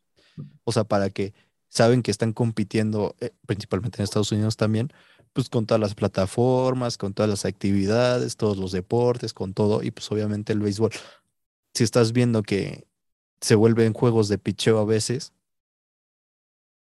O 0.62 0.72
sea, 0.72 0.84
para 0.84 1.10
que 1.10 1.34
saben 1.68 2.02
que 2.02 2.12
están 2.12 2.32
compitiendo, 2.32 3.16
eh, 3.20 3.30
principalmente 3.46 3.98
en 3.98 4.04
Estados 4.04 4.30
Unidos 4.30 4.56
también, 4.56 4.92
pues 5.32 5.48
con 5.48 5.66
todas 5.66 5.80
las 5.80 5.96
plataformas, 5.96 6.96
con 6.96 7.12
todas 7.12 7.28
las 7.28 7.44
actividades, 7.44 8.36
todos 8.36 8.56
los 8.56 8.70
deportes, 8.70 9.34
con 9.34 9.52
todo, 9.52 9.82
y 9.82 9.90
pues 9.90 10.10
obviamente 10.12 10.52
el 10.52 10.60
béisbol. 10.60 10.92
Si 11.74 11.82
estás 11.82 12.12
viendo 12.12 12.42
que 12.42 12.86
se 13.40 13.56
vuelven 13.56 13.92
juegos 13.92 14.28
de 14.28 14.38
picheo 14.38 14.78
a 14.78 14.84
veces, 14.84 15.32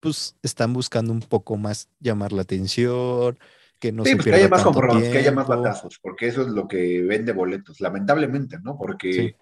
pues 0.04 0.36
están 0.42 0.74
buscando 0.74 1.12
un 1.12 1.20
poco 1.20 1.56
más 1.56 1.88
llamar 1.98 2.32
la 2.32 2.42
atención, 2.42 3.38
que 3.80 3.90
no 3.90 4.04
sí, 4.04 4.10
se 4.10 4.16
pues 4.16 4.24
pierda 4.24 4.38
que 4.38 4.44
haya 4.44 4.50
más 4.50 4.62
tanto 4.62 4.78
compromisos, 4.80 5.12
que 5.12 5.18
haya 5.18 5.32
más 5.32 5.46
batazos, 5.46 5.98
porque 6.02 6.26
eso 6.26 6.42
es 6.42 6.48
lo 6.48 6.68
que 6.68 7.02
vende 7.02 7.32
boletos, 7.32 7.80
lamentablemente, 7.80 8.58
¿no? 8.62 8.76
Porque, 8.76 9.12
Sí. 9.12 9.34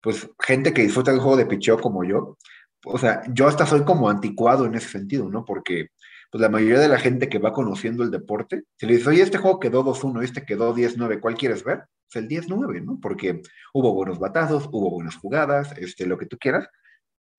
pues, 0.00 0.28
gente 0.40 0.74
que 0.74 0.82
disfruta 0.82 1.12
del 1.12 1.20
juego 1.20 1.36
de 1.36 1.46
picheo 1.46 1.78
como 1.78 2.02
yo, 2.04 2.36
o 2.84 2.98
sea, 2.98 3.22
yo 3.32 3.46
hasta 3.46 3.66
soy 3.66 3.84
como 3.84 4.10
anticuado 4.10 4.66
en 4.66 4.74
ese 4.74 4.88
sentido, 4.88 5.28
¿no? 5.28 5.44
Porque, 5.44 5.90
pues, 6.30 6.40
la 6.42 6.48
mayoría 6.48 6.80
de 6.80 6.88
la 6.88 6.98
gente 6.98 7.28
que 7.28 7.38
va 7.38 7.52
conociendo 7.52 8.02
el 8.02 8.10
deporte, 8.10 8.64
si 8.78 8.86
le 8.86 8.94
dices, 8.94 9.06
oye, 9.06 9.22
este 9.22 9.38
juego 9.38 9.60
quedó 9.60 9.84
2-1, 9.84 10.22
este 10.22 10.44
quedó 10.44 10.74
10-9, 10.74 11.20
¿cuál 11.20 11.36
quieres 11.36 11.62
ver? 11.62 11.84
Pues 12.12 12.24
el 12.24 12.28
10-9, 12.28 12.80
¿no? 12.80 12.98
Porque 13.00 13.42
hubo 13.72 13.94
buenos 13.94 14.18
batazos, 14.18 14.68
hubo 14.72 14.90
buenas 14.90 15.14
jugadas, 15.14 15.72
este, 15.78 16.06
lo 16.06 16.18
que 16.18 16.26
tú 16.26 16.36
quieras. 16.36 16.68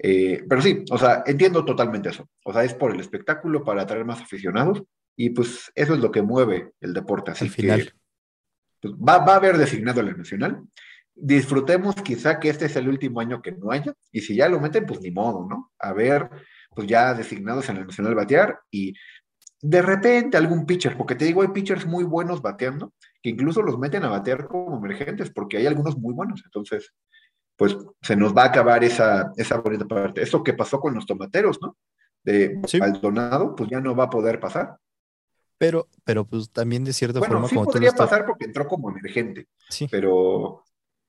Eh, 0.03 0.43
pero 0.49 0.61
sí, 0.63 0.83
o 0.89 0.97
sea, 0.97 1.23
entiendo 1.27 1.63
totalmente 1.63 2.09
eso. 2.09 2.27
O 2.43 2.51
sea, 2.51 2.63
es 2.63 2.73
por 2.73 2.91
el 2.91 2.99
espectáculo, 2.99 3.63
para 3.63 3.83
atraer 3.83 4.03
más 4.03 4.19
aficionados, 4.21 4.81
y 5.15 5.29
pues 5.29 5.71
eso 5.75 5.93
es 5.93 5.99
lo 5.99 6.11
que 6.11 6.23
mueve 6.23 6.71
el 6.81 6.93
deporte. 6.93 7.31
Así 7.31 7.45
Al 7.45 7.51
final. 7.51 7.85
que 7.85 7.91
pues, 8.81 8.93
va, 8.95 9.19
va 9.19 9.33
a 9.33 9.35
haber 9.35 9.57
designado 9.57 10.01
la 10.01 10.13
nacional. 10.13 10.63
Disfrutemos 11.13 11.93
quizá 11.95 12.39
que 12.39 12.49
este 12.49 12.65
es 12.65 12.75
el 12.77 12.89
último 12.89 13.19
año 13.19 13.43
que 13.43 13.51
no 13.51 13.69
haya, 13.69 13.93
y 14.11 14.21
si 14.21 14.35
ya 14.35 14.49
lo 14.49 14.59
meten, 14.59 14.87
pues 14.87 15.01
ni 15.01 15.11
modo, 15.11 15.45
¿no? 15.47 15.71
A 15.77 15.93
ver, 15.93 16.29
pues 16.73 16.87
ya 16.87 17.13
designados 17.13 17.69
en 17.69 17.75
la 17.75 17.85
nacional 17.85 18.15
batear, 18.15 18.59
y 18.71 18.95
de 19.61 19.83
repente 19.83 20.37
algún 20.37 20.65
pitcher, 20.65 20.97
porque 20.97 21.13
te 21.13 21.25
digo, 21.25 21.43
hay 21.43 21.49
pitchers 21.49 21.85
muy 21.85 22.05
buenos 22.05 22.41
bateando, 22.41 22.93
que 23.21 23.29
incluso 23.29 23.61
los 23.61 23.77
meten 23.77 24.03
a 24.03 24.09
batear 24.09 24.47
como 24.47 24.77
emergentes, 24.77 25.29
porque 25.29 25.57
hay 25.57 25.67
algunos 25.67 25.95
muy 25.95 26.15
buenos, 26.15 26.41
entonces, 26.43 26.91
pues 27.62 27.78
se 28.02 28.15
nos 28.15 28.36
va 28.36 28.41
a 28.41 28.47
acabar 28.47 28.84
esa, 28.84 29.32
esa 29.38 29.60
bonita 29.60 29.86
parte. 29.86 30.24
Eso 30.24 30.43
que 30.43 30.54
pasó 30.54 30.80
con 30.80 30.95
los 30.95 31.06
tomateros, 31.06 31.60
¿no? 31.62 31.78
De 32.24 32.60
Sí. 32.65 32.80
Maldonado, 32.80 33.56
pues 33.56 33.69
ya 33.69 33.80
no 33.80 33.95
va 33.95 34.06
a 34.06 34.10
poder 34.10 34.39
pasar. 34.39 34.80
Pero, 35.60 35.88
pero 36.04 36.26
pues 36.26 36.50
también 36.50 36.84
de 36.84 36.91
cierta 36.91 37.19
Bueno, 37.19 37.36
forma, 37.36 37.47
sí 37.47 37.54
como 37.54 37.67
podría 37.67 37.91
pasar 37.91 38.26
porque 38.26 38.45
entró 38.45 38.67
como 38.67 38.89
emergente, 38.89 39.47
Sí, 39.69 39.88
pero 39.91 40.63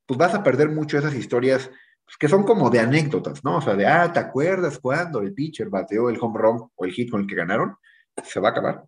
pues 0.04 0.18
vas 0.18 0.34
a 0.34 0.42
perder 0.42 0.68
mucho 0.68 0.98
esas 0.98 1.14
historias 1.14 1.70
pues, 2.04 2.18
que 2.18 2.28
son 2.28 2.42
como 2.42 2.68
de 2.68 2.80
anécdotas, 2.80 3.42
¿no? 3.42 3.56
O 3.56 3.62
sea, 3.62 3.74
de, 3.74 3.86
ah, 3.86 4.12
¿te 4.12 4.18
acuerdas 4.18 4.78
cuando 4.78 5.22
el 5.22 5.32
pitcher 5.32 5.70
bateó 5.70 6.10
el 6.10 6.18
home 6.20 6.38
run 6.38 6.68
o 6.74 6.84
el 6.84 6.92
hit 6.92 7.10
con 7.10 7.22
el 7.22 7.26
que 7.26 7.34
ganaron? 7.34 7.76
Se 8.24 8.40
va 8.40 8.48
a 8.48 8.50
acabar. 8.50 8.84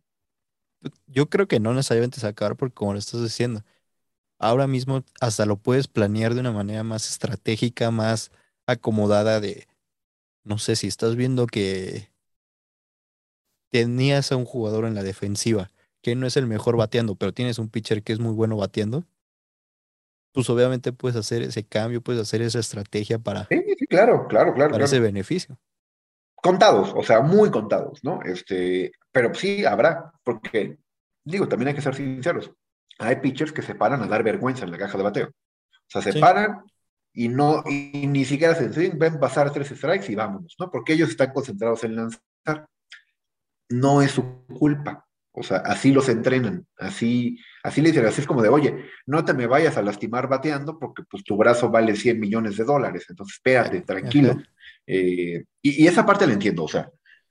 yo 1.06 1.30
creo 1.30 1.48
que 1.48 1.60
no 1.60 1.72
necesariamente 1.72 2.20
se 2.20 2.26
va 2.26 2.28
a 2.28 2.32
acabar 2.32 2.56
porque 2.58 2.74
como 2.74 2.92
lo 2.92 2.98
estás 2.98 3.22
diciendo, 3.22 3.64
ahora 4.44 4.66
mismo 4.66 5.04
hasta 5.20 5.46
lo 5.46 5.56
puedes 5.56 5.88
planear 5.88 6.34
de 6.34 6.40
una 6.40 6.52
manera 6.52 6.82
más 6.84 7.08
estratégica, 7.08 7.90
más 7.90 8.30
acomodada 8.66 9.40
de, 9.40 9.66
no 10.44 10.58
sé, 10.58 10.76
si 10.76 10.86
estás 10.86 11.16
viendo 11.16 11.46
que 11.46 12.10
tenías 13.70 14.30
a 14.32 14.36
un 14.36 14.44
jugador 14.44 14.84
en 14.84 14.94
la 14.94 15.02
defensiva 15.02 15.70
que 16.02 16.14
no 16.14 16.26
es 16.26 16.36
el 16.36 16.46
mejor 16.46 16.76
bateando, 16.76 17.14
pero 17.14 17.32
tienes 17.32 17.58
un 17.58 17.70
pitcher 17.70 18.02
que 18.02 18.12
es 18.12 18.20
muy 18.20 18.32
bueno 18.32 18.58
bateando, 18.58 19.04
pues 20.32 20.50
obviamente 20.50 20.92
puedes 20.92 21.16
hacer 21.16 21.40
ese 21.42 21.64
cambio, 21.64 22.02
puedes 22.02 22.20
hacer 22.20 22.42
esa 22.42 22.58
estrategia 22.58 23.18
para, 23.18 23.46
Sí, 23.46 23.64
sí, 23.78 23.86
claro, 23.86 24.26
claro, 24.28 24.52
claro. 24.52 24.70
para 24.70 24.70
claro. 24.70 24.84
ese 24.84 25.00
beneficio. 25.00 25.58
Contados, 26.34 26.92
o 26.94 27.02
sea, 27.02 27.22
muy 27.22 27.50
contados, 27.50 28.04
¿no? 28.04 28.20
Este, 28.22 28.92
pero 29.10 29.32
sí 29.34 29.64
habrá, 29.64 30.12
porque, 30.22 30.76
digo, 31.24 31.48
también 31.48 31.68
hay 31.68 31.74
que 31.74 31.80
ser 31.80 31.94
sinceros. 31.94 32.52
Hay 32.98 33.16
pitchers 33.16 33.52
que 33.52 33.62
se 33.62 33.74
paran 33.74 34.02
a 34.02 34.06
dar 34.06 34.22
vergüenza 34.22 34.64
en 34.64 34.70
la 34.70 34.78
caja 34.78 34.96
de 34.98 35.04
bateo. 35.04 35.28
O 35.28 35.88
sea, 35.88 36.02
se 36.02 36.12
Sí. 36.12 36.20
paran 36.20 36.62
y 37.12 37.28
no, 37.28 37.62
y 37.66 38.06
ni 38.06 38.24
siquiera 38.24 38.54
se 38.54 38.68
ven 38.90 39.18
pasar 39.20 39.52
tres 39.52 39.68
strikes 39.68 40.10
y 40.10 40.14
vámonos, 40.14 40.56
¿no? 40.58 40.70
Porque 40.70 40.92
ellos 40.94 41.10
están 41.10 41.32
concentrados 41.32 41.84
en 41.84 41.96
lanzar. 41.96 42.66
No 43.68 44.02
es 44.02 44.12
su 44.12 44.44
culpa. 44.46 45.06
O 45.36 45.42
sea, 45.42 45.56
así 45.58 45.92
los 45.92 46.08
entrenan, 46.08 46.64
así, 46.78 47.36
así 47.64 47.80
le 47.80 47.88
dicen, 47.90 48.06
así 48.06 48.20
es 48.20 48.26
como 48.26 48.40
de, 48.40 48.48
oye, 48.48 48.84
no 49.06 49.24
te 49.24 49.34
me 49.34 49.48
vayas 49.48 49.76
a 49.76 49.82
lastimar 49.82 50.28
bateando 50.28 50.78
porque 50.78 51.02
pues 51.10 51.24
tu 51.24 51.36
brazo 51.36 51.70
vale 51.70 51.96
100 51.96 52.20
millones 52.20 52.56
de 52.56 52.62
dólares, 52.62 53.06
entonces 53.08 53.34
espérate, 53.34 53.80
tranquilo. 53.80 54.36
Eh, 54.86 55.44
y, 55.60 55.82
y 55.84 55.88
esa 55.88 56.06
parte 56.06 56.28
la 56.28 56.34
entiendo, 56.34 56.62
o 56.62 56.68
sea, 56.68 56.88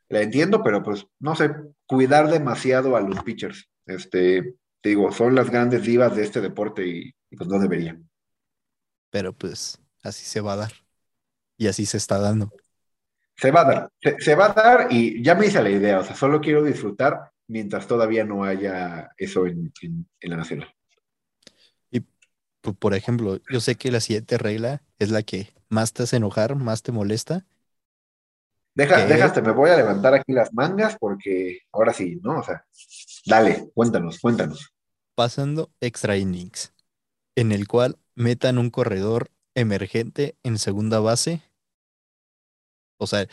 la 0.09 0.21
entiendo, 0.21 0.61
pero 0.61 0.83
pues, 0.83 1.07
no 1.19 1.33
sé, 1.33 1.51
cuidar 1.85 2.29
demasiado 2.29 2.97
a 2.97 3.01
los 3.01 3.23
pitchers. 3.23 3.69
Este, 3.85 4.55
te 4.83 4.89
digo, 4.91 5.11
son 5.11 5.35
las 5.35 5.49
grandes 5.49 5.83
divas 5.83 6.15
de 6.15 6.23
este 6.25 6.41
deporte 6.41 6.87
y, 6.87 7.11
y 7.31 7.37
pues 7.37 7.49
no 7.49 7.59
deberían. 7.59 8.07
Pero 9.09 9.33
pues 9.33 9.79
así 10.03 10.25
se 10.25 10.41
va 10.41 10.53
a 10.53 10.55
dar. 10.57 10.73
Y 11.57 11.67
así 11.67 11.85
se 11.87 11.97
está 11.97 12.19
dando. 12.19 12.53
Se 13.35 13.51
va 13.51 13.61
a 13.61 13.65
dar, 13.65 13.89
se, 14.01 14.19
se 14.19 14.35
va 14.35 14.45
a 14.47 14.53
dar 14.53 14.87
y 14.91 15.23
ya 15.23 15.35
me 15.35 15.45
hice 15.47 15.61
la 15.61 15.69
idea, 15.69 15.99
o 15.99 16.03
sea, 16.03 16.15
solo 16.15 16.39
quiero 16.41 16.63
disfrutar 16.63 17.31
mientras 17.47 17.87
todavía 17.87 18.23
no 18.25 18.43
haya 18.43 19.11
eso 19.17 19.45
en, 19.47 19.71
en- 19.81 20.07
en 20.19 20.29
la 20.31 20.37
nacional. 20.37 20.69
Por, 22.61 22.75
por 22.75 22.93
ejemplo, 22.95 23.39
yo 23.47 23.59
sé 23.59 23.75
que 23.75 23.91
la 23.91 23.99
siguiente 23.99 24.37
regla 24.39 24.81
es 24.99 25.11
la 25.11 25.21
que 25.23 25.53
más 25.69 25.93
te 25.93 26.03
hace 26.03 26.17
enojar, 26.17 26.55
más 26.55 26.81
te 26.81 26.91
molesta. 26.91 27.45
Deja, 28.75 29.05
déjate, 29.05 29.41
me 29.41 29.51
voy 29.51 29.69
a 29.69 29.77
levantar 29.77 30.13
aquí 30.15 30.33
las 30.33 30.51
mangas 30.53 30.97
porque 30.99 31.59
ahora 31.71 31.93
sí, 31.93 32.19
¿no? 32.23 32.39
O 32.39 32.43
sea, 32.43 32.65
dale, 33.25 33.69
cuéntanos, 33.73 34.19
cuéntanos. 34.19 34.72
Pasando 35.15 35.71
extra 35.81 36.17
innings, 36.17 36.73
en 37.35 37.51
el 37.51 37.67
cual 37.67 37.97
metan 38.15 38.57
un 38.57 38.69
corredor 38.69 39.31
emergente 39.55 40.35
en 40.43 40.57
segunda 40.57 40.99
base. 40.99 41.41
O 42.97 43.07
sea, 43.07 43.27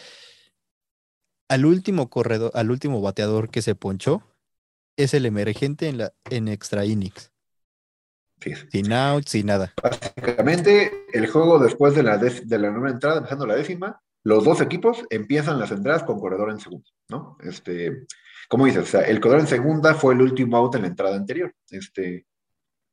al 1.48 1.66
último 1.66 2.10
corredor, 2.10 2.50
al 2.54 2.70
último 2.70 3.00
bateador 3.00 3.50
que 3.50 3.62
se 3.62 3.74
ponchó 3.74 4.22
es 4.96 5.14
el 5.14 5.26
emergente 5.26 5.88
en 5.88 5.98
la 5.98 6.12
en 6.30 6.48
extra 6.48 6.84
innings, 6.84 7.32
Sí. 8.40 8.52
sin 8.70 8.92
out, 8.92 9.26
sin 9.26 9.46
nada. 9.46 9.74
Básicamente, 9.82 10.90
el 11.12 11.26
juego 11.28 11.58
después 11.58 11.94
de 11.94 12.02
la, 12.02 12.16
de 12.18 12.58
la 12.58 12.70
nueva 12.70 12.90
entrada, 12.90 13.18
empezando 13.18 13.46
la 13.46 13.54
décima, 13.56 14.02
los 14.22 14.44
dos 14.44 14.60
equipos 14.60 15.04
empiezan 15.10 15.58
las 15.58 15.70
entradas 15.70 16.02
con 16.02 16.20
corredor 16.20 16.50
en 16.50 16.60
segunda, 16.60 16.88
¿no? 17.08 17.38
Este, 17.42 18.06
como 18.48 18.66
dices, 18.66 18.82
o 18.82 18.86
sea, 18.86 19.00
el 19.02 19.20
corredor 19.20 19.40
en 19.40 19.46
segunda 19.46 19.94
fue 19.94 20.14
el 20.14 20.22
último 20.22 20.56
out 20.56 20.74
en 20.74 20.82
la 20.82 20.88
entrada 20.88 21.16
anterior. 21.16 21.54
Este, 21.70 22.26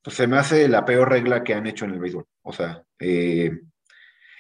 pues 0.01 0.15
se 0.15 0.27
me 0.27 0.37
hace 0.37 0.67
la 0.67 0.85
peor 0.85 1.09
regla 1.09 1.43
que 1.43 1.53
han 1.53 1.67
hecho 1.67 1.85
en 1.85 1.91
el 1.91 1.99
béisbol. 1.99 2.25
O 2.43 2.53
sea, 2.53 2.83
eh, 2.99 3.59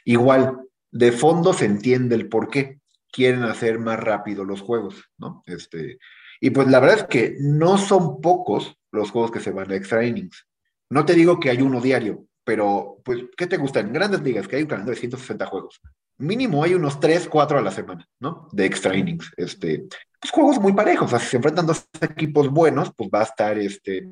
igual, 0.05 0.59
de 0.91 1.11
fondo 1.11 1.53
se 1.53 1.65
entiende 1.65 2.15
el 2.15 2.29
por 2.29 2.49
qué 2.49 2.79
quieren 3.11 3.43
hacer 3.43 3.79
más 3.79 3.99
rápido 3.99 4.45
los 4.45 4.61
juegos, 4.61 5.03
¿no? 5.17 5.43
Este, 5.45 5.97
y 6.39 6.51
pues 6.51 6.67
la 6.67 6.79
verdad 6.79 6.99
es 6.99 7.03
que 7.05 7.35
no 7.39 7.77
son 7.77 8.21
pocos 8.21 8.77
los 8.91 9.11
juegos 9.11 9.31
que 9.31 9.39
se 9.39 9.51
van 9.51 9.71
a 9.71 9.75
extra 9.75 10.05
innings. 10.05 10.47
No 10.89 11.05
te 11.05 11.13
digo 11.13 11.39
que 11.39 11.49
hay 11.49 11.61
uno 11.61 11.81
diario, 11.81 12.27
pero 12.43 13.01
pues, 13.03 13.23
¿qué 13.35 13.47
te 13.47 13.57
gusta? 13.57 13.79
En 13.79 13.91
grandes 13.91 14.21
ligas, 14.21 14.47
que 14.47 14.55
hay 14.55 14.61
un 14.63 14.69
calendario 14.69 14.95
de 14.95 15.01
160 15.01 15.45
juegos. 15.47 15.81
Mínimo 16.19 16.63
hay 16.63 16.73
unos 16.73 16.99
3, 16.99 17.27
4 17.29 17.59
a 17.59 17.61
la 17.61 17.71
semana, 17.71 18.07
¿no? 18.19 18.47
De 18.51 18.65
extra 18.65 18.95
innings. 18.95 19.31
Este, 19.37 19.85
pues 20.19 20.31
juegos 20.31 20.59
muy 20.59 20.73
parejos. 20.73 21.07
O 21.07 21.09
sea, 21.09 21.19
si 21.19 21.27
se 21.27 21.37
enfrentan 21.37 21.67
dos 21.67 21.87
equipos 22.01 22.49
buenos, 22.49 22.91
pues 22.95 23.09
va 23.13 23.21
a 23.21 23.25
estar 23.25 23.57
este, 23.57 24.07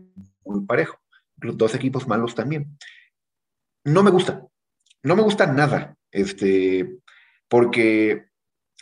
muy 0.45 0.65
parejo. 0.65 0.99
Los 1.37 1.57
dos 1.57 1.73
equipos 1.73 2.07
malos 2.07 2.35
también. 2.35 2.77
No 3.83 4.03
me 4.03 4.11
gusta. 4.11 4.45
No 5.03 5.15
me 5.15 5.23
gusta 5.23 5.47
nada. 5.47 5.95
Este, 6.11 6.97
porque 7.47 8.25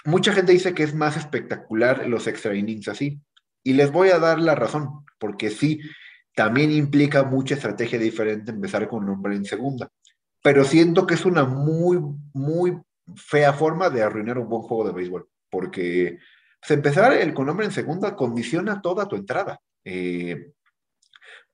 mucha 0.05 0.33
gente 0.33 0.51
dice 0.51 0.73
que 0.73 0.83
es 0.83 0.93
más 0.93 1.17
espectacular 1.17 2.07
los 2.07 2.27
extra 2.27 2.55
innings 2.55 2.87
así. 2.87 3.21
Y 3.63 3.73
les 3.73 3.91
voy 3.91 4.09
a 4.09 4.19
dar 4.19 4.39
la 4.39 4.55
razón, 4.55 5.05
porque 5.17 5.49
sí, 5.49 5.79
también 6.35 6.71
implica 6.71 7.23
mucha 7.23 7.55
estrategia 7.55 7.97
diferente 7.97 8.51
empezar 8.51 8.87
con 8.89 9.03
un 9.03 9.11
hombre 9.11 9.35
en 9.35 9.45
segunda. 9.45 9.89
Pero 10.41 10.65
siento 10.65 11.07
que 11.07 11.13
es 11.13 11.23
una 11.23 11.45
muy, 11.45 11.99
muy 12.33 12.77
fea 13.15 13.53
forma 13.53 13.89
de 13.89 14.01
arruinar 14.01 14.37
un 14.37 14.49
buen 14.49 14.63
juego 14.63 14.85
de 14.85 14.93
béisbol, 14.93 15.27
porque 15.49 16.19
pues, 16.59 16.71
empezar 16.71 17.13
el 17.13 17.33
con 17.33 17.49
hombre 17.49 17.65
en 17.65 17.71
segunda 17.71 18.15
condiciona 18.15 18.81
toda 18.81 19.07
tu 19.07 19.15
entrada. 19.15 19.59
Eh, 19.85 20.51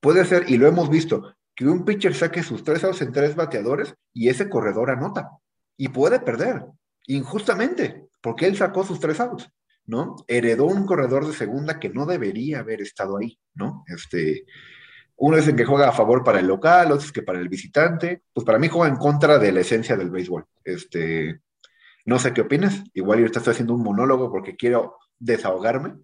puede 0.00 0.24
ser, 0.24 0.44
y 0.48 0.56
lo 0.56 0.66
hemos 0.68 0.88
visto, 0.88 1.34
que 1.54 1.66
un 1.66 1.84
pitcher 1.84 2.14
saque 2.14 2.42
sus 2.42 2.64
tres 2.64 2.84
outs 2.84 3.02
en 3.02 3.12
tres 3.12 3.34
bateadores 3.34 3.94
y 4.12 4.28
ese 4.28 4.48
corredor 4.48 4.90
anota. 4.90 5.30
Y 5.76 5.88
puede 5.88 6.20
perder, 6.20 6.64
injustamente, 7.06 8.06
porque 8.20 8.46
él 8.46 8.56
sacó 8.56 8.84
sus 8.84 9.00
tres 9.00 9.20
outs, 9.20 9.50
¿no? 9.84 10.16
Heredó 10.28 10.66
un 10.66 10.86
corredor 10.86 11.26
de 11.26 11.32
segunda 11.32 11.78
que 11.78 11.88
no 11.88 12.06
debería 12.06 12.60
haber 12.60 12.80
estado 12.80 13.18
ahí, 13.18 13.38
¿no? 13.54 13.84
Este, 13.88 14.44
uno 15.22 15.36
es 15.36 15.46
el 15.46 15.54
que 15.54 15.66
juega 15.66 15.88
a 15.88 15.92
favor 15.92 16.24
para 16.24 16.40
el 16.40 16.46
local, 16.46 16.92
otro 16.92 17.04
es 17.04 17.12
que 17.12 17.22
para 17.22 17.38
el 17.38 17.48
visitante. 17.50 18.22
Pues 18.32 18.44
para 18.44 18.58
mí 18.58 18.68
juega 18.68 18.88
en 18.88 18.96
contra 18.96 19.38
de 19.38 19.52
la 19.52 19.60
esencia 19.60 19.94
del 19.96 20.10
béisbol. 20.10 20.46
Este, 20.64 21.40
no 22.06 22.18
sé 22.18 22.32
qué 22.32 22.40
opinas. 22.40 22.82
Igual 22.94 23.18
ahorita 23.18 23.38
estoy 23.40 23.52
haciendo 23.52 23.74
un 23.74 23.82
monólogo 23.82 24.30
porque 24.30 24.56
quiero 24.56 24.96
desahogarme, 25.18 25.96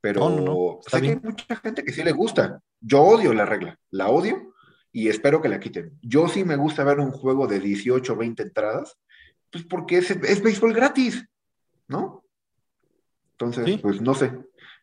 pero 0.00 0.20
No, 0.20 0.36
no, 0.36 0.44
no, 0.44 0.78
está 0.80 0.96
sé 0.98 1.02
que 1.02 1.08
hay 1.10 1.20
mucha 1.22 1.56
gente 1.56 1.84
que 1.84 1.92
sí 1.92 2.02
le 2.02 2.12
gusta. 2.12 2.62
Yo 2.80 3.02
odio 3.02 3.34
la 3.34 3.44
regla, 3.44 3.78
la 3.90 4.08
odio 4.08 4.54
y 4.92 5.08
espero 5.08 5.42
que 5.42 5.50
la 5.50 5.60
quiten. 5.60 5.98
Yo 6.00 6.28
sí 6.28 6.42
me 6.44 6.56
gusta 6.56 6.84
ver 6.84 7.00
un 7.00 7.10
juego 7.10 7.46
de 7.46 7.60
18 7.60 8.14
o 8.14 8.16
20 8.16 8.42
entradas, 8.44 8.96
pues 9.52 9.64
porque 9.64 9.98
es, 9.98 10.10
es 10.10 10.42
béisbol 10.42 10.72
gratis, 10.72 11.22
¿no? 11.86 12.24
Entonces, 13.32 13.66
Sí. 13.66 13.78
pues 13.82 14.00
no 14.00 14.14
sé. 14.14 14.32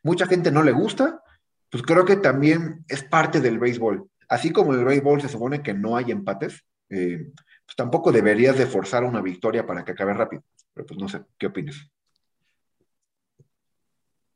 Mucha 0.04 0.28
gente 0.28 0.52
no 0.52 0.62
le 0.62 0.72
gusta, 0.72 1.24
pues 1.72 1.84
creo 1.84 2.04
que 2.04 2.18
también 2.18 2.84
es 2.90 3.02
parte 3.04 3.40
del 3.40 3.58
béisbol. 3.58 4.08
Así 4.28 4.52
como 4.52 4.74
el 4.74 4.84
béisbol 4.84 5.22
se 5.22 5.30
supone 5.30 5.64
que 5.64 5.74
no 5.74 5.96
hay 5.96 6.12
empates, 6.12 6.66
eh, 6.90 7.32
pues 7.66 7.76
tampoco 7.78 8.12
deberías 8.12 8.58
de 8.58 8.68
forzar 8.68 9.06
una 9.06 9.22
victoria 9.22 9.66
para 9.66 9.86
que 9.86 9.94
acabe 9.94 10.14
rápido. 10.14 10.44
Pero 10.74 10.86
pues 10.86 11.00
no 11.00 11.08
sé, 11.08 11.22
¿qué 11.38 11.48
opinas? 11.48 11.78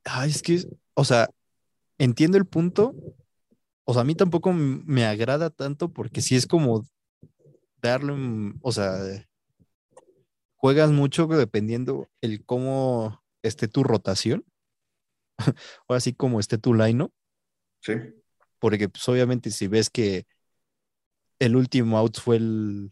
Ay, 0.06 0.30
es 0.30 0.42
que, 0.42 0.64
o 0.94 1.04
sea, 1.04 1.30
entiendo 1.98 2.38
el 2.38 2.46
punto. 2.46 2.96
O 3.84 3.94
sea, 3.94 4.04
a 4.04 4.06
mí 4.06 4.16
tampoco 4.16 4.54
me 4.54 5.06
agrada 5.06 5.50
tanto 5.50 5.90
porque 5.90 6.22
sí 6.22 6.36
es 6.36 6.48
como 6.48 6.86
darle, 7.82 8.54
o 8.62 8.72
sea, 8.72 8.98
juegas 10.56 10.92
mucho 10.92 11.28
dependiendo 11.28 12.08
el 12.22 12.46
cómo 12.46 13.22
esté 13.44 13.68
tu 13.68 13.84
rotación, 13.84 14.46
o 15.88 15.94
así 15.94 16.14
como 16.14 16.40
esté 16.40 16.58
tu 16.58 16.74
line 16.74 17.10
Sí, 17.86 17.94
porque 18.58 18.90
pues 18.90 19.08
obviamente 19.08 19.52
si 19.52 19.68
ves 19.68 19.92
que 19.92 20.26
el 21.38 21.56
último 21.56 22.00
out 22.00 22.18
fue 22.20 22.38
el, 22.38 22.92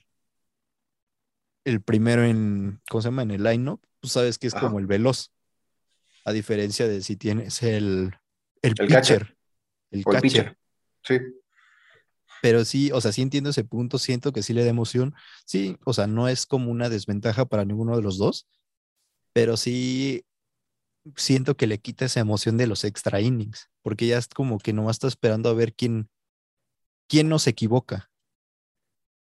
el 1.66 1.82
primero 1.82 2.24
en, 2.24 2.80
¿cómo 2.90 3.02
se 3.02 3.08
llama? 3.08 3.24
En 3.24 3.32
el 3.32 3.42
line 3.44 3.78
tú 4.00 4.08
sabes 4.08 4.38
que 4.38 4.46
es 4.46 4.54
Ajá. 4.54 4.68
como 4.68 4.78
el 4.78 4.86
veloz, 4.86 5.32
a 6.26 6.32
diferencia 6.32 6.88
de 6.88 7.02
si 7.02 7.16
tienes 7.16 7.64
el, 7.64 8.14
el, 8.62 8.70
El 8.70 8.74
pitcher, 8.74 8.88
catcher. 8.88 9.38
el 9.90 10.04
o 10.06 10.12
el 10.12 10.22
catcher. 10.22 10.22
pitcher. 10.22 10.58
Sí, 11.02 11.20
Pero 12.44 12.64
sí, 12.64 12.92
o 12.92 13.02
sea, 13.02 13.12
sí 13.12 13.24
entiendo 13.24 13.50
ese 13.50 13.64
punto, 13.64 13.98
siento 13.98 14.32
que 14.32 14.44
sí 14.44 14.54
le 14.54 14.64
da 14.64 14.70
emoción. 14.70 15.16
Sí, 15.46 15.78
o 15.86 15.94
sea, 15.94 16.06
no 16.06 16.28
es 16.28 16.46
como 16.46 16.70
una 16.70 16.90
desventaja 16.90 17.46
para 17.46 17.66
ninguno 17.66 17.96
de 17.96 18.04
los 18.04 18.20
dos, 18.20 18.48
pero 19.34 19.58
sí 19.58 20.24
siento 21.16 21.56
que 21.56 21.68
le 21.68 21.80
quita 21.80 22.06
esa 22.06 22.20
emoción 22.20 22.58
de 22.58 22.68
los 22.68 22.84
extra 22.84 23.20
innings, 23.22 23.70
porque 23.82 24.08
ya 24.08 24.18
es 24.18 24.28
como 24.28 24.58
que 24.60 24.74
nomás 24.74 24.96
está 24.96 25.08
esperando 25.08 25.50
a 25.50 25.54
ver 25.54 25.74
quién, 25.74 26.10
quién 27.08 27.30
no 27.30 27.40
se 27.40 27.50
equivoca. 27.52 28.10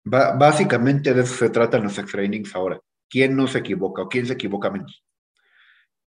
Ba- 0.05 0.37
básicamente 0.37 1.15
de 1.15 1.23
eso 1.23 1.35
se 1.35 1.51
tratan 1.51 1.83
los 1.85 1.99
extra 1.99 2.25
innings 2.25 2.55
ahora. 2.55 2.81
¿Quién 3.09 3.37
no 3.37 3.47
se 3.47 3.59
equivoca 3.59 4.03
o 4.03 4.09
quién 4.09 4.27
se 4.27 4.33
equivoca 4.35 4.71
menos? 4.71 5.05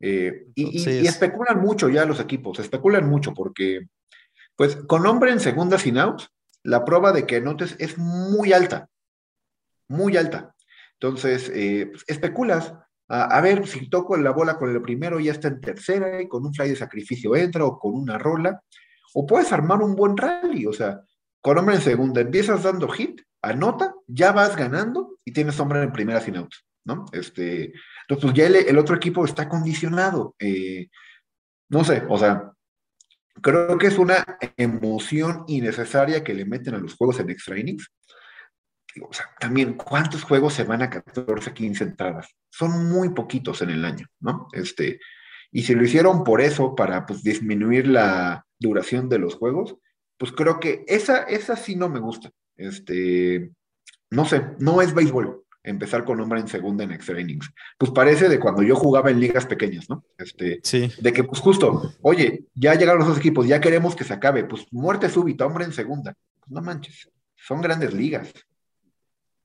Eh, 0.02 0.48
y, 0.56 0.64
y- 0.64 0.66
y 0.66 0.78
Entonces- 0.80 1.08
especulan 1.10 1.60
mucho 1.62 1.90
ya 1.90 2.06
los 2.06 2.20
equipos, 2.20 2.60
especulan 2.60 3.10
mucho 3.10 3.34
porque, 3.34 3.88
pues, 4.56 4.76
con 4.76 5.06
hombre 5.06 5.32
en 5.32 5.40
segunda 5.40 5.78
sin 5.78 5.98
outs, 5.98 6.30
la 6.64 6.84
prueba 6.86 7.12
de 7.14 7.26
que 7.26 7.38
anotes 7.38 7.76
es 7.80 7.98
muy 7.98 8.54
alta, 8.54 8.90
muy 9.88 10.18
alta. 10.18 10.56
Entonces, 10.94 11.50
eh, 11.54 11.88
pues, 11.92 12.04
especulas. 12.08 12.74
A, 13.12 13.42
ver, 13.42 13.68
si 13.68 13.90
toco 13.90 14.16
la 14.18 14.32
bola 14.32 14.58
con 14.58 14.70
el 14.70 14.82
primero, 14.82 15.20
ya 15.20 15.32
está 15.32 15.48
en 15.48 15.60
tercera 15.60 16.22
y 16.22 16.28
con 16.28 16.46
un 16.46 16.54
fly 16.54 16.70
de 16.70 16.76
sacrificio 16.76 17.36
entra 17.36 17.66
o 17.66 17.80
con 17.80 17.96
una 17.96 18.20
rola. 18.20 18.62
O 19.16 19.26
puedes 19.26 19.52
armar 19.52 19.82
un 19.82 19.96
buen 19.96 20.16
rally, 20.16 20.68
o 20.68 20.74
sea, 20.74 21.02
con 21.42 21.58
hombre 21.58 21.76
en 21.76 21.82
segunda, 21.82 22.22
empiezas 22.22 22.62
dando 22.62 22.88
hit, 22.90 23.22
anota, 23.42 23.96
ya 24.06 24.32
vas 24.32 24.56
ganando 24.56 25.18
y 25.26 25.34
tienes 25.34 25.60
hombre 25.60 25.82
en 25.82 25.92
primera 25.92 26.22
sin 26.22 26.38
outs, 26.38 26.64
¿no? 26.86 27.06
Este, 27.12 27.74
entonces, 28.08 28.22
pues 28.22 28.34
ya 28.34 28.46
el, 28.46 28.56
el 28.56 28.78
otro 28.78 28.96
equipo 28.96 29.26
está 29.26 29.50
condicionado. 29.50 30.36
eh, 30.38 30.90
no 31.70 31.84
sé, 31.84 32.04
o 32.10 32.18
sea, 32.18 32.52
creo 33.42 33.78
que 33.78 33.88
es 33.88 33.98
una 33.98 34.38
emoción 34.58 35.46
innecesaria 35.48 36.24
que 36.24 36.34
le 36.34 36.46
meten 36.46 36.76
a 36.76 36.80
los 36.80 36.96
juegos 36.96 37.20
en 37.20 37.30
extra 37.30 37.60
innings. 37.60 37.90
O 39.02 39.14
sea, 39.14 39.26
también, 39.40 39.74
¿cuántos 39.74 40.24
juegos 40.24 40.54
se 40.54 40.64
van 40.64 40.82
a 40.82 40.90
14, 40.90 41.54
15 41.54 41.84
entradas? 41.84 42.36
Son 42.50 42.90
muy 42.90 43.10
poquitos 43.10 43.62
en 43.62 43.70
el 43.70 43.86
año, 43.86 44.08
¿no? 44.20 44.48
Este, 44.52 45.00
y 45.52 45.64
si 45.64 45.76
lo 45.76 45.84
hicieron 45.84 46.24
por 46.24 46.42
eso, 46.42 46.76
para 46.76 47.06
pues, 47.06 47.24
disminuir 47.24 47.88
la 47.88 48.46
duración 48.60 49.08
de 49.10 49.20
los 49.20 49.36
juegos, 49.36 49.76
pues 50.18 50.32
creo 50.32 50.60
que 50.60 50.84
esa, 50.88 51.24
esa 51.24 51.56
sí 51.56 51.76
no 51.76 51.88
me 51.88 52.00
gusta. 52.00 52.32
Este, 52.58 53.52
no 54.10 54.26
sé, 54.26 54.44
no 54.60 54.82
es 54.82 54.94
béisbol. 54.94 55.44
empezar 55.62 56.04
con 56.04 56.20
hombre 56.20 56.40
en 56.40 56.48
segunda 56.48 56.84
en 56.84 56.92
extra 56.92 57.20
innings. 57.20 57.52
Pues 57.78 57.92
parece 57.92 58.28
de 58.30 58.40
cuando 58.40 58.64
yo 58.64 58.76
jugaba 58.76 59.12
en 59.12 59.20
ligas 59.20 59.46
pequeñas, 59.46 59.90
¿no? 59.90 60.04
Este, 60.18 60.62
Sí. 60.64 60.92
de 61.00 61.14
que, 61.14 61.24
pues 61.26 61.42
justo, 61.42 61.94
oye, 62.02 62.46
ya 62.56 62.74
llegaron 62.76 63.00
los 63.00 63.10
dos 63.10 63.18
equipos, 63.20 63.46
ya 63.48 63.60
queremos 63.62 63.96
que 63.96 64.04
se 64.06 64.14
acabe, 64.14 64.46
pues 64.46 64.66
muerte 64.72 65.10
súbita, 65.10 65.46
hombre 65.46 65.66
en 65.66 65.74
segunda. 65.74 66.16
Pues 66.40 66.50
no 66.52 66.62
manches, 66.62 67.10
son 67.36 67.62
grandes 67.62 67.94
ligas. 67.94 68.34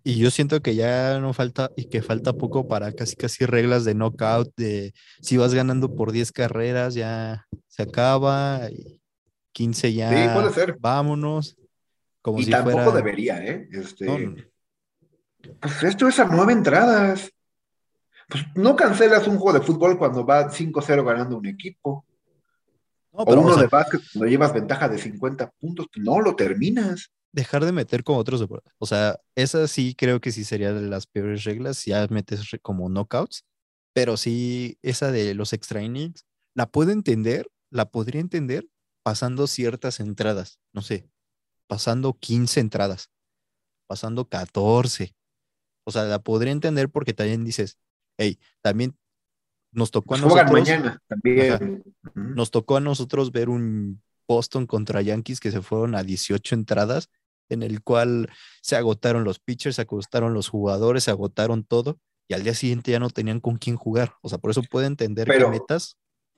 Y 0.06 0.18
yo 0.18 0.30
siento 0.30 0.60
que 0.60 0.74
ya 0.74 1.18
no 1.18 1.32
falta 1.32 1.70
y 1.76 1.86
que 1.86 2.02
falta 2.02 2.34
poco 2.34 2.68
para 2.68 2.92
casi 2.92 3.16
casi 3.16 3.46
reglas 3.46 3.86
de 3.86 3.94
knockout, 3.94 4.52
de 4.54 4.92
si 5.22 5.38
vas 5.38 5.54
ganando 5.54 5.94
por 5.94 6.12
10 6.12 6.30
carreras 6.30 6.92
ya 6.94 7.46
se 7.68 7.84
acaba, 7.84 8.68
y 8.70 9.00
15 9.52 9.94
ya 9.94 10.10
Sí, 10.10 10.34
puede 10.34 10.52
ser. 10.52 10.76
vámonos. 10.78 11.56
Como 12.20 12.38
y 12.38 12.44
si 12.44 12.50
tampoco 12.50 12.76
fuera... 12.76 12.92
debería, 12.92 13.42
¿eh? 13.44 13.66
Este, 13.72 14.04
No. 14.04 14.34
Pues 15.60 15.82
esto 15.82 16.06
es 16.08 16.18
a 16.18 16.26
nueve 16.26 16.52
entradas. 16.52 17.30
Pues 18.28 18.44
no 18.54 18.76
cancelas 18.76 19.26
un 19.26 19.38
juego 19.38 19.58
de 19.58 19.64
fútbol 19.64 19.98
cuando 19.98 20.24
va 20.24 20.50
5-0 20.50 21.04
ganando 21.04 21.38
un 21.38 21.46
equipo. 21.46 22.04
No, 23.12 23.20
o 23.20 23.24
pero, 23.24 23.40
o 23.40 23.44
uno 23.44 23.54
sea, 23.54 23.62
de 23.62 23.68
básquet 23.68 24.02
cuando 24.12 24.30
llevas 24.30 24.52
ventaja 24.52 24.88
de 24.88 24.98
50 24.98 25.50
puntos, 25.60 25.86
no 25.96 26.20
lo 26.20 26.34
terminas. 26.34 27.10
Dejar 27.34 27.64
de 27.64 27.72
meter 27.72 28.04
como 28.04 28.18
otros 28.18 28.38
deportes. 28.38 28.72
O 28.78 28.86
sea, 28.86 29.20
esa 29.34 29.66
sí 29.66 29.94
creo 29.94 30.20
que 30.20 30.30
sí 30.30 30.44
sería 30.44 30.72
de 30.72 30.88
las 30.88 31.06
peores 31.06 31.42
reglas, 31.44 31.84
ya 31.84 32.06
metes 32.08 32.48
como 32.62 32.88
knockouts, 32.88 33.44
pero 33.92 34.16
sí 34.16 34.78
esa 34.82 35.10
de 35.10 35.34
los 35.34 35.52
extra 35.52 35.82
innings, 35.82 36.24
la 36.54 36.70
puedo 36.70 36.92
entender, 36.92 37.50
la 37.70 37.90
podría 37.90 38.20
entender 38.20 38.68
pasando 39.02 39.48
ciertas 39.48 39.98
entradas, 39.98 40.60
no 40.72 40.80
sé, 40.80 41.10
pasando 41.66 42.14
15 42.14 42.60
entradas, 42.60 43.10
pasando 43.88 44.28
14. 44.28 45.14
O 45.86 45.90
sea, 45.90 46.04
la 46.04 46.22
podría 46.22 46.52
entender 46.52 46.88
porque 46.88 47.14
también 47.14 47.44
dices, 47.44 47.78
hey, 48.16 48.38
también 48.62 48.96
nos 49.72 49.90
tocó 49.90 50.14
a 50.14 50.18
juegan 50.18 50.46
nosotros. 50.46 50.52
mañana 50.52 51.02
también. 51.08 51.52
Ajá. 51.52 52.12
Nos 52.14 52.52
tocó 52.52 52.76
a 52.76 52.80
nosotros 52.80 53.32
ver 53.32 53.48
un 53.48 54.00
Boston 54.26 54.66
contra 54.66 55.02
Yankees 55.02 55.40
que 55.40 55.50
se 55.50 55.60
fueron 55.60 55.94
a 55.94 56.02
18 56.02 56.54
entradas, 56.54 57.10
en 57.48 57.62
el 57.62 57.82
cual 57.82 58.28
se 58.62 58.76
agotaron 58.76 59.24
los 59.24 59.38
pitchers, 59.38 59.76
se 59.76 59.82
agotaron 59.82 60.34
los 60.34 60.48
jugadores, 60.48 61.04
se 61.04 61.10
agotaron 61.10 61.64
todo, 61.64 61.98
y 62.28 62.34
al 62.34 62.42
día 62.42 62.54
siguiente 62.54 62.90
ya 62.90 62.98
no 62.98 63.10
tenían 63.10 63.40
con 63.40 63.56
quién 63.58 63.76
jugar. 63.76 64.14
O 64.22 64.28
sea, 64.28 64.38
por 64.38 64.50
eso 64.50 64.62
puedo 64.62 64.86
entender 64.86 65.26
Pero- 65.26 65.46
que 65.50 65.58
metas. 65.58 65.96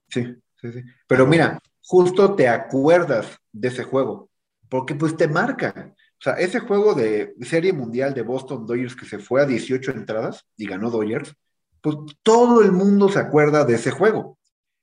Sí, 0.08 0.24
sí, 0.60 0.72
sí. 0.72 0.82
Pero 1.06 1.26
mira, 1.26 1.58
justo 1.84 2.34
te 2.34 2.48
acuerdas 2.48 3.38
de 3.52 3.68
ese 3.68 3.84
juego, 3.84 4.28
porque 4.68 4.94
pues 4.94 5.16
te 5.16 5.28
marca. 5.28 5.94
O 6.18 6.22
sea, 6.22 6.34
ese 6.34 6.60
juego 6.60 6.94
de 6.94 7.34
Serie 7.42 7.72
Mundial 7.72 8.14
de 8.14 8.22
Boston 8.22 8.66
Dodgers 8.66 8.96
que 8.96 9.04
se 9.06 9.18
fue 9.18 9.42
a 9.42 9.46
18 9.46 9.90
entradas 9.92 10.44
y 10.56 10.66
ganó 10.66 10.90
Dodgers, 10.90 11.34
pues 11.82 11.96
todo 12.22 12.62
el 12.62 12.72
mundo 12.72 13.08
se 13.08 13.18
acuerda 13.18 13.64
de 13.64 13.74
ese 13.74 13.90
juego. 13.90 14.38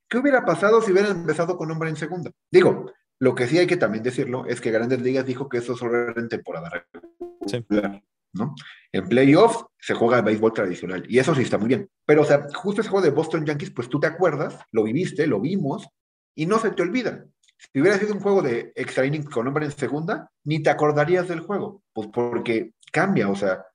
¿Qué 0.07 0.19
hubiera 0.19 0.45
pasado 0.45 0.82
si 0.82 0.91
hubieran 0.91 1.11
empezado 1.21 1.57
con 1.57 1.71
hombre 1.71 1.89
en 1.89 1.95
segunda? 1.95 2.32
Digo, 2.51 2.91
lo 3.20 3.36
que 3.36 3.47
sí 3.47 3.57
hay 3.57 3.68
que 3.68 3.78
también 3.78 4.03
decirlo 4.03 4.45
es 4.45 4.61
que 4.61 4.72
Grandes 4.72 5.01
Ligas 5.01 5.26
dijo 5.26 5.47
que 5.49 5.59
eso 5.59 5.76
solo 5.76 6.09
era 6.09 6.22
en 6.22 6.30
temporada 6.30 6.70
regular, 6.70 8.03
¿no? 8.34 8.55
En 8.91 9.07
playoffs 9.07 9.66
se 9.80 9.93
juega 9.93 10.18
el 10.18 10.26
béisbol 10.26 10.53
tradicional 10.53 11.05
y 11.07 11.20
eso 11.20 11.34
sí 11.36 11.41
está 11.41 11.57
muy 11.57 11.68
bien. 11.68 11.89
Pero, 12.05 12.24
o 12.24 12.26
sea, 12.26 12.47
justo 12.53 12.82
ese 12.82 12.89
juego 12.89 13.05
de 13.05 13.11
Boston 13.11 13.45
Yankees, 13.45 13.72
pues 13.72 13.89
tú 13.89 13.99
te 13.99 14.07
acuerdas, 14.07 14.59
lo 14.72 14.84
viviste, 14.84 15.28
lo 15.28 15.39
vimos 15.39 15.88
y 16.36 16.45
no 16.45 16.59
se 16.59 16.72
te 16.72 16.82
olvida. 16.82 17.26
Si 17.72 17.80
hubiera 17.80 17.97
sido 17.97 18.14
un 18.14 18.20
juego 18.20 18.41
de 18.41 18.74
extra 18.76 19.05
innings 19.05 19.30
con 19.30 19.47
hombre 19.47 19.66
en 19.66 19.72
segunda, 19.72 20.30
ni 20.43 20.61
te 20.61 20.70
acordarías 20.70 21.28
del 21.28 21.39
juego, 21.39 21.82
pues 21.93 22.09
porque 22.11 22.74
cambia, 22.91 23.30
o 23.30 23.36
sea, 23.36 23.66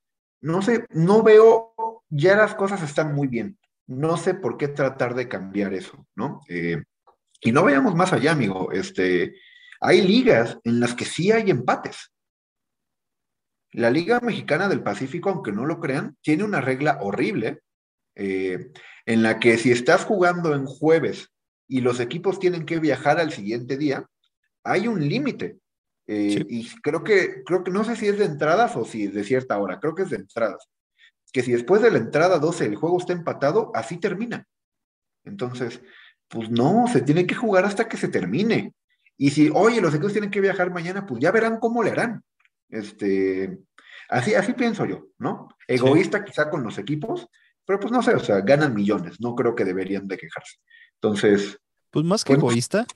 no 0.41 0.63
sé, 0.63 0.85
no 0.91 1.23
veo, 1.23 1.75
ya 2.09 2.37
las 2.37 2.55
cosas 2.55 2.83
están 2.83 3.15
muy 3.15 3.29
bien. 3.29 3.59
No 3.87 4.17
sé 4.17 4.35
por 4.35 4.59
qué 4.59 4.69
tratar 4.69 5.15
de 5.15 5.29
cambiar 5.29 5.73
eso, 5.73 6.07
¿no? 6.15 6.43
Eh, 6.49 6.83
y 7.41 7.53
no 7.53 7.63
vayamos 7.63 7.95
más 7.95 8.13
allá, 8.13 8.33
amigo. 8.33 8.73
Este, 8.73 9.35
hay 9.81 10.03
ligas 10.03 10.59
en 10.65 10.81
las 10.81 10.95
que 10.95 11.05
sí 11.05 11.31
hay 11.31 11.51
empates. 11.51 12.13
La 13.73 13.91
Liga 13.91 14.21
Mexicana 14.21 14.69
del 14.69 14.83
Pacífico, 14.83 15.31
aunque 15.31 15.53
no 15.53 15.67
lo 15.67 15.79
crean, 15.79 16.17
tiene 16.23 16.45
una 16.45 16.61
regla 16.61 16.99
horrible 17.01 17.61
eh, 18.17 18.73
en 19.07 19.23
la 19.23 19.39
que 19.39 19.59
si 19.59 19.71
estás 19.71 20.05
jugando 20.05 20.55
en 20.55 20.65
jueves 20.67 21.29
y 21.69 21.83
los 21.83 22.01
equipos 22.01 22.41
tienen 22.41 22.65
que 22.65 22.81
viajar 22.81 23.21
al 23.21 23.31
siguiente 23.31 23.77
día, 23.77 24.07
hay 24.65 24.89
un 24.89 25.07
límite. 25.07 25.59
Eh, 26.07 26.45
Y 26.49 26.69
creo 26.83 27.05
que, 27.05 27.43
creo 27.45 27.63
que 27.63 27.71
no 27.71 27.85
sé 27.85 27.95
si 27.95 28.09
es 28.09 28.19
de 28.19 28.25
entradas 28.25 28.75
o 28.77 28.85
si 28.85 29.05
es 29.05 29.15
de 29.15 29.23
cierta 29.23 29.59
hora, 29.59 29.79
creo 29.79 29.95
que 29.95 30.03
es 30.03 30.11
de 30.11 30.17
entradas. 30.17 30.67
Que 31.31 31.43
si 31.43 31.53
después 31.53 31.83
de 31.83 31.91
la 31.91 31.99
entrada 31.99 32.39
12 32.39 32.65
el 32.65 32.77
juego 32.77 32.99
está 32.99 33.13
empatado, 33.13 33.71
así 33.75 33.99
termina. 33.99 34.47
Entonces, 35.25 35.83
pues 36.29 36.51
no, 36.51 36.87
se 36.93 37.01
tiene 37.03 37.27
que 37.27 37.35
jugar 37.35 37.65
hasta 37.65 37.89
que 37.89 37.97
se 37.97 38.09
termine. 38.09 38.75
Y 39.17 39.31
si, 39.31 39.51
oye, 39.53 39.81
los 39.81 39.95
equipos 39.95 40.13
tienen 40.13 40.31
que 40.31 40.41
viajar 40.41 40.71
mañana, 40.73 41.07
pues 41.07 41.21
ya 41.21 41.33
verán 41.33 41.59
cómo 41.59 41.83
le 41.83 41.91
harán. 41.91 42.23
Este, 42.69 43.59
así, 44.09 44.35
así 44.35 44.53
pienso 44.53 44.85
yo, 44.87 45.07
¿no? 45.19 45.49
Egoísta 45.67 46.25
quizá 46.25 46.51
con 46.51 46.63
los 46.63 46.79
equipos, 46.79 47.27
pero 47.65 47.81
pues 47.81 47.93
no 47.93 48.03
sé, 48.03 48.15
o 48.15 48.21
sea, 48.21 48.41
ganan 48.43 48.75
millones, 48.75 49.21
no 49.21 49.35
creo 49.35 49.55
que 49.55 49.65
deberían 49.65 50.07
de 50.09 50.19
quejarse. 50.19 50.57
Entonces, 51.01 51.59
Pues 51.91 52.05
más 52.05 52.23
que 52.23 52.35
Pues- 52.35 52.39
egoísta, 52.41 52.87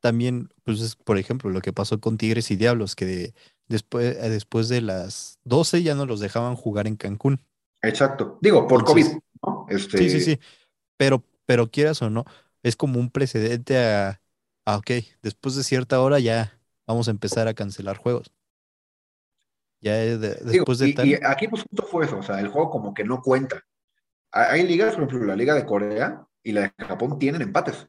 también, 0.00 0.48
pues 0.64 0.80
es, 0.80 0.96
por 0.96 1.18
ejemplo, 1.18 1.50
lo 1.50 1.60
que 1.60 1.74
pasó 1.74 2.00
con 2.00 2.16
Tigres 2.16 2.50
y 2.50 2.56
Diablos, 2.56 2.96
que 2.96 3.04
de- 3.04 3.34
después, 3.68 4.16
eh, 4.16 4.30
después 4.30 4.70
de 4.70 4.80
las 4.80 5.38
12 5.44 5.82
ya 5.82 5.94
no 5.94 6.06
los 6.06 6.20
dejaban 6.20 6.56
jugar 6.56 6.86
en 6.86 6.96
Cancún. 6.96 7.40
exacto. 7.82 8.38
Digo, 8.40 8.66
por 8.66 8.80
Entonces- 8.80 9.08
COVID, 9.08 9.18
¿no? 9.42 9.66
Este, 9.68 9.98
Sí, 9.98 10.08
sí, 10.10 10.20
sí. 10.22 10.40
Pero, 10.96 11.22
pero 11.46 11.70
quieras 11.70 12.00
o 12.02 12.08
no, 12.10 12.24
es 12.62 12.76
como 12.76 13.00
un 13.00 13.10
precedente 13.10 13.78
a, 13.78 14.22
a, 14.64 14.76
ok, 14.78 14.90
después 15.22 15.54
de 15.56 15.64
cierta 15.64 16.00
hora 16.00 16.18
ya 16.20 16.60
vamos 16.86 17.08
a 17.08 17.10
empezar 17.12 17.48
a 17.48 17.54
cancelar 17.54 17.96
juegos. 17.98 18.32
Ya 19.80 19.94
Digo, 20.50 20.66
después 20.66 20.78
de 20.78 20.88
y, 20.88 20.90
tal. 20.90 21.14
y 21.14 21.18
aquí 21.24 21.48
pues 21.48 21.62
justo 21.62 21.86
fue 21.86 22.04
eso, 22.06 22.18
o 22.18 22.22
sea, 22.22 22.40
el 22.40 22.48
juego 22.48 22.70
como 22.70 22.94
que 22.94 23.04
no 23.04 23.20
cuenta. 23.22 23.62
Ha- 24.32 24.52
Hay 24.52 24.64
ligas, 24.66 24.94
por 24.96 25.04
ejemplo, 25.04 25.26
la 25.28 25.36
Liga 25.36 25.54
de 25.54 25.66
Corea 25.66 26.26
y 26.42 26.52
la 26.52 26.62
de 26.62 26.74
Japón 26.86 27.18
tienen 27.18 27.42
empates. 27.42 27.88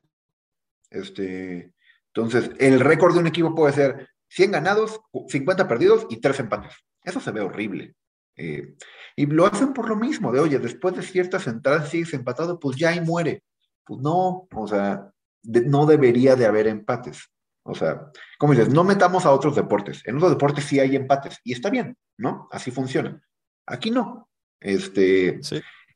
Este, 0.89 1.73
entonces, 2.07 2.51
el 2.59 2.79
récord 2.79 3.13
de 3.13 3.19
un 3.21 3.27
equipo 3.27 3.55
puede 3.55 3.73
ser 3.73 4.09
100 4.29 4.51
ganados, 4.51 5.01
50 5.29 5.67
perdidos 5.67 6.07
y 6.09 6.21
3 6.21 6.39
empates. 6.41 6.73
Eso 7.03 7.19
se 7.21 7.31
ve 7.31 7.41
horrible. 7.41 7.95
Eh, 8.37 8.75
y 9.15 9.25
lo 9.27 9.45
hacen 9.47 9.73
por 9.73 9.89
lo 9.89 9.95
mismo, 9.97 10.31
de 10.31 10.39
oye, 10.41 10.59
después 10.59 10.95
de 10.95 11.03
ciertas 11.03 11.47
entradas 11.47 11.89
sigues 11.89 12.13
empatado, 12.13 12.59
pues 12.59 12.77
ya 12.77 12.89
ahí 12.89 13.01
muere. 13.01 13.43
Pues 13.85 13.99
no, 14.01 14.47
o 14.53 14.67
sea, 14.67 15.11
de- 15.43 15.65
no 15.65 15.85
debería 15.85 16.35
de 16.35 16.45
haber 16.45 16.67
empates. 16.67 17.29
O 17.63 17.75
sea, 17.75 18.11
como 18.39 18.53
dices, 18.53 18.69
no 18.73 18.83
metamos 18.83 19.25
a 19.25 19.31
otros 19.31 19.55
deportes. 19.55 20.01
En 20.05 20.15
otros 20.17 20.31
deportes 20.31 20.65
sí 20.65 20.79
hay 20.79 20.95
empates 20.95 21.39
y 21.43 21.53
está 21.53 21.69
bien, 21.69 21.95
¿no? 22.17 22.47
Así 22.51 22.71
funciona. 22.71 23.21
Aquí 23.67 23.91
no. 23.91 24.29
Este, 24.59 25.39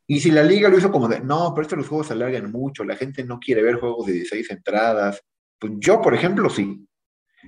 y 0.08 0.20
si 0.20 0.30
la 0.32 0.44
liga 0.44 0.70
lo 0.70 0.78
hizo 0.78 0.92
como 0.92 1.08
de, 1.08 1.20
no, 1.20 1.54
pero 1.54 1.64
estos 1.64 1.78
los 1.80 1.88
juegos 1.88 2.08
se 2.08 2.14
alargan 2.14 2.52
mucho, 2.52 2.84
la 2.84 2.96
gente 2.96 3.24
no 3.24 3.40
quiere 3.40 3.64
ver 3.64 3.76
juegos 3.80 4.06
de 4.08 4.14
16 4.14 4.50
entradas, 4.52 5.22
pues 5.60 5.74
yo, 5.78 6.02
por 6.02 6.14
ejemplo, 6.14 6.50
sí. 6.50 6.88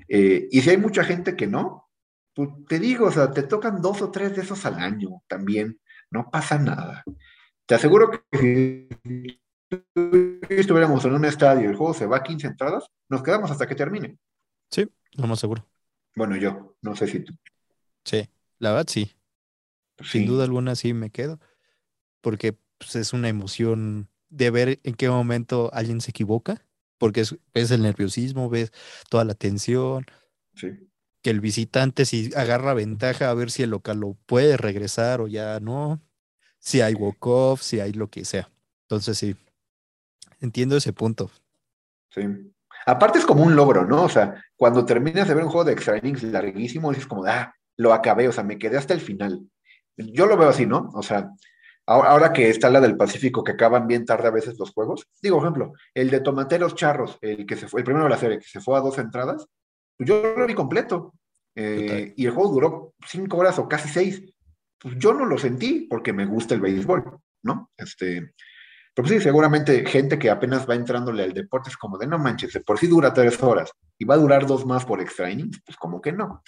Eh, 0.07 0.47
y 0.51 0.61
si 0.61 0.69
hay 0.71 0.77
mucha 0.77 1.03
gente 1.03 1.35
que 1.35 1.47
no, 1.47 1.89
pues 2.33 2.49
te 2.67 2.79
digo, 2.79 3.07
o 3.07 3.11
sea, 3.11 3.31
te 3.31 3.43
tocan 3.43 3.81
dos 3.81 4.01
o 4.01 4.11
tres 4.11 4.35
de 4.35 4.41
esos 4.43 4.65
al 4.65 4.79
año 4.79 5.21
también, 5.27 5.79
no 6.11 6.29
pasa 6.31 6.57
nada. 6.57 7.03
Te 7.65 7.75
aseguro 7.75 8.11
que 8.11 8.87
si 9.03 9.41
estuviéramos 10.49 11.03
en 11.05 11.13
un 11.13 11.25
estadio 11.25 11.63
y 11.63 11.71
el 11.71 11.75
juego 11.75 11.93
se 11.93 12.05
va 12.05 12.17
a 12.17 12.23
15 12.23 12.47
entradas, 12.47 12.85
nos 13.09 13.23
quedamos 13.23 13.51
hasta 13.51 13.67
que 13.67 13.75
termine. 13.75 14.17
Sí, 14.71 14.87
lo 15.13 15.27
más 15.27 15.39
seguro. 15.39 15.65
Bueno, 16.15 16.35
yo, 16.35 16.75
no 16.81 16.95
sé 16.95 17.07
si 17.07 17.19
tú. 17.19 17.33
Sí, 18.03 18.29
la 18.59 18.71
verdad 18.71 18.87
sí. 18.89 19.11
Sin 20.03 20.25
duda 20.25 20.43
alguna 20.43 20.75
sí 20.75 20.93
me 20.93 21.09
quedo. 21.09 21.39
Porque 22.21 22.57
pues, 22.77 22.95
es 22.95 23.13
una 23.13 23.29
emoción 23.29 24.09
de 24.29 24.51
ver 24.51 24.79
en 24.83 24.95
qué 24.95 25.09
momento 25.09 25.69
alguien 25.73 26.01
se 26.01 26.11
equivoca. 26.11 26.65
Porque 26.97 27.21
es- 27.21 27.35
ves 27.53 27.71
el 27.71 27.83
nerviosismo, 27.83 28.49
ves 28.49 28.71
toda 29.09 29.23
la 29.25 29.33
tensión. 29.35 30.05
Sí. 30.55 30.89
Que 31.21 31.29
el 31.29 31.41
visitante 31.41 32.05
si 32.05 32.31
agarra 32.35 32.73
ventaja 32.73 33.29
a 33.29 33.33
ver 33.33 33.51
si 33.51 33.63
el 33.63 33.69
local 33.71 33.99
lo 33.99 34.13
puede 34.25 34.57
regresar 34.57 35.21
o 35.21 35.27
ya 35.27 35.59
no. 35.59 36.01
Si 36.59 36.81
hay 36.81 36.93
walk-off, 36.95 37.61
si 37.61 37.79
hay 37.79 37.93
lo 37.93 38.09
que 38.09 38.25
sea. 38.25 38.49
Entonces 38.83 39.17
sí, 39.17 39.35
entiendo 40.39 40.77
ese 40.77 40.93
punto. 40.93 41.31
Sí. 42.09 42.21
Aparte 42.85 43.19
es 43.19 43.25
como 43.25 43.43
un 43.43 43.55
logro, 43.55 43.85
¿no? 43.85 44.03
O 44.03 44.09
sea, 44.09 44.43
cuando 44.55 44.85
terminas 44.85 45.27
de 45.27 45.33
ver 45.33 45.43
un 45.43 45.49
juego 45.49 45.65
de 45.65 45.73
extra 45.73 45.97
innings 45.97 46.23
larguísimo, 46.23 46.89
dices 46.89 47.07
como, 47.07 47.25
ah, 47.25 47.53
lo 47.75 47.93
acabé, 47.93 48.27
o 48.27 48.31
sea, 48.31 48.43
me 48.43 48.57
quedé 48.57 48.77
hasta 48.77 48.93
el 48.93 49.01
final. 49.01 49.41
Yo 49.97 50.25
lo 50.25 50.37
veo 50.37 50.49
así, 50.49 50.65
¿no? 50.65 50.89
O 50.93 51.03
sea, 51.03 51.31
ahora, 51.85 52.09
ahora 52.09 52.33
que 52.33 52.49
está 52.49 52.69
la 52.69 52.79
del 52.79 52.97
Pacífico, 52.97 53.43
que 53.43 53.53
acaban 53.53 53.87
bien 53.87 54.05
tarde 54.05 54.27
a 54.27 54.31
veces 54.31 54.57
los 54.57 54.71
juegos, 54.71 55.07
digo, 55.21 55.37
por 55.37 55.45
ejemplo, 55.45 55.73
el 55.93 56.09
de 56.09 56.21
Tomateros 56.21 56.75
Charros, 56.75 57.17
el 57.21 57.45
que 57.45 57.55
se 57.55 57.67
fue, 57.67 57.81
el 57.81 57.85
primero 57.85 58.05
de 58.05 58.11
la 58.11 58.17
serie, 58.17 58.39
que 58.39 58.47
se 58.47 58.61
fue 58.61 58.77
a 58.77 58.81
dos 58.81 58.97
entradas, 58.99 59.47
yo 59.99 60.35
lo 60.35 60.45
vi 60.45 60.53
completo. 60.53 61.13
Eh, 61.55 62.13
y 62.15 62.25
el 62.25 62.31
juego 62.31 62.51
duró 62.51 62.93
cinco 63.07 63.37
horas 63.37 63.57
o 63.57 63.67
casi 63.67 63.89
seis. 63.89 64.21
pues 64.77 64.95
yo 64.99 65.13
no 65.13 65.25
lo 65.25 65.39
sentí 65.39 65.87
porque 65.89 66.13
me 66.13 66.25
gusta 66.25 66.53
el 66.53 66.61
béisbol, 66.61 67.19
¿no? 67.41 67.71
Este, 67.75 68.33
pero 68.97 69.09
sí, 69.09 69.21
seguramente 69.21 69.85
gente 69.85 70.17
que 70.17 70.31
apenas 70.31 70.67
va 70.67 70.73
entrándole 70.73 71.21
al 71.21 71.31
deporte 71.31 71.69
es 71.69 71.77
como 71.77 71.99
de 71.99 72.07
no 72.07 72.17
manches, 72.17 72.59
por 72.65 72.79
sí 72.79 72.87
dura 72.87 73.13
tres 73.13 73.39
horas 73.43 73.71
y 73.95 74.05
va 74.05 74.15
a 74.15 74.17
durar 74.17 74.47
dos 74.47 74.65
más 74.65 74.85
por 74.85 74.99
extra 74.99 75.29
innings, 75.29 75.61
pues 75.63 75.77
como 75.77 76.01
que 76.01 76.11
no. 76.11 76.41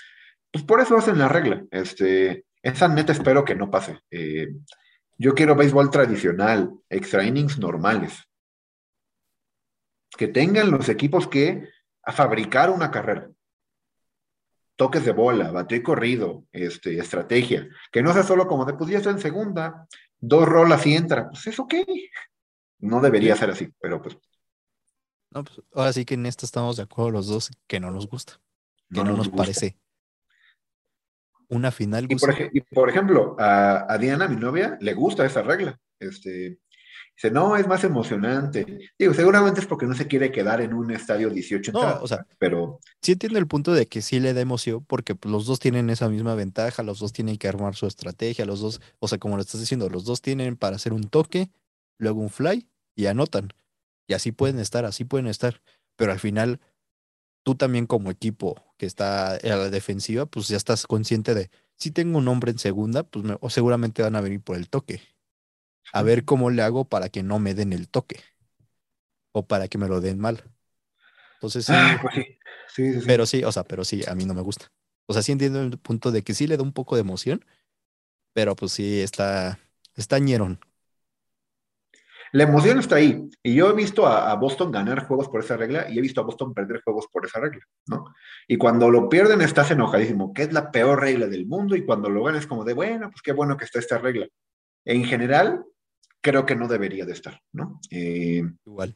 Pues 0.52 0.64
por 0.64 0.82
eso 0.82 0.98
hacen 0.98 1.20
la 1.20 1.30
regla. 1.30 1.64
Este, 1.70 2.46
esa 2.64 2.88
neta 2.88 3.12
espero 3.12 3.46
que 3.46 3.54
no 3.54 3.70
pase. 3.70 4.00
Eh, 4.10 4.48
yo 5.20 5.36
quiero 5.36 5.56
béisbol 5.56 5.92
tradicional, 5.92 6.72
extra 6.90 7.24
innings 7.24 7.60
normales. 7.60 8.24
Que 10.18 10.28
tengan 10.28 10.72
los 10.72 10.90
equipos 10.90 11.28
que 11.28 11.70
fabricar 12.08 12.72
una 12.72 12.90
carrera. 12.90 13.30
Toques 14.76 15.06
de 15.06 15.12
bola, 15.12 15.52
bate 15.52 15.84
corrido, 15.84 16.46
este, 16.52 16.98
estrategia. 16.98 17.70
Que 17.92 18.02
no 18.02 18.12
sea 18.12 18.24
solo 18.24 18.48
como 18.48 18.66
de, 18.66 18.74
pues 18.74 18.90
ya 18.90 18.98
está 18.98 19.12
en 19.12 19.20
segunda, 19.20 19.88
dos 20.18 20.48
rolas 20.48 20.84
y 20.88 20.96
entra. 20.96 21.30
Pues 21.30 21.46
es 21.46 21.60
ok. 21.60 21.76
No 22.80 23.02
debería 23.02 23.36
ser 23.36 23.50
así, 23.50 23.70
pero 23.80 24.02
pues. 24.02 24.18
No, 25.32 25.44
pues 25.44 25.62
ahora 25.74 25.94
sí 25.94 26.06
que 26.06 26.16
en 26.16 26.26
esto 26.26 26.46
estamos 26.46 26.78
de 26.78 26.84
acuerdo 26.84 27.12
los 27.12 27.28
dos 27.28 27.52
que 27.68 27.80
no 27.80 27.92
nos 27.92 28.08
gusta. 28.08 28.40
Que 28.92 29.04
no, 29.04 29.16
nos, 29.16 29.30
parece 29.30 29.78
una 31.50 31.72
final. 31.72 32.08
Y 32.10 32.16
por, 32.16 32.36
y 32.52 32.62
por 32.62 32.90
ejemplo, 32.90 33.36
a, 33.38 33.92
a, 33.92 33.98
Diana, 33.98 34.28
mi 34.28 34.36
novia, 34.36 34.78
le 34.82 34.94
gusta 34.94 35.26
esa 35.26 35.42
regla. 35.42 35.80
Este, 36.00 36.60
dice, 37.16 37.32
no, 37.32 37.58
es 37.58 37.68
más 37.68 37.84
emocionante. 37.84 38.92
Digo, 38.98 39.14
seguramente 39.14 39.60
es 39.60 39.66
porque 39.66 39.86
no 39.86 39.94
se 39.94 40.08
quiere 40.08 40.32
quedar 40.32 40.62
en 40.62 40.74
un 40.74 40.92
estadio 40.92 41.30
18 41.30 41.72
no, 41.72 42.02
o 42.02 42.08
sea, 42.08 42.26
pero... 42.38 42.80
Sí 43.02 43.12
entiendo 43.12 43.38
el 43.40 43.48
punto 43.48 43.74
de 43.74 43.88
que 43.88 44.02
sí 44.02 44.20
le 44.20 44.34
da 44.34 44.42
emoción 44.42 44.86
porque 44.86 45.16
pues, 45.16 45.32
los 45.32 45.46
dos 45.46 45.60
tienen 45.60 45.90
esa 45.90 46.08
misma 46.08 46.36
ventaja, 46.36 46.84
los 46.84 47.00
dos 47.00 47.12
tienen 47.12 47.38
que 47.38 47.48
armar 47.48 47.76
su 47.76 47.88
estrategia, 47.88 48.46
los 48.46 48.62
dos, 48.62 48.82
o 49.00 49.08
sea, 49.08 49.18
como 49.18 49.36
lo 49.36 49.42
estás 49.42 49.60
diciendo, 49.60 49.90
los 49.90 50.06
dos 50.06 50.22
tienen 50.22 50.56
para 50.56 50.78
hacer 50.78 50.94
un 50.94 51.04
toque, 51.04 51.50
luego 52.00 52.22
un 52.22 52.32
fly 52.32 52.68
y 52.96 53.06
anotan. 53.06 53.54
Y 54.08 54.14
así 54.16 54.32
pueden 54.32 54.58
estar, 54.58 54.86
así 54.86 55.06
pueden 55.06 55.28
estar. 55.28 55.62
Pero 55.96 56.12
al 56.12 56.20
final, 56.20 56.60
tú 57.44 57.54
también 57.54 57.86
como 57.86 58.10
equipo 58.10 58.64
que 58.78 58.88
está 58.88 59.36
a 59.36 59.40
la 59.44 59.70
defensiva, 59.70 60.26
pues 60.26 60.48
ya 60.48 60.58
estás 60.58 60.88
consciente 60.88 61.36
de, 61.36 61.52
si 61.76 61.92
tengo 61.92 62.18
un 62.18 62.28
hombre 62.28 62.52
en 62.52 62.58
segunda, 62.58 63.04
pues 63.04 63.26
o 63.40 63.50
seguramente 63.50 64.02
van 64.02 64.16
a 64.16 64.22
venir 64.22 64.42
por 64.42 64.58
el 64.58 64.70
toque. 64.70 65.02
A 65.94 66.02
ver 66.02 66.26
cómo 66.26 66.50
le 66.50 66.62
hago 66.62 66.86
para 66.86 67.10
que 67.10 67.22
no 67.24 67.40
me 67.40 67.54
den 67.54 67.74
el 67.74 67.88
toque. 67.90 68.22
O 69.32 69.46
para 69.46 69.68
que 69.68 69.78
me 69.78 69.88
lo 69.88 70.02
den 70.02 70.20
mal. 70.20 70.44
Entonces 71.36 71.66
sí, 71.66 71.74
ah, 71.76 72.00
pues 72.02 72.16
sí. 72.16 72.40
Sí, 72.70 73.00
Pero 73.06 73.26
sí, 73.26 73.44
o 73.44 73.52
sea, 73.52 73.64
pero 73.64 73.84
sí, 73.84 74.04
a 74.08 74.16
mí 74.16 74.26
no 74.26 74.34
me 74.34 74.42
gusta. 74.42 74.72
O 75.08 75.14
sea, 75.14 75.22
sí 75.22 75.32
entiendo 75.32 75.62
el 75.62 75.78
punto 75.80 76.12
de 76.12 76.24
que 76.24 76.34
sí 76.34 76.48
le 76.48 76.58
da 76.58 76.64
un 76.64 76.74
poco 76.74 76.96
de 76.96 77.02
emoción, 77.02 77.44
pero 78.34 78.56
pues 78.56 78.74
sí 78.74 79.02
está, 79.02 79.60
está 79.96 80.20
ñerón. 80.20 80.60
La 82.32 82.44
emoción 82.44 82.80
está 82.80 82.96
ahí. 82.96 83.30
Y 83.44 83.56
yo 83.56 83.70
he 83.70 83.74
visto 83.74 84.06
a, 84.06 84.34
Boston 84.36 84.72
ganar 84.72 85.06
juegos 85.06 85.30
por 85.30 85.42
esa 85.42 85.58
regla 85.58 85.90
y 85.90 85.98
he 85.98 86.02
visto 86.02 86.22
a 86.22 86.24
Boston 86.24 86.54
perder 86.54 86.82
juegos 86.84 87.08
por 87.12 87.26
esa 87.26 87.40
regla, 87.40 87.62
¿no? 87.88 88.14
Y 88.48 88.58
cuando 88.58 88.90
lo 88.90 89.10
pierden 89.10 89.42
estás 89.42 89.72
enojadísimo, 89.72 90.34
que 90.34 90.44
es 90.44 90.54
la 90.54 90.72
peor 90.72 91.02
regla 91.02 91.28
del 91.28 91.46
mundo, 91.46 91.76
y 91.76 91.86
cuando 91.86 92.10
lo 92.10 92.24
ganas 92.24 92.48
como 92.48 92.64
de, 92.64 92.74
bueno, 92.74 93.10
pues 93.10 93.22
qué 93.22 93.32
bueno 93.32 93.58
que 93.58 93.66
está 93.66 93.80
esta 93.80 93.98
regla. 93.98 94.28
En 94.86 95.04
general, 95.06 95.64
creo 96.22 96.46
que 96.46 96.56
no 96.56 96.68
debería 96.68 97.06
de 97.06 97.14
estar, 97.14 97.40
¿no? 97.54 97.80
Eh, 97.90 98.44
Igual. 98.66 98.96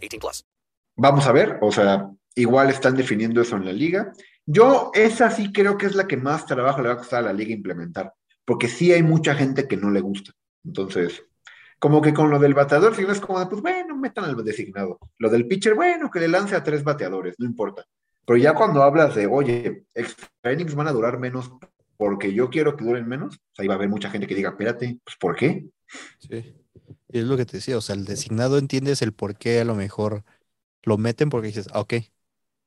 18 0.00 0.18
plus. 0.18 0.44
Vamos 0.96 1.26
a 1.26 1.32
ver, 1.32 1.58
o 1.60 1.70
sea, 1.70 2.10
igual 2.34 2.70
están 2.70 2.96
definiendo 2.96 3.40
eso 3.40 3.56
en 3.56 3.64
la 3.64 3.72
liga. 3.72 4.12
Yo 4.46 4.90
esa 4.94 5.30
sí 5.30 5.52
creo 5.52 5.76
que 5.76 5.86
es 5.86 5.94
la 5.94 6.06
que 6.06 6.16
más 6.16 6.46
trabajo 6.46 6.82
le 6.82 6.88
va 6.88 6.94
a 6.94 6.98
costar 6.98 7.20
a 7.20 7.26
la 7.26 7.32
liga 7.32 7.52
implementar, 7.52 8.12
porque 8.44 8.68
sí 8.68 8.92
hay 8.92 9.02
mucha 9.02 9.34
gente 9.34 9.68
que 9.68 9.76
no 9.76 9.90
le 9.90 10.00
gusta. 10.00 10.32
Entonces, 10.64 11.22
como 11.78 12.02
que 12.02 12.12
con 12.12 12.30
lo 12.30 12.38
del 12.38 12.54
bateador, 12.54 12.94
si 12.94 13.02
no 13.02 13.12
es 13.12 13.20
como 13.20 13.40
de, 13.40 13.46
pues 13.46 13.62
bueno, 13.62 13.96
metan 13.96 14.24
al 14.24 14.44
designado. 14.44 14.98
Lo 15.18 15.30
del 15.30 15.46
pitcher, 15.46 15.74
bueno, 15.74 16.10
que 16.10 16.20
le 16.20 16.28
lance 16.28 16.54
a 16.54 16.62
tres 16.62 16.84
bateadores, 16.84 17.36
no 17.38 17.46
importa. 17.46 17.84
Pero 18.26 18.36
ya 18.36 18.54
cuando 18.54 18.82
hablas 18.82 19.14
de, 19.14 19.26
oye, 19.26 19.84
extra 19.94 20.52
innings 20.52 20.74
van 20.74 20.88
a 20.88 20.92
durar 20.92 21.18
menos 21.18 21.50
porque 21.96 22.32
yo 22.32 22.48
quiero 22.48 22.76
que 22.76 22.84
duren 22.84 23.08
menos, 23.08 23.40
ahí 23.58 23.66
va 23.66 23.74
a 23.74 23.76
haber 23.76 23.88
mucha 23.88 24.10
gente 24.10 24.26
que 24.26 24.34
diga, 24.34 24.50
espérate, 24.50 24.98
pues 25.04 25.16
¿por 25.16 25.36
qué? 25.36 25.66
Sí. 26.18 26.54
Es 27.12 27.24
lo 27.24 27.36
que 27.36 27.44
te 27.44 27.56
decía, 27.56 27.76
o 27.76 27.80
sea, 27.80 27.96
el 27.96 28.04
designado 28.04 28.58
entiendes 28.58 29.02
el 29.02 29.12
por 29.12 29.36
qué 29.36 29.60
a 29.60 29.64
lo 29.64 29.74
mejor 29.74 30.24
lo 30.82 30.96
meten 30.96 31.28
porque 31.28 31.48
dices, 31.48 31.68
ah, 31.72 31.80
ok, 31.80 31.94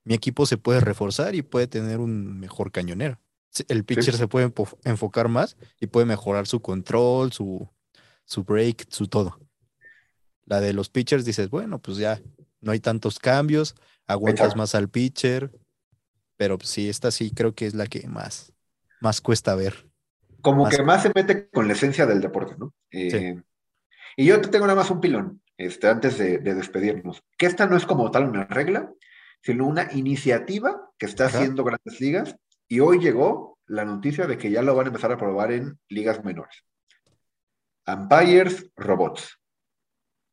mi 0.04 0.14
equipo 0.14 0.46
se 0.46 0.58
puede 0.58 0.82
reforzar 0.82 1.34
y 1.36 1.42
puede 1.42 1.68
tener 1.68 2.00
un 2.00 2.40
mejor 2.40 2.72
cañonero. 2.72 3.20
El 3.68 3.86
pitcher 3.86 4.16
se 4.16 4.28
puede 4.28 4.52
enfocar 4.84 5.30
más 5.30 5.56
y 5.80 5.88
puede 5.88 6.06
mejorar 6.06 6.48
su 6.48 6.62
control, 6.62 7.32
su, 7.32 7.70
su 8.26 8.44
break, 8.44 8.88
su 8.90 9.08
todo. 9.08 9.40
La 10.46 10.60
de 10.60 10.74
los 10.74 10.90
pitchers 10.90 11.24
dices, 11.24 11.50
bueno, 11.50 11.80
pues 11.80 11.98
ya 11.98 12.22
no 12.62 12.72
hay 12.72 12.80
tantos 12.80 13.20
cambios, 13.20 13.76
aguantas 14.08 14.56
más 14.56 14.76
al 14.76 14.90
pitcher, 14.90 15.52
pero 16.36 16.58
sí, 16.62 16.90
esta 16.90 17.12
sí 17.12 17.32
creo 17.32 17.54
que 17.54 17.68
es 17.68 17.76
la 17.76 17.88
que 17.88 18.08
más, 18.08 18.52
más 19.00 19.22
cuesta 19.22 19.56
ver. 19.56 19.88
Como 20.42 20.68
que 20.68 20.84
más 20.84 21.04
se 21.04 21.12
mete 21.16 21.48
con 21.50 21.68
la 21.68 21.74
esencia 21.74 22.06
del 22.06 22.20
deporte, 22.20 22.56
¿no? 22.58 22.74
Eh, 22.92 23.42
y 24.16 24.26
yo 24.26 24.40
te 24.42 24.50
tengo 24.50 24.66
nada 24.66 24.80
más 24.80 24.92
un 24.92 25.02
pilón, 25.02 25.42
este, 25.58 25.88
antes 25.88 26.18
de, 26.18 26.40
despedirnos, 26.40 27.24
que 27.38 27.46
esta 27.46 27.66
no 27.66 27.76
es 27.78 27.86
como 27.86 28.12
tal 28.12 28.26
una 28.26 28.46
regla, 28.46 28.92
sino 29.42 29.68
una 29.68 29.92
iniciativa 29.94 30.90
que 30.98 31.06
está 31.06 31.26
haciendo 31.26 31.64
Grandes 31.64 32.00
Ligas, 32.00 32.36
y 32.68 32.80
hoy 32.80 33.00
llegó 33.00 33.60
la 33.68 33.86
noticia 33.86 34.28
de 34.28 34.38
que 34.38 34.52
ya 34.52 34.62
lo 34.62 34.76
van 34.76 34.88
a 34.88 34.90
empezar 34.90 35.12
a 35.12 35.18
probar 35.18 35.52
en 35.52 35.80
ligas 35.90 36.24
menores. 36.24 36.64
Umpires 37.86 38.72
Robots. 38.76 39.40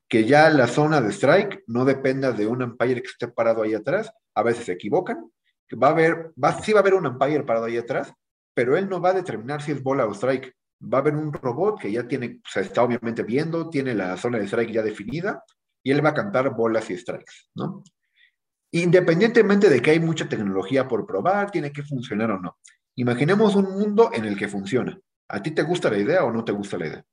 Que 0.08 0.24
ya 0.24 0.50
la 0.50 0.66
zona 0.66 1.00
de 1.00 1.12
strike 1.12 1.62
no 1.66 1.84
dependa 1.84 2.32
de 2.32 2.46
un 2.46 2.62
umpire 2.62 3.02
que 3.02 3.08
esté 3.08 3.28
parado 3.28 3.62
ahí 3.62 3.74
atrás, 3.74 4.12
a 4.34 4.42
veces 4.42 4.64
se 4.64 4.72
equivocan, 4.72 5.30
va 5.70 5.88
a 5.88 5.90
haber, 5.90 6.32
va, 6.42 6.60
sí 6.60 6.72
va 6.72 6.80
a 6.80 6.82
haber 6.82 6.94
un 6.94 7.06
umpire 7.06 7.44
parado 7.44 7.66
ahí 7.66 7.76
atrás, 7.76 8.12
pero 8.54 8.76
él 8.76 8.88
no 8.88 9.00
va 9.00 9.10
a 9.10 9.14
determinar 9.14 9.62
si 9.62 9.72
es 9.72 9.82
bola 9.82 10.06
o 10.06 10.14
strike. 10.14 10.52
Va 10.82 10.98
a 10.98 11.00
haber 11.00 11.14
un 11.14 11.32
robot 11.32 11.80
que 11.80 11.92
ya 11.92 12.08
tiene, 12.08 12.40
se 12.48 12.60
está 12.60 12.82
obviamente 12.82 13.22
viendo, 13.22 13.68
tiene 13.68 13.94
la 13.94 14.16
zona 14.16 14.38
de 14.38 14.46
strike 14.46 14.72
ya 14.72 14.82
definida, 14.82 15.44
y 15.82 15.90
él 15.90 16.04
va 16.04 16.10
a 16.10 16.14
cantar 16.14 16.54
bolas 16.54 16.88
y 16.90 16.96
strikes, 16.96 17.32
¿no? 17.54 17.82
Independientemente 18.72 19.68
de 19.68 19.82
que 19.82 19.90
hay 19.90 20.00
mucha 20.00 20.28
tecnología 20.28 20.86
por 20.86 21.06
probar, 21.06 21.50
tiene 21.50 21.72
que 21.72 21.82
funcionar 21.82 22.30
o 22.30 22.40
no. 22.40 22.58
Imaginemos 22.94 23.56
un 23.56 23.64
mundo 23.64 24.10
en 24.12 24.24
el 24.24 24.36
que 24.38 24.48
funciona. 24.48 24.98
¿A 25.28 25.42
ti 25.42 25.50
te 25.52 25.62
gusta 25.62 25.90
la 25.90 25.98
idea 25.98 26.24
o 26.24 26.32
no 26.32 26.44
te 26.44 26.52
gusta 26.52 26.78
la 26.78 26.86
idea? 26.86 27.04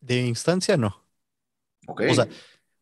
De 0.00 0.20
instancia 0.20 0.76
no. 0.76 1.04
O 1.86 2.14
sea, 2.14 2.28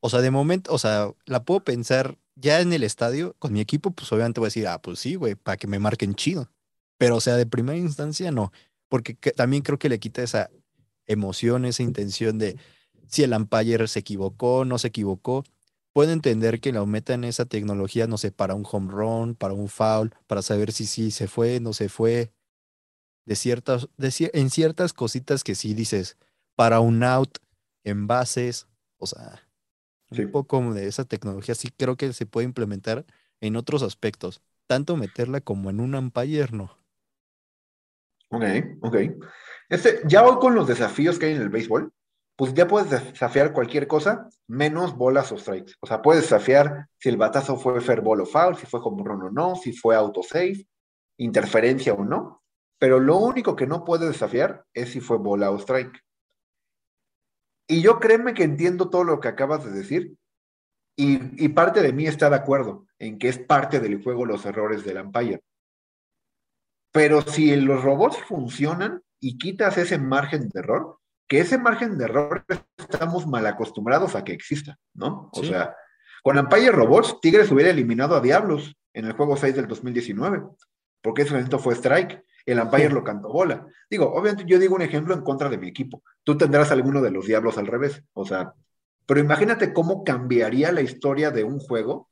o 0.00 0.08
sea, 0.08 0.20
de 0.20 0.30
momento, 0.30 0.72
o 0.72 0.78
sea, 0.78 1.10
la 1.26 1.44
puedo 1.44 1.62
pensar 1.64 2.16
ya 2.34 2.60
en 2.60 2.72
el 2.72 2.82
estadio 2.82 3.34
con 3.38 3.52
mi 3.52 3.60
equipo, 3.60 3.90
pues 3.90 4.10
obviamente 4.12 4.40
voy 4.40 4.46
a 4.46 4.48
decir, 4.48 4.66
ah, 4.66 4.80
pues 4.80 4.98
sí, 4.98 5.14
güey, 5.14 5.34
para 5.34 5.56
que 5.56 5.66
me 5.66 5.78
marquen 5.78 6.14
chido. 6.14 6.50
Pero, 6.96 7.16
o 7.16 7.20
sea, 7.20 7.36
de 7.36 7.46
primera 7.46 7.78
instancia 7.78 8.30
no, 8.30 8.52
porque 8.90 9.14
también 9.14 9.62
creo 9.62 9.78
que 9.78 9.88
le 9.88 9.98
quita 10.00 10.22
esa 10.22 10.50
emoción, 11.06 11.64
esa 11.64 11.82
intención 11.82 12.38
de 12.38 12.58
si 13.08 13.22
el 13.22 13.32
umpire 13.32 13.88
se 13.88 14.00
equivocó, 14.00 14.66
no 14.66 14.78
se 14.78 14.88
equivocó. 14.88 15.44
Puedo 15.94 16.12
entender 16.12 16.60
que 16.60 16.72
la 16.72 16.84
metan 16.86 17.24
esa 17.24 17.46
tecnología, 17.46 18.06
no 18.06 18.18
sé, 18.18 18.32
para 18.32 18.54
un 18.54 18.64
home 18.70 18.92
run, 18.92 19.34
para 19.36 19.54
un 19.54 19.68
foul, 19.68 20.14
para 20.26 20.42
saber 20.42 20.72
si 20.72 20.86
sí 20.86 21.10
se 21.10 21.26
fue, 21.28 21.60
no 21.60 21.72
se 21.72 21.88
fue. 21.88 22.32
de 23.26 23.36
ciertas, 23.36 23.88
de 23.96 24.30
en 24.34 24.50
ciertas 24.50 24.92
cositas 24.92 25.44
que 25.44 25.54
sí 25.54 25.74
dices, 25.74 26.16
para 26.56 26.80
un 26.80 27.04
out, 27.04 27.38
en 27.84 28.06
bases, 28.08 28.66
o 28.98 29.06
sea, 29.06 29.40
un 30.10 30.16
Sí. 30.16 30.26
poco 30.26 30.74
de 30.74 30.88
esa 30.88 31.04
tecnología 31.04 31.54
sí 31.54 31.68
creo 31.76 31.96
que 31.96 32.12
se 32.12 32.26
puede 32.26 32.46
implementar 32.46 33.06
en 33.40 33.56
otros 33.56 33.82
aspectos. 33.82 34.42
Tanto 34.66 34.96
meterla 34.96 35.40
como 35.40 35.70
en 35.70 35.80
un 35.80 35.94
umpire, 35.94 36.48
no. 36.52 36.79
Ok, 38.30 38.44
ok. 38.82 38.96
Este, 39.68 40.00
ya 40.06 40.22
voy 40.22 40.38
con 40.38 40.54
los 40.54 40.66
desafíos 40.66 41.18
que 41.18 41.26
hay 41.26 41.34
en 41.34 41.42
el 41.42 41.48
béisbol. 41.48 41.92
Pues 42.36 42.54
ya 42.54 42.66
puedes 42.66 42.90
desafiar 42.90 43.52
cualquier 43.52 43.86
cosa, 43.86 44.28
menos 44.46 44.96
bolas 44.96 45.30
o 45.30 45.36
strikes. 45.36 45.74
O 45.80 45.86
sea, 45.86 46.00
puedes 46.00 46.22
desafiar 46.22 46.88
si 46.96 47.10
el 47.10 47.18
batazo 47.18 47.56
fue 47.56 47.80
fair 47.80 48.00
ball 48.00 48.22
o 48.22 48.26
foul, 48.26 48.56
si 48.56 48.66
fue 48.66 48.80
home 48.82 49.02
run 49.04 49.22
o 49.22 49.30
no, 49.30 49.56
si 49.56 49.72
fue 49.72 49.94
autosave, 49.94 50.66
interferencia 51.18 51.92
o 51.92 52.04
no. 52.04 52.42
Pero 52.78 52.98
lo 52.98 53.18
único 53.18 53.54
que 53.56 53.66
no 53.66 53.84
puedes 53.84 54.08
desafiar 54.08 54.64
es 54.72 54.90
si 54.90 55.00
fue 55.00 55.18
bola 55.18 55.50
o 55.50 55.58
strike. 55.58 56.02
Y 57.68 57.82
yo 57.82 58.00
créeme 58.00 58.32
que 58.32 58.44
entiendo 58.44 58.88
todo 58.88 59.04
lo 59.04 59.20
que 59.20 59.28
acabas 59.28 59.64
de 59.64 59.72
decir. 59.72 60.14
Y, 60.96 61.44
y 61.44 61.48
parte 61.50 61.82
de 61.82 61.92
mí 61.92 62.06
está 62.06 62.30
de 62.30 62.36
acuerdo 62.36 62.86
en 62.98 63.18
que 63.18 63.28
es 63.28 63.38
parte 63.38 63.80
del 63.80 64.02
juego 64.02 64.24
los 64.24 64.46
errores 64.46 64.82
del 64.84 65.00
umpire. 65.00 65.42
Pero 66.92 67.22
si 67.22 67.54
los 67.56 67.82
robots 67.82 68.16
funcionan 68.26 69.02
y 69.20 69.38
quitas 69.38 69.78
ese 69.78 69.98
margen 69.98 70.48
de 70.48 70.60
error, 70.60 70.98
que 71.28 71.40
ese 71.40 71.58
margen 71.58 71.96
de 71.98 72.04
error 72.06 72.44
estamos 72.76 73.26
mal 73.26 73.46
acostumbrados 73.46 74.16
a 74.16 74.24
que 74.24 74.32
exista, 74.32 74.78
¿no? 74.94 75.30
O 75.32 75.42
Sí. 75.42 75.48
sea, 75.50 75.76
con 76.22 76.36
Empire 76.38 76.72
Robots, 76.72 77.20
Tigres 77.20 77.50
hubiera 77.52 77.70
eliminado 77.70 78.16
a 78.16 78.20
Diablos 78.20 78.76
en 78.92 79.04
el 79.04 79.12
juego 79.12 79.36
6 79.36 79.54
del 79.54 79.68
2019, 79.68 80.42
porque 81.00 81.22
ese 81.22 81.34
evento 81.34 81.58
fue 81.58 81.74
strike. 81.74 82.24
El 82.46 82.58
Empire 82.58 82.88
Sí. 82.88 82.94
lo 82.94 83.04
cantó 83.04 83.28
bola. 83.28 83.66
Digo, 83.88 84.12
obviamente 84.12 84.44
yo 84.46 84.58
digo 84.58 84.74
un 84.74 84.82
ejemplo 84.82 85.14
en 85.14 85.20
contra 85.22 85.48
de 85.48 85.58
mi 85.58 85.68
equipo. 85.68 86.02
Tú 86.24 86.36
tendrás 86.36 86.72
alguno 86.72 87.00
de 87.00 87.10
los 87.10 87.26
Diablos 87.26 87.56
al 87.58 87.66
revés. 87.66 88.02
O 88.12 88.24
sea, 88.24 88.54
pero 89.06 89.20
imagínate 89.20 89.72
cómo 89.72 90.02
cambiaría 90.04 90.72
la 90.72 90.80
historia 90.80 91.30
de 91.30 91.44
un 91.44 91.58
juego. 91.60 92.08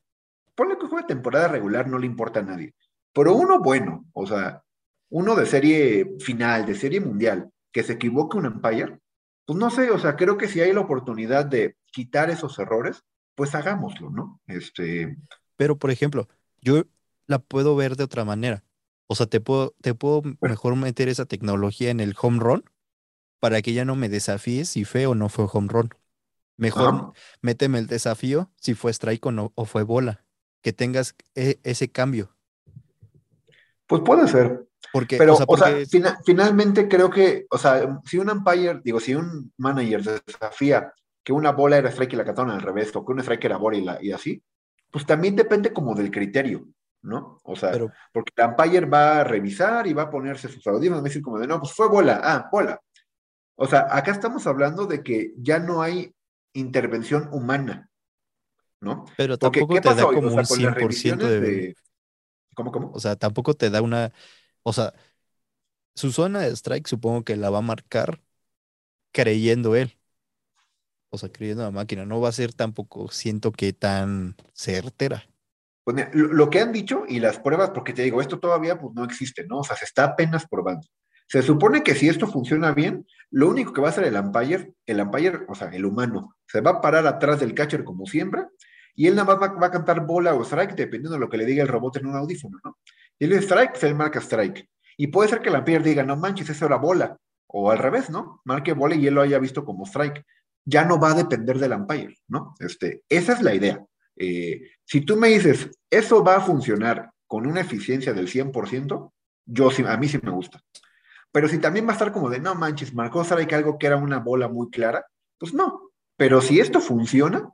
Ponle 0.55 0.75
que 0.77 0.87
juego 0.87 0.97
de 0.97 1.13
temporada 1.13 1.47
regular 1.49 1.87
no 1.87 1.97
le 1.99 2.05
importa 2.05 2.39
a 2.39 2.43
nadie. 2.43 2.73
Pero 3.11 3.33
uno 3.33 3.59
bueno, 3.59 4.05
o 4.13 4.25
sea, 4.27 4.63
uno 5.09 5.35
de 5.35 5.45
serie 5.45 6.15
final, 6.19 6.65
de 6.65 6.75
serie 6.75 7.01
mundial, 7.01 7.49
que 7.71 7.83
se 7.83 7.93
equivoque 7.93 8.37
un 8.37 8.45
Empire, 8.45 8.99
pues 9.45 9.57
no 9.59 9.69
sé, 9.69 9.91
o 9.91 9.99
sea, 9.99 10.15
creo 10.15 10.37
que 10.37 10.47
si 10.47 10.61
hay 10.61 10.73
la 10.73 10.81
oportunidad 10.81 11.45
de 11.45 11.75
quitar 11.91 12.29
esos 12.29 12.57
errores, 12.59 13.03
pues 13.35 13.55
hagámoslo, 13.55 14.09
¿no? 14.11 14.41
Este, 14.47 15.17
Pero, 15.55 15.77
por 15.77 15.91
ejemplo, 15.91 16.27
yo 16.61 16.83
la 17.27 17.39
puedo 17.39 17.75
ver 17.75 17.95
de 17.95 18.03
otra 18.03 18.25
manera. 18.25 18.63
O 19.07 19.15
sea, 19.15 19.25
te 19.27 19.41
puedo, 19.41 19.75
te 19.81 19.93
puedo 19.95 20.21
mejor 20.41 20.75
meter 20.75 21.09
esa 21.09 21.25
tecnología 21.25 21.89
en 21.89 21.99
el 21.99 22.15
home 22.19 22.39
run 22.39 22.63
para 23.39 23.61
que 23.61 23.73
ya 23.73 23.85
no 23.85 23.95
me 23.95 24.09
desafíes 24.09 24.69
si 24.69 24.85
fue 24.85 25.07
o 25.07 25.15
no 25.15 25.29
fue 25.29 25.47
home 25.51 25.69
run. 25.71 25.89
Mejor 26.57 26.95
Ajá. 26.95 27.13
méteme 27.41 27.79
el 27.79 27.87
desafío 27.87 28.51
si 28.57 28.75
fue 28.75 28.91
strike 28.93 29.25
o, 29.27 29.31
no, 29.33 29.53
o 29.55 29.65
fue 29.65 29.83
bola. 29.83 30.25
Que 30.61 30.73
tengas 30.73 31.15
e- 31.35 31.59
ese 31.63 31.91
cambio. 31.91 32.35
pues 33.87 34.01
puede 34.03 34.27
ser. 34.27 34.68
Porque, 34.91 35.17
Pero, 35.17 35.33
o 35.33 35.37
sea, 35.37 35.45
o 35.47 35.57
sea, 35.57 35.67
porque 35.67 35.81
es- 35.83 35.89
fina- 35.91 36.19
finalmente 36.25 36.87
creo 36.87 37.09
que, 37.09 37.45
o 37.49 37.57
sea, 37.57 37.99
si 38.05 38.17
un 38.17 38.29
umpire, 38.29 38.81
digo, 38.83 38.99
si 38.99 39.13
un 39.15 39.51
manager 39.57 40.03
desafía 40.25 40.93
que 41.23 41.33
una 41.33 41.51
bola 41.51 41.77
era 41.77 41.89
strike 41.89 42.13
y 42.13 42.15
la 42.15 42.25
cantaron 42.25 42.51
al 42.51 42.61
revés, 42.61 42.95
o 42.95 43.05
que 43.05 43.11
una 43.11 43.21
strike 43.21 43.45
era 43.45 43.57
bola 43.57 43.77
y, 43.77 43.83
la- 43.83 44.03
y 44.03 44.11
así, 44.11 44.41
pues 44.91 45.05
también 45.05 45.35
depende 45.35 45.71
como 45.71 45.93
del 45.93 46.09
criterio, 46.09 46.67
¿no? 47.03 47.39
O 47.43 47.55
sea, 47.55 47.71
Pero- 47.71 47.91
porque 48.11 48.33
el 48.35 48.45
umpire 48.47 48.85
va 48.87 49.19
a 49.19 49.23
revisar 49.23 49.85
y 49.85 49.93
va 49.93 50.03
a 50.03 50.09
ponerse 50.09 50.47
sus 50.47 50.65
audífonos, 50.65 50.99
va 50.99 51.05
a 51.05 51.09
decir 51.09 51.21
como 51.21 51.37
de, 51.39 51.45
no, 51.47 51.59
pues 51.59 51.73
fue 51.73 51.87
bola, 51.87 52.19
ah, 52.23 52.49
bola. 52.51 52.81
O 53.55 53.67
sea, 53.67 53.87
acá 53.91 54.11
estamos 54.11 54.47
hablando 54.47 54.85
de 54.87 55.03
que 55.03 55.33
ya 55.37 55.59
no 55.59 55.81
hay 55.81 56.13
intervención 56.53 57.29
humana, 57.31 57.89
¿no? 58.81 59.05
pero 59.17 59.37
Porque, 59.37 59.59
tampoco 59.59 59.73
¿qué 59.75 59.81
te 59.81 59.93
da? 59.95 60.05
O 60.07 60.13
como 60.13 60.21
sea, 60.21 60.23
un 60.23 60.29
con 60.29 60.35
las 60.37 60.49
100% 60.51 60.73
revisiones 60.79 61.27
de, 61.27 61.39
de... 61.41 61.75
¿Cómo, 62.55 62.71
cómo? 62.71 62.91
O 62.93 62.99
sea, 62.99 63.15
tampoco 63.15 63.53
te 63.53 63.69
da 63.69 63.81
una. 63.81 64.11
O 64.63 64.73
sea, 64.73 64.93
su 65.95 66.11
zona 66.11 66.41
de 66.41 66.55
strike 66.55 66.87
supongo 66.87 67.23
que 67.23 67.35
la 67.35 67.49
va 67.49 67.59
a 67.59 67.61
marcar 67.61 68.21
creyendo 69.11 69.75
él. 69.75 69.97
O 71.09 71.17
sea, 71.17 71.29
creyendo 71.31 71.63
la 71.63 71.71
máquina. 71.71 72.05
No 72.05 72.21
va 72.21 72.29
a 72.29 72.33
ser 72.33 72.53
tampoco, 72.53 73.09
siento 73.09 73.51
que 73.51 73.73
tan 73.73 74.35
certera. 74.53 75.27
Pues 75.83 76.07
lo 76.13 76.49
que 76.49 76.59
han 76.59 76.71
dicho 76.71 77.03
y 77.07 77.19
las 77.19 77.39
pruebas, 77.39 77.71
porque 77.71 77.93
te 77.93 78.03
digo, 78.03 78.21
esto 78.21 78.39
todavía 78.39 78.79
pues, 78.79 78.93
no 78.93 79.03
existe, 79.03 79.45
¿no? 79.47 79.59
O 79.59 79.63
sea, 79.63 79.75
se 79.75 79.85
está 79.85 80.03
apenas 80.03 80.47
probando. 80.47 80.87
Se 81.27 81.41
supone 81.41 81.83
que 81.83 81.95
si 81.95 82.09
esto 82.09 82.27
funciona 82.27 82.71
bien, 82.73 83.05
lo 83.31 83.49
único 83.49 83.73
que 83.73 83.81
va 83.81 83.87
a 83.87 83.91
hacer 83.91 84.03
el 84.03 84.15
umpire, 84.15 84.73
el 84.85 85.01
umpire, 85.01 85.39
o 85.47 85.55
sea, 85.55 85.69
el 85.69 85.85
humano, 85.85 86.35
se 86.47 86.61
va 86.61 86.71
a 86.71 86.81
parar 86.81 87.05
atrás 87.05 87.39
del 87.39 87.53
catcher 87.53 87.83
como 87.83 88.05
siempre, 88.05 88.43
y 88.95 89.07
él 89.07 89.15
nada 89.15 89.35
más 89.35 89.49
va, 89.49 89.53
va 89.59 89.67
a 89.67 89.71
cantar 89.71 90.05
bola 90.05 90.33
o 90.33 90.43
strike, 90.43 90.75
dependiendo 90.75 91.11
de 91.11 91.19
lo 91.19 91.29
que 91.29 91.37
le 91.37 91.45
diga 91.45 91.61
el 91.61 91.69
robot 91.69 91.97
en 91.97 92.07
un 92.07 92.15
audífono, 92.15 92.57
¿no? 92.63 92.77
Y 93.19 93.25
él 93.25 93.33
strike, 93.33 93.71
pues 93.71 93.83
él 93.83 93.95
marca 93.95 94.19
strike. 94.19 94.67
Y 94.97 95.07
puede 95.07 95.29
ser 95.29 95.41
que 95.41 95.49
el 95.49 95.55
umpire 95.55 95.83
diga, 95.83 96.03
no 96.03 96.15
manches, 96.15 96.49
eso 96.49 96.65
era 96.65 96.77
bola. 96.77 97.17
O 97.47 97.71
al 97.71 97.77
revés, 97.77 98.09
¿no? 98.09 98.41
Marque 98.45 98.73
bola 98.73 98.95
y 98.95 99.07
él 99.07 99.13
lo 99.13 99.21
haya 99.21 99.39
visto 99.39 99.65
como 99.65 99.85
strike. 99.85 100.25
Ya 100.65 100.85
no 100.85 100.99
va 100.99 101.11
a 101.11 101.15
depender 101.15 101.57
del 101.57 101.73
umpire, 101.73 102.17
¿no? 102.27 102.55
Este, 102.59 103.03
esa 103.09 103.33
es 103.33 103.41
la 103.41 103.53
idea. 103.53 103.83
Eh, 104.15 104.61
si 104.85 105.01
tú 105.01 105.15
me 105.15 105.29
dices, 105.29 105.69
eso 105.89 106.23
va 106.23 106.37
a 106.37 106.41
funcionar 106.41 107.11
con 107.27 107.47
una 107.47 107.61
eficiencia 107.61 108.13
del 108.13 108.27
100%, 108.27 109.11
yo 109.45 109.69
a 109.87 109.97
mí 109.97 110.07
sí 110.07 110.19
me 110.21 110.31
gusta. 110.31 110.61
Pero 111.31 111.47
si 111.47 111.59
también 111.59 111.85
va 111.85 111.91
a 111.91 111.93
estar 111.93 112.11
como 112.11 112.29
de, 112.29 112.39
no 112.39 112.55
manches, 112.55 112.93
marcó 112.93 113.21
strike 113.23 113.53
algo 113.53 113.77
que 113.77 113.87
era 113.87 113.97
una 113.97 114.19
bola 114.19 114.47
muy 114.47 114.69
clara, 114.69 115.05
pues 115.37 115.53
no. 115.53 115.91
Pero 116.17 116.41
si 116.41 116.59
esto 116.59 116.81
funciona, 116.81 117.49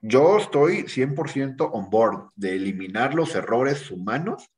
yo 0.00 0.38
estoy 0.38 0.84
100% 0.84 1.70
on 1.72 1.90
board 1.90 2.30
de 2.36 2.56
eliminar 2.56 3.14
los 3.14 3.34
errores 3.34 3.90
humanos 3.90 4.50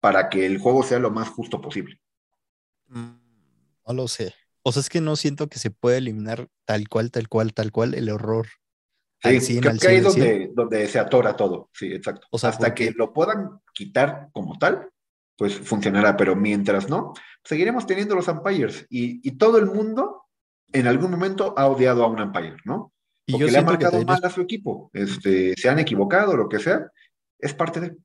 para 0.00 0.28
que 0.28 0.46
el 0.46 0.58
juego 0.58 0.82
sea 0.82 0.98
lo 0.98 1.10
más 1.10 1.28
justo 1.28 1.60
posible. 1.60 2.00
Mm, 2.88 3.18
No 3.86 3.94
lo 3.94 4.08
sé. 4.08 4.34
O 4.62 4.72
sea, 4.72 4.80
es 4.80 4.88
que 4.88 5.00
no 5.00 5.16
siento 5.16 5.48
que 5.48 5.58
se 5.58 5.70
pueda 5.70 5.96
eliminar 5.96 6.48
tal 6.66 6.88
cual, 6.88 7.10
tal 7.10 7.28
cual, 7.28 7.54
tal 7.54 7.72
cual 7.72 7.94
el 7.94 8.08
error. 8.08 8.46
Al 9.22 9.40
Sí, 9.40 9.58
100, 9.58 9.60
creo 9.62 9.78
que 9.78 9.88
ahí 9.88 9.94
100, 9.96 10.00
es 10.00 10.06
al 10.06 10.12
100. 10.12 10.24
donde, 10.28 10.50
donde 10.54 10.88
se 10.88 10.98
atora 10.98 11.36
todo. 11.36 11.70
Sí, 11.72 11.92
exacto. 11.92 12.26
O 12.30 12.38
sea, 12.38 12.50
Hasta 12.50 12.68
porque- 12.68 12.86
que 12.88 12.94
lo 12.96 13.12
puedan 13.12 13.60
quitar 13.74 14.28
como 14.32 14.58
tal, 14.58 14.88
pues 15.36 15.54
funcionará. 15.58 16.16
Pero 16.16 16.36
mientras 16.36 16.88
no, 16.88 17.12
seguiremos 17.44 17.86
teniendo 17.86 18.14
los 18.14 18.28
umpires. 18.28 18.86
Y, 18.90 19.26
y 19.26 19.32
todo 19.32 19.58
el 19.58 19.66
mundo 19.66 20.24
en 20.72 20.86
algún 20.86 21.10
momento 21.10 21.54
ha 21.58 21.66
odiado 21.66 22.04
a 22.04 22.08
un 22.08 22.20
umpire, 22.20 22.56
¿no? 22.64 22.92
Y 23.26 23.32
yo 23.32 23.38
Porque 23.40 23.52
le 23.52 23.58
ha 23.58 23.62
marcado 23.62 24.04
mal 24.04 24.20
a 24.24 24.30
su 24.30 24.40
equipo. 24.40 24.90
Este, 24.92 25.54
se 25.56 25.68
han 25.68 25.78
equivocado, 25.78 26.36
lo 26.36 26.48
que 26.48 26.58
sea. 26.58 26.86
Es 27.38 27.54
parte 27.54 27.80
de. 27.80 27.96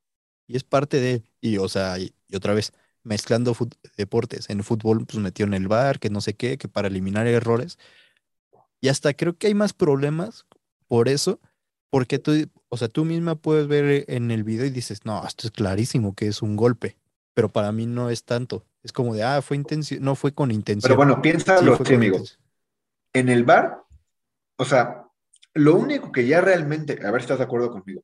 Y 0.47 0.55
es 0.57 0.63
parte 0.63 0.99
de, 0.99 1.23
y 1.41 1.57
o 1.57 1.67
sea, 1.67 1.97
y, 1.99 2.13
y 2.27 2.35
otra 2.35 2.53
vez, 2.53 2.73
mezclando 3.03 3.53
fut- 3.53 3.75
deportes. 3.97 4.49
En 4.49 4.63
fútbol, 4.63 5.05
pues 5.05 5.19
metió 5.19 5.45
en 5.45 5.53
el 5.53 5.67
bar, 5.67 5.99
que 5.99 6.09
no 6.09 6.21
sé 6.21 6.35
qué, 6.35 6.57
que 6.57 6.67
para 6.67 6.87
eliminar 6.87 7.27
errores. 7.27 7.77
Y 8.81 8.89
hasta 8.89 9.13
creo 9.13 9.37
que 9.37 9.47
hay 9.47 9.53
más 9.53 9.73
problemas 9.73 10.45
por 10.87 11.09
eso, 11.09 11.39
porque 11.89 12.19
tú, 12.19 12.49
o 12.69 12.77
sea, 12.77 12.87
tú 12.87 13.05
misma 13.05 13.35
puedes 13.35 13.67
ver 13.67 14.05
en 14.07 14.31
el 14.31 14.43
video 14.43 14.65
y 14.65 14.69
dices, 14.69 15.05
no, 15.05 15.25
esto 15.25 15.47
es 15.47 15.51
clarísimo 15.51 16.13
que 16.13 16.27
es 16.27 16.41
un 16.41 16.55
golpe. 16.55 16.97
Pero 17.33 17.49
para 17.51 17.71
mí 17.71 17.85
no 17.85 18.09
es 18.09 18.23
tanto. 18.23 18.65
Es 18.83 18.93
como 18.93 19.15
de, 19.15 19.23
ah, 19.23 19.41
fue 19.41 19.57
intención, 19.57 20.03
no 20.03 20.15
fue 20.15 20.33
con 20.33 20.51
intención. 20.51 20.89
Pero 20.89 20.97
bueno, 20.97 21.21
piénsalo 21.21 21.75
fue 21.75 21.85
así, 21.85 21.95
amigo. 21.95 22.23
En 23.13 23.29
el 23.29 23.43
bar, 23.43 23.83
o 24.57 24.65
sea, 24.65 25.05
lo 25.53 25.75
único 25.75 26.11
que 26.11 26.27
ya 26.27 26.41
realmente, 26.41 26.99
a 27.05 27.11
ver 27.11 27.21
si 27.21 27.25
estás 27.25 27.39
de 27.39 27.45
acuerdo 27.45 27.71
conmigo, 27.71 28.03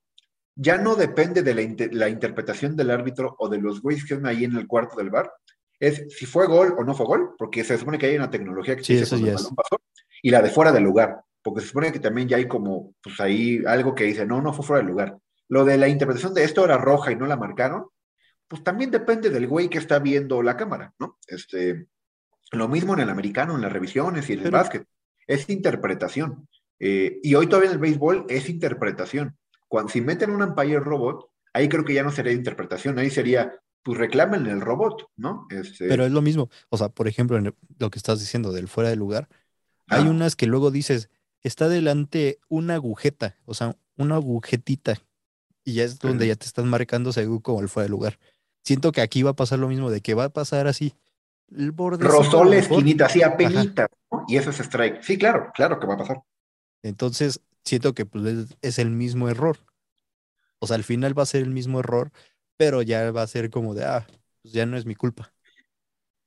ya 0.55 0.77
no 0.77 0.95
depende 0.95 1.41
de 1.43 1.53
la, 1.55 1.61
inte- 1.61 1.91
la 1.91 2.09
interpretación 2.09 2.75
del 2.75 2.91
árbitro 2.91 3.35
o 3.39 3.49
de 3.49 3.59
los 3.59 3.81
güeyes 3.81 4.05
que 4.05 4.13
están 4.15 4.27
ahí 4.27 4.43
en 4.43 4.55
el 4.55 4.67
cuarto 4.67 4.95
del 4.97 5.09
bar, 5.09 5.31
es 5.79 6.05
si 6.15 6.25
fue 6.25 6.45
gol 6.47 6.75
o 6.77 6.83
no 6.83 6.93
fue 6.93 7.05
gol, 7.05 7.31
porque 7.37 7.63
se 7.63 7.77
supone 7.77 7.97
que 7.97 8.05
hay 8.07 8.15
una 8.15 8.29
tecnología 8.29 8.75
que 8.75 8.83
Sí, 8.83 8.93
dice 8.93 9.05
eso 9.05 9.15
el 9.15 9.33
balón 9.33 9.55
pasó, 9.55 9.81
y 10.21 10.29
la 10.29 10.41
de 10.41 10.49
fuera 10.49 10.71
del 10.71 10.83
lugar, 10.83 11.21
porque 11.41 11.61
se 11.61 11.67
supone 11.67 11.91
que 11.91 11.99
también 11.99 12.27
ya 12.27 12.37
hay 12.37 12.47
como, 12.47 12.93
pues 13.01 13.19
ahí 13.19 13.63
algo 13.65 13.95
que 13.95 14.03
dice, 14.03 14.25
no, 14.25 14.41
no 14.41 14.53
fue 14.53 14.65
fuera 14.65 14.81
del 14.83 14.91
lugar. 14.91 15.17
Lo 15.47 15.65
de 15.65 15.77
la 15.77 15.87
interpretación 15.87 16.33
de 16.33 16.43
esto 16.43 16.63
era 16.63 16.77
roja 16.77 17.11
y 17.11 17.15
no 17.15 17.25
la 17.25 17.35
marcaron, 17.35 17.87
pues 18.47 18.63
también 18.63 18.91
depende 18.91 19.29
del 19.29 19.47
güey 19.47 19.69
que 19.69 19.77
está 19.79 19.97
viendo 19.99 20.43
la 20.43 20.55
cámara, 20.57 20.93
¿no? 20.99 21.17
Este, 21.27 21.87
lo 22.51 22.67
mismo 22.67 22.93
en 22.93 22.99
el 22.99 23.09
americano, 23.09 23.55
en 23.55 23.61
las 23.61 23.71
revisiones 23.71 24.29
y 24.29 24.33
en 24.33 24.39
el 24.39 24.45
Pero- 24.45 24.57
básquet, 24.57 24.85
es 25.25 25.49
interpretación. 25.49 26.47
Eh, 26.79 27.19
y 27.23 27.33
hoy 27.35 27.47
todavía 27.47 27.69
en 27.69 27.75
el 27.75 27.81
béisbol 27.81 28.25
es 28.29 28.49
interpretación. 28.49 29.37
Cuando 29.71 29.89
si 29.89 30.01
meten 30.01 30.31
un 30.31 30.41
umpire 30.41 30.81
robot, 30.81 31.29
ahí 31.53 31.69
creo 31.69 31.85
que 31.85 31.93
ya 31.93 32.03
no 32.03 32.11
sería 32.11 32.33
interpretación, 32.33 32.99
ahí 32.99 33.09
sería, 33.09 33.53
pues 33.81 33.97
reclamen 33.97 34.45
el 34.47 34.59
robot, 34.59 35.07
¿no? 35.15 35.47
Este, 35.49 35.87
Pero 35.87 36.03
es 36.05 36.11
lo 36.11 36.21
mismo. 36.21 36.49
O 36.67 36.75
sea, 36.75 36.89
por 36.89 37.07
ejemplo, 37.07 37.37
en 37.37 37.55
lo 37.79 37.89
que 37.89 37.97
estás 37.97 38.19
diciendo 38.19 38.51
del 38.51 38.67
fuera 38.67 38.89
de 38.89 38.97
lugar, 38.97 39.29
hay 39.87 40.09
unas 40.09 40.35
que 40.35 40.45
luego 40.45 40.71
dices, 40.71 41.09
está 41.41 41.69
delante 41.69 42.41
una 42.49 42.73
agujeta, 42.73 43.37
o 43.45 43.53
sea, 43.53 43.77
una 43.95 44.15
agujetita, 44.15 44.97
y 45.63 45.75
ya 45.75 45.85
es 45.85 45.99
donde 45.99 46.27
ya 46.27 46.35
te 46.35 46.47
están 46.47 46.67
marcando 46.67 47.13
según 47.13 47.39
como 47.39 47.61
el 47.61 47.69
fuera 47.69 47.85
de 47.85 47.91
lugar. 47.91 48.19
Siento 48.65 48.91
que 48.91 48.99
aquí 48.99 49.23
va 49.23 49.29
a 49.29 49.35
pasar 49.37 49.59
lo 49.59 49.69
mismo, 49.69 49.89
de 49.89 50.01
que 50.01 50.15
va 50.15 50.25
a 50.25 50.33
pasar 50.33 50.67
así, 50.67 50.95
el 51.55 51.71
borde. 51.71 52.03
Rozó 52.03 52.43
la 52.43 52.57
esquinita, 52.57 53.05
así 53.05 53.23
apenita, 53.23 53.87
¿no? 54.11 54.25
Y 54.27 54.35
eso 54.35 54.49
es 54.49 54.59
strike. 54.59 55.01
Sí, 55.01 55.17
claro, 55.17 55.49
claro 55.53 55.79
que 55.79 55.87
va 55.87 55.93
a 55.93 55.97
pasar. 55.97 56.21
Entonces, 56.83 57.39
siento 57.63 57.93
que 57.93 58.05
pues, 58.05 58.25
es, 58.25 58.57
es 58.61 58.79
el 58.79 58.91
mismo 58.91 59.29
error. 59.29 59.57
O 60.59 60.67
sea, 60.67 60.75
al 60.75 60.83
final 60.83 61.17
va 61.17 61.23
a 61.23 61.27
ser 61.27 61.41
el 61.41 61.49
mismo 61.49 61.79
error, 61.79 62.11
pero 62.57 62.81
ya 62.81 63.11
va 63.11 63.23
a 63.23 63.27
ser 63.27 63.49
como 63.49 63.73
de, 63.73 63.85
ah, 63.85 64.05
pues 64.41 64.53
ya 64.53 64.65
no 64.65 64.77
es 64.77 64.85
mi 64.85 64.95
culpa. 64.95 65.33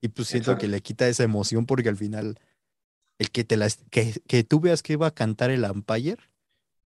Y 0.00 0.08
pues 0.08 0.28
siento 0.28 0.50
Exacto. 0.50 0.60
que 0.62 0.68
le 0.68 0.82
quita 0.82 1.08
esa 1.08 1.24
emoción 1.24 1.66
porque 1.66 1.88
al 1.88 1.96
final, 1.96 2.38
el 3.18 3.30
que 3.30 3.44
te 3.44 3.56
la, 3.56 3.68
que, 3.90 4.20
que 4.26 4.44
tú 4.44 4.60
veas 4.60 4.82
que 4.82 4.96
va 4.96 5.08
a 5.08 5.14
cantar 5.14 5.50
el 5.50 5.64
umpire, 5.64 6.18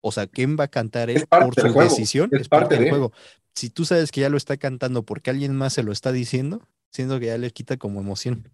o 0.01 0.11
sea, 0.11 0.27
quién 0.27 0.57
va 0.57 0.65
a 0.65 0.67
cantar 0.69 1.09
él 1.09 1.25
por 1.27 1.55
su 1.55 1.73
juego, 1.73 1.81
decisión, 1.81 2.29
es 2.31 2.41
es 2.41 2.47
parte 2.47 2.69
parte 2.69 2.75
del 2.75 2.83
de. 2.85 2.89
juego. 2.91 3.11
Si 3.55 3.69
tú 3.69 3.83
sabes 3.83 4.11
que 4.11 4.21
ya 4.21 4.29
lo 4.29 4.37
está 4.37 4.57
cantando 4.57 5.03
porque 5.03 5.31
alguien 5.31 5.55
más 5.55 5.73
se 5.73 5.83
lo 5.83 5.91
está 5.91 6.11
diciendo, 6.11 6.67
siento 6.91 7.19
que 7.19 7.25
ya 7.25 7.37
le 7.37 7.51
quita 7.51 7.77
como 7.77 7.99
emoción. 7.99 8.49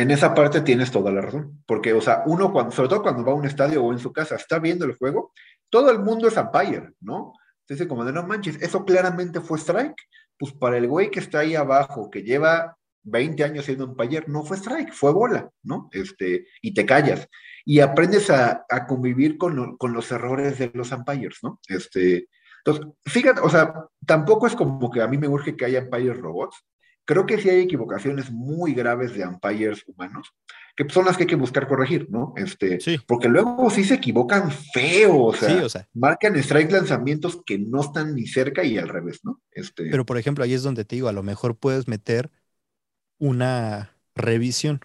En 0.00 0.10
esa 0.10 0.32
parte 0.34 0.62
tienes 0.62 0.90
toda 0.90 1.12
la 1.12 1.20
razón. 1.20 1.62
Porque, 1.66 1.92
o 1.92 2.00
sea, 2.00 2.22
uno, 2.24 2.52
cuando, 2.52 2.72
sobre 2.72 2.88
todo 2.88 3.02
cuando 3.02 3.22
va 3.22 3.32
a 3.32 3.34
un 3.34 3.44
estadio 3.44 3.84
o 3.84 3.92
en 3.92 3.98
su 3.98 4.12
casa, 4.12 4.36
está 4.36 4.58
viendo 4.58 4.86
el 4.86 4.96
juego, 4.96 5.32
todo 5.68 5.90
el 5.90 5.98
mundo 5.98 6.26
es 6.26 6.38
umpire, 6.38 6.94
¿no? 7.00 7.34
Entonces, 7.66 7.86
como 7.86 8.04
de 8.06 8.12
no 8.12 8.26
manches, 8.26 8.56
eso 8.62 8.84
claramente 8.86 9.40
fue 9.40 9.58
strike. 9.58 9.94
Pues 10.38 10.52
para 10.54 10.78
el 10.78 10.88
güey 10.88 11.10
que 11.10 11.20
está 11.20 11.40
ahí 11.40 11.54
abajo, 11.54 12.10
que 12.10 12.22
lleva 12.22 12.78
20 13.02 13.44
años 13.44 13.66
siendo 13.66 13.84
umpire, 13.84 14.24
no 14.26 14.42
fue 14.42 14.56
strike, 14.56 14.92
fue 14.94 15.12
bola, 15.12 15.50
¿no? 15.62 15.90
Este, 15.92 16.46
y 16.62 16.72
te 16.72 16.86
callas. 16.86 17.28
Y 17.66 17.80
aprendes 17.80 18.30
a, 18.30 18.64
convivir 18.88 19.36
con, 19.36 19.54
lo- 19.54 19.76
con 19.76 19.92
los 19.92 20.10
errores 20.12 20.58
de 20.58 20.70
los 20.72 20.92
umpires, 20.92 21.40
¿no? 21.42 21.60
Este, 21.68 22.26
entonces, 22.64 22.86
fíjate, 23.04 23.42
o 23.42 23.50
sea, 23.50 23.74
tampoco 24.06 24.46
es 24.46 24.56
como 24.56 24.90
que 24.90 25.02
a 25.02 25.06
mí 25.08 25.18
me 25.18 25.28
urge 25.28 25.56
que 25.56 25.66
haya 25.66 25.80
umpires 25.82 26.16
robots. 26.18 26.56
Creo 27.10 27.26
que 27.26 27.38
sí 27.40 27.48
hay 27.50 27.62
equivocaciones 27.62 28.30
muy 28.30 28.72
graves 28.72 29.14
de 29.14 29.26
umpires 29.26 29.82
humanos, 29.88 30.32
que 30.76 30.88
son 30.88 31.06
las 31.06 31.16
que 31.16 31.24
hay 31.24 31.26
que 31.26 31.34
buscar 31.34 31.66
corregir, 31.66 32.06
¿no? 32.08 32.34
Este, 32.36 32.78
porque 33.08 33.28
luego 33.28 33.68
sí 33.68 33.82
se 33.82 33.94
equivocan 33.94 34.52
feo, 34.52 35.24
o 35.24 35.34
sea, 35.34 35.48
Sí, 35.48 35.64
o 35.64 35.68
sea. 35.68 35.88
marcan 35.92 36.36
strike 36.36 36.70
lanzamientos 36.70 37.40
que 37.44 37.58
no 37.58 37.80
están 37.80 38.14
ni 38.14 38.28
cerca 38.28 38.62
y 38.62 38.78
al 38.78 38.88
revés, 38.88 39.18
¿no? 39.24 39.42
Este, 39.50 39.90
Pero 39.90 40.06
por 40.06 40.18
ejemplo, 40.18 40.44
ahí 40.44 40.54
es 40.54 40.62
donde 40.62 40.84
te 40.84 40.94
digo, 40.94 41.08
a 41.08 41.12
lo 41.12 41.24
mejor 41.24 41.56
puedes 41.56 41.88
meter 41.88 42.30
una 43.18 43.96
revisión. 44.14 44.80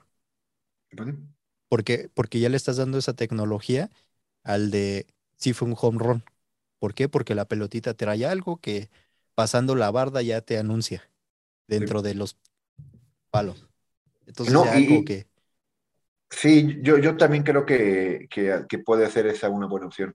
Porque, 1.70 2.10
porque 2.14 2.40
ya 2.40 2.50
le 2.50 2.58
estás 2.58 2.78
dando 2.78 2.98
esa 2.98 3.14
tecnología 3.14 3.92
al 4.44 4.72
de 4.72 5.08
si 5.38 5.54
fue 5.54 5.68
un 5.68 5.76
home 5.80 6.00
run. 6.00 6.24
¿Por 6.80 6.94
qué? 6.96 7.10
Porque 7.10 7.36
la 7.36 7.46
pelotita 7.46 7.94
trae 7.94 8.26
algo 8.26 8.58
que 8.58 8.90
pasando 9.36 9.76
la 9.76 9.92
barda 9.92 10.22
ya 10.22 10.42
te 10.42 10.58
anuncia 10.58 11.04
dentro 11.68 12.02
de 12.02 12.16
los 12.16 12.38
palos. 13.32 13.68
Entonces 14.26 14.54
No, 14.54 14.66
ya 14.66 14.80
y- 14.80 14.86
como 14.88 15.00
y- 15.02 15.06
que 15.06 15.28
Sí, 16.30 16.80
yo, 16.82 16.98
yo 16.98 17.16
también 17.16 17.44
creo 17.44 17.66
que, 17.66 18.28
que, 18.30 18.66
que 18.68 18.80
puede 18.80 19.10
ser 19.10 19.28
esa 19.28 19.48
una 19.50 19.68
buena 19.68 19.86
opción. 19.86 20.14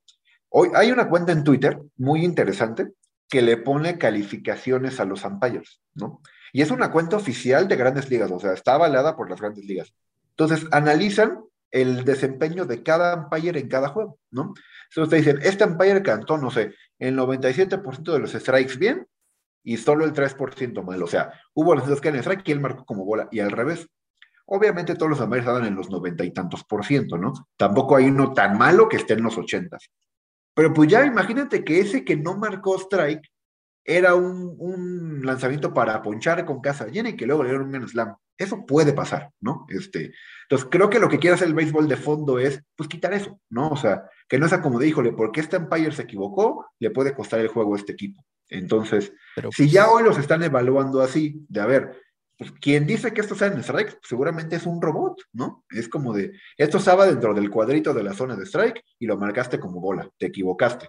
Hoy 0.50 0.68
hay 0.74 0.90
una 0.90 1.08
cuenta 1.08 1.32
en 1.32 1.44
Twitter 1.44 1.78
muy 1.96 2.24
interesante 2.24 2.88
que 3.28 3.40
le 3.42 3.56
pone 3.56 3.96
calificaciones 3.96 4.98
a 5.00 5.04
los 5.04 5.24
umpires, 5.24 5.80
¿no? 5.94 6.20
Y 6.52 6.62
es 6.62 6.70
una 6.72 6.90
cuenta 6.90 7.16
oficial 7.16 7.68
de 7.68 7.76
grandes 7.76 8.10
ligas, 8.10 8.30
o 8.32 8.40
sea, 8.40 8.52
está 8.52 8.74
avalada 8.74 9.16
por 9.16 9.30
las 9.30 9.40
grandes 9.40 9.64
ligas. 9.64 9.94
Entonces, 10.30 10.66
analizan 10.72 11.44
el 11.70 12.04
desempeño 12.04 12.66
de 12.66 12.82
cada 12.82 13.14
umpire 13.14 13.60
en 13.60 13.68
cada 13.68 13.88
juego, 13.88 14.18
¿no? 14.32 14.52
Entonces 14.88 15.10
te 15.10 15.16
dicen, 15.16 15.38
este 15.42 15.64
umpire 15.64 16.02
cantó, 16.02 16.36
no 16.36 16.50
sé, 16.50 16.74
el 16.98 17.14
97% 17.14 18.12
de 18.12 18.18
los 18.18 18.32
strikes 18.32 18.76
bien 18.76 19.06
y 19.62 19.76
solo 19.76 20.04
el 20.04 20.12
3% 20.12 20.82
mal. 20.82 21.02
O 21.02 21.06
sea, 21.06 21.32
hubo 21.54 21.74
los 21.74 22.00
que 22.00 22.08
en 22.08 22.16
strike 22.16 22.48
y 22.48 22.52
él 22.52 22.60
marcó 22.60 22.84
como 22.84 23.04
bola 23.04 23.28
y 23.30 23.40
al 23.40 23.50
revés. 23.50 23.88
Obviamente 24.46 24.94
todos 24.94 25.10
los 25.10 25.20
umpires 25.20 25.44
estaban 25.44 25.64
en 25.64 25.76
los 25.76 25.90
noventa 25.90 26.24
y 26.24 26.32
tantos 26.32 26.64
por 26.64 26.84
ciento, 26.84 27.16
¿no? 27.16 27.32
Tampoco 27.56 27.96
hay 27.96 28.06
uno 28.06 28.32
tan 28.32 28.58
malo 28.58 28.88
que 28.88 28.96
esté 28.96 29.14
en 29.14 29.22
los 29.22 29.38
ochentas. 29.38 29.90
Pero 30.54 30.72
pues 30.72 30.90
ya 30.90 31.04
imagínate 31.06 31.64
que 31.64 31.80
ese 31.80 32.04
que 32.04 32.16
no 32.16 32.36
marcó 32.36 32.76
strike 32.76 33.30
era 33.84 34.14
un, 34.14 34.54
un 34.58 35.24
lanzamiento 35.24 35.72
para 35.72 36.02
ponchar 36.02 36.44
con 36.44 36.60
casa 36.60 36.86
llena 36.86 37.10
y 37.10 37.16
que 37.16 37.26
luego 37.26 37.42
le 37.42 37.50
dieron 37.50 37.74
un 37.74 37.88
slam. 37.88 38.14
Eso 38.36 38.64
puede 38.64 38.92
pasar, 38.92 39.30
¿no? 39.40 39.66
Este, 39.68 40.12
entonces 40.44 40.68
creo 40.70 40.88
que 40.88 40.98
lo 40.98 41.08
que 41.08 41.18
quiere 41.18 41.34
hacer 41.34 41.48
el 41.48 41.54
béisbol 41.54 41.88
de 41.88 41.96
fondo 41.96 42.38
es, 42.38 42.62
pues, 42.74 42.88
quitar 42.88 43.12
eso, 43.12 43.38
¿no? 43.50 43.68
O 43.68 43.76
sea, 43.76 44.04
que 44.28 44.38
no 44.38 44.48
sea 44.48 44.62
como 44.62 44.78
de, 44.78 44.88
híjole, 44.88 45.12
porque 45.12 45.40
este 45.40 45.58
umpire 45.58 45.92
se 45.92 46.02
equivocó, 46.02 46.66
le 46.78 46.90
puede 46.90 47.14
costar 47.14 47.40
el 47.40 47.48
juego 47.48 47.74
a 47.74 47.76
este 47.76 47.92
equipo. 47.92 48.24
Entonces, 48.48 49.12
si 49.52 49.68
ya 49.68 49.90
hoy 49.90 50.02
los 50.02 50.18
están 50.18 50.42
evaluando 50.42 51.02
así, 51.02 51.44
de 51.48 51.60
a 51.60 51.66
ver, 51.66 52.00
pues 52.36 52.52
quien 52.52 52.86
dice 52.86 53.12
que 53.12 53.20
esto 53.20 53.34
sea 53.34 53.48
en 53.48 53.60
strike, 53.60 53.98
seguramente 54.02 54.56
es 54.56 54.64
un 54.64 54.80
robot, 54.80 55.20
¿no? 55.34 55.64
Es 55.68 55.88
como 55.88 56.14
de, 56.14 56.32
esto 56.56 56.78
estaba 56.78 57.06
dentro 57.06 57.34
del 57.34 57.50
cuadrito 57.50 57.92
de 57.92 58.02
la 58.02 58.14
zona 58.14 58.34
de 58.34 58.46
strike 58.46 58.82
y 58.98 59.06
lo 59.06 59.18
marcaste 59.18 59.60
como 59.60 59.80
bola, 59.80 60.08
te 60.16 60.26
equivocaste. 60.26 60.88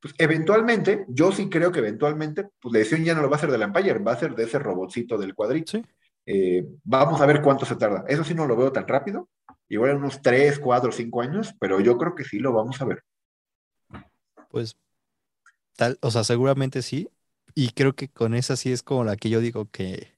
Pues 0.00 0.14
eventualmente, 0.16 1.04
yo 1.08 1.30
sí 1.30 1.50
creo 1.50 1.70
que 1.70 1.80
eventualmente, 1.80 2.48
pues 2.60 2.72
la 2.72 2.78
decisión 2.78 3.04
ya 3.04 3.14
no 3.14 3.20
lo 3.20 3.28
va 3.28 3.36
a 3.36 3.38
hacer 3.38 3.50
del 3.50 3.62
umpire, 3.62 3.98
va 3.98 4.12
a 4.12 4.18
ser 4.18 4.34
de 4.34 4.44
ese 4.44 4.58
robotcito 4.58 5.18
del 5.18 5.34
cuadrito. 5.34 5.80
Eh, 6.24 6.64
vamos 6.84 7.20
a 7.20 7.26
ver 7.26 7.42
cuánto 7.42 7.66
se 7.66 7.76
tarda. 7.76 8.04
Eso 8.08 8.24
sí 8.24 8.34
no 8.34 8.46
lo 8.46 8.56
veo 8.56 8.72
tan 8.72 8.88
rápido, 8.88 9.28
igual 9.68 9.90
en 9.90 9.96
unos 9.98 10.22
3, 10.22 10.58
4, 10.58 10.90
5 10.90 11.20
años, 11.20 11.54
pero 11.60 11.80
yo 11.80 11.98
creo 11.98 12.14
que 12.14 12.24
sí 12.24 12.38
lo 12.38 12.52
vamos 12.52 12.80
a 12.80 12.86
ver. 12.86 13.02
Pues, 14.48 14.76
tal, 15.76 15.98
o 16.00 16.10
sea, 16.10 16.24
seguramente 16.24 16.82
sí. 16.82 17.10
Y 17.54 17.70
creo 17.70 17.94
que 17.94 18.08
con 18.08 18.34
esa 18.34 18.56
sí 18.56 18.72
es 18.72 18.82
como 18.82 19.04
la 19.04 19.16
que 19.16 19.28
yo 19.28 19.40
digo 19.40 19.68
que 19.70 20.14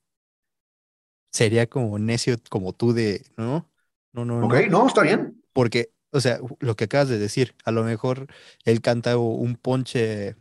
sería 1.32 1.66
como 1.66 1.98
necio 1.98 2.36
como 2.50 2.72
tú 2.72 2.92
de, 2.92 3.24
¿no? 3.36 3.68
No, 4.12 4.24
no, 4.24 4.46
Ok, 4.46 4.54
no, 4.68 4.86
está 4.86 5.02
bien. 5.02 5.42
Porque, 5.52 5.90
o 6.12 6.20
sea, 6.20 6.38
lo 6.60 6.76
que 6.76 6.84
acabas 6.84 7.08
de 7.08 7.18
decir, 7.18 7.54
a 7.64 7.70
lo 7.70 7.82
mejor 7.84 8.26
él 8.64 8.80
canta 8.80 9.16
un 9.16 9.56
ponche 9.56 10.36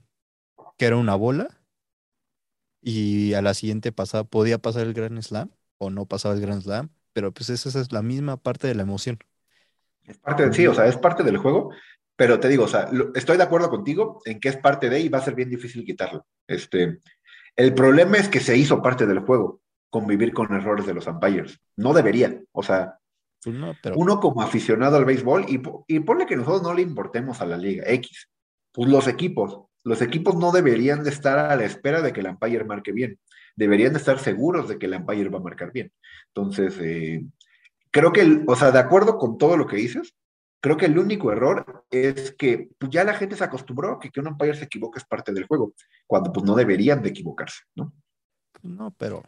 que 0.78 0.86
era 0.86 0.98
una 0.98 1.16
bola 1.16 1.62
y 2.82 3.34
a 3.34 3.42
la 3.42 3.54
siguiente 3.54 3.92
pasada 3.92 4.24
podía 4.24 4.58
pasar 4.58 4.84
el 4.84 4.94
Grand 4.94 5.22
Slam 5.22 5.52
o 5.78 5.90
no 5.90 6.06
pasaba 6.06 6.36
el 6.36 6.42
Grand 6.42 6.62
Slam, 6.62 6.90
pero 7.14 7.32
pues 7.34 7.50
esa 7.50 7.80
es 7.80 7.92
la 7.92 8.02
misma 8.02 8.38
parte 8.38 8.68
de 8.68 8.76
la 8.76 8.84
emoción. 8.84 9.20
Es 10.04 10.18
parte 10.18 10.52
sí, 10.54 10.68
o 10.68 10.74
sea, 10.74 10.88
es 10.88 10.98
parte 10.98 11.24
del 11.24 11.38
juego, 11.38 11.72
pero 12.16 12.40
te 12.40 12.50
digo, 12.50 12.66
o 12.66 12.68
sea, 12.68 12.90
estoy 13.16 13.38
de 13.38 13.44
acuerdo 13.44 13.70
contigo 13.70 14.22
en 14.26 14.40
que 14.40 14.50
es 14.50 14.58
parte 14.58 14.90
de 14.90 15.00
y 15.00 15.10
va 15.10 15.20
a 15.20 15.24
ser 15.24 15.36
bien 15.36 15.50
difícil 15.50 15.86
quitarlo. 15.86 16.26
Este, 16.48 17.00
el 17.56 17.74
problema 17.74 18.18
es 18.18 18.28
que 18.28 18.40
se 18.40 18.58
hizo 18.58 18.82
parte 18.82 19.06
del 19.06 19.20
juego, 19.20 19.62
convivir 19.90 20.34
con 20.34 20.54
errores 20.54 20.86
de 20.86 20.94
los 20.94 21.08
umpires. 21.08 21.60
No 21.78 21.94
debería, 21.94 22.42
o 22.52 22.64
sea, 22.64 23.00
no, 23.46 23.76
pero 23.82 23.96
uno 23.98 24.20
como 24.20 24.42
aficionado 24.42 24.98
al 24.98 25.06
béisbol, 25.06 25.46
y, 25.50 25.62
y 25.88 26.00
ponle 26.02 26.26
que 26.26 26.36
nosotros 26.36 26.62
no 26.64 26.74
le 26.74 26.82
importemos 26.82 27.42
a 27.42 27.46
la 27.46 27.58
liga 27.58 27.84
X, 27.88 28.30
pues 28.72 28.90
los 28.90 29.08
equipos, 29.08 29.62
los 29.84 30.02
equipos 30.02 30.36
no 30.36 30.52
deberían 30.52 31.04
de 31.04 31.10
estar 31.10 31.40
a 31.40 31.56
la 31.56 31.66
espera 31.66 32.02
de 32.02 32.14
que 32.14 32.20
el 32.20 32.28
umpire 32.28 32.64
marque 32.64 32.92
bien, 32.92 33.20
deberían 33.56 33.94
de 33.94 34.00
estar 34.00 34.20
seguros 34.20 34.70
de 34.70 34.78
que 34.78 34.86
el 34.86 34.94
umpire 34.94 35.30
va 35.30 35.40
a 35.40 35.44
marcar 35.44 35.72
bien. 35.72 35.92
Entonces, 36.28 36.78
eh, 36.80 37.26
creo 37.90 38.14
que, 38.14 38.22
el- 38.22 38.44
o 38.48 38.56
sea, 38.56 38.72
de 38.72 38.80
acuerdo 38.80 39.18
con 39.18 39.38
todo 39.38 39.58
lo 39.58 39.66
que 39.66 39.76
dices, 39.76 40.14
creo 40.62 40.78
que 40.78 40.86
el 40.86 40.98
único 41.00 41.32
error 41.32 41.86
es 41.90 42.34
que 42.38 42.70
pues, 42.78 42.92
ya 42.92 43.04
la 43.04 43.16
gente 43.16 43.36
se 43.36 43.44
acostumbró 43.44 43.94
a 43.94 44.00
que 44.00 44.12
que 44.12 44.20
un 44.20 44.28
umpire 44.28 44.54
se 44.54 44.66
equivoque 44.66 45.00
es 45.00 45.06
parte 45.06 45.34
del 45.34 45.48
juego, 45.48 45.74
cuando 46.06 46.32
pues 46.32 46.46
no 46.46 46.54
deberían 46.56 47.02
de 47.02 47.10
equivocarse, 47.10 47.62
¿no? 47.76 47.92
pues 48.54 48.72
no, 48.72 48.92
pero 48.98 49.24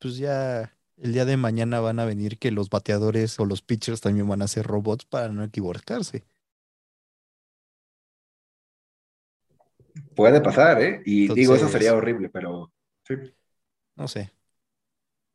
pues 0.00 0.16
ya 0.16 0.74
el 1.02 1.12
día 1.12 1.24
de 1.24 1.36
mañana 1.36 1.80
van 1.80 1.98
a 1.98 2.04
venir 2.04 2.38
que 2.38 2.52
los 2.52 2.70
bateadores 2.70 3.38
o 3.40 3.44
los 3.44 3.60
pitchers 3.60 4.00
también 4.00 4.28
van 4.28 4.40
a 4.40 4.46
ser 4.46 4.64
robots 4.64 5.04
para 5.04 5.28
no 5.30 5.42
equivocarse. 5.42 6.24
Puede 10.14 10.40
pasar, 10.40 10.80
¿eh? 10.80 11.02
Y 11.04 11.34
digo, 11.34 11.56
eso 11.56 11.68
sería 11.68 11.94
horrible, 11.94 12.28
pero 12.28 12.72
sí. 13.04 13.14
No 13.96 14.06
sé. 14.06 14.30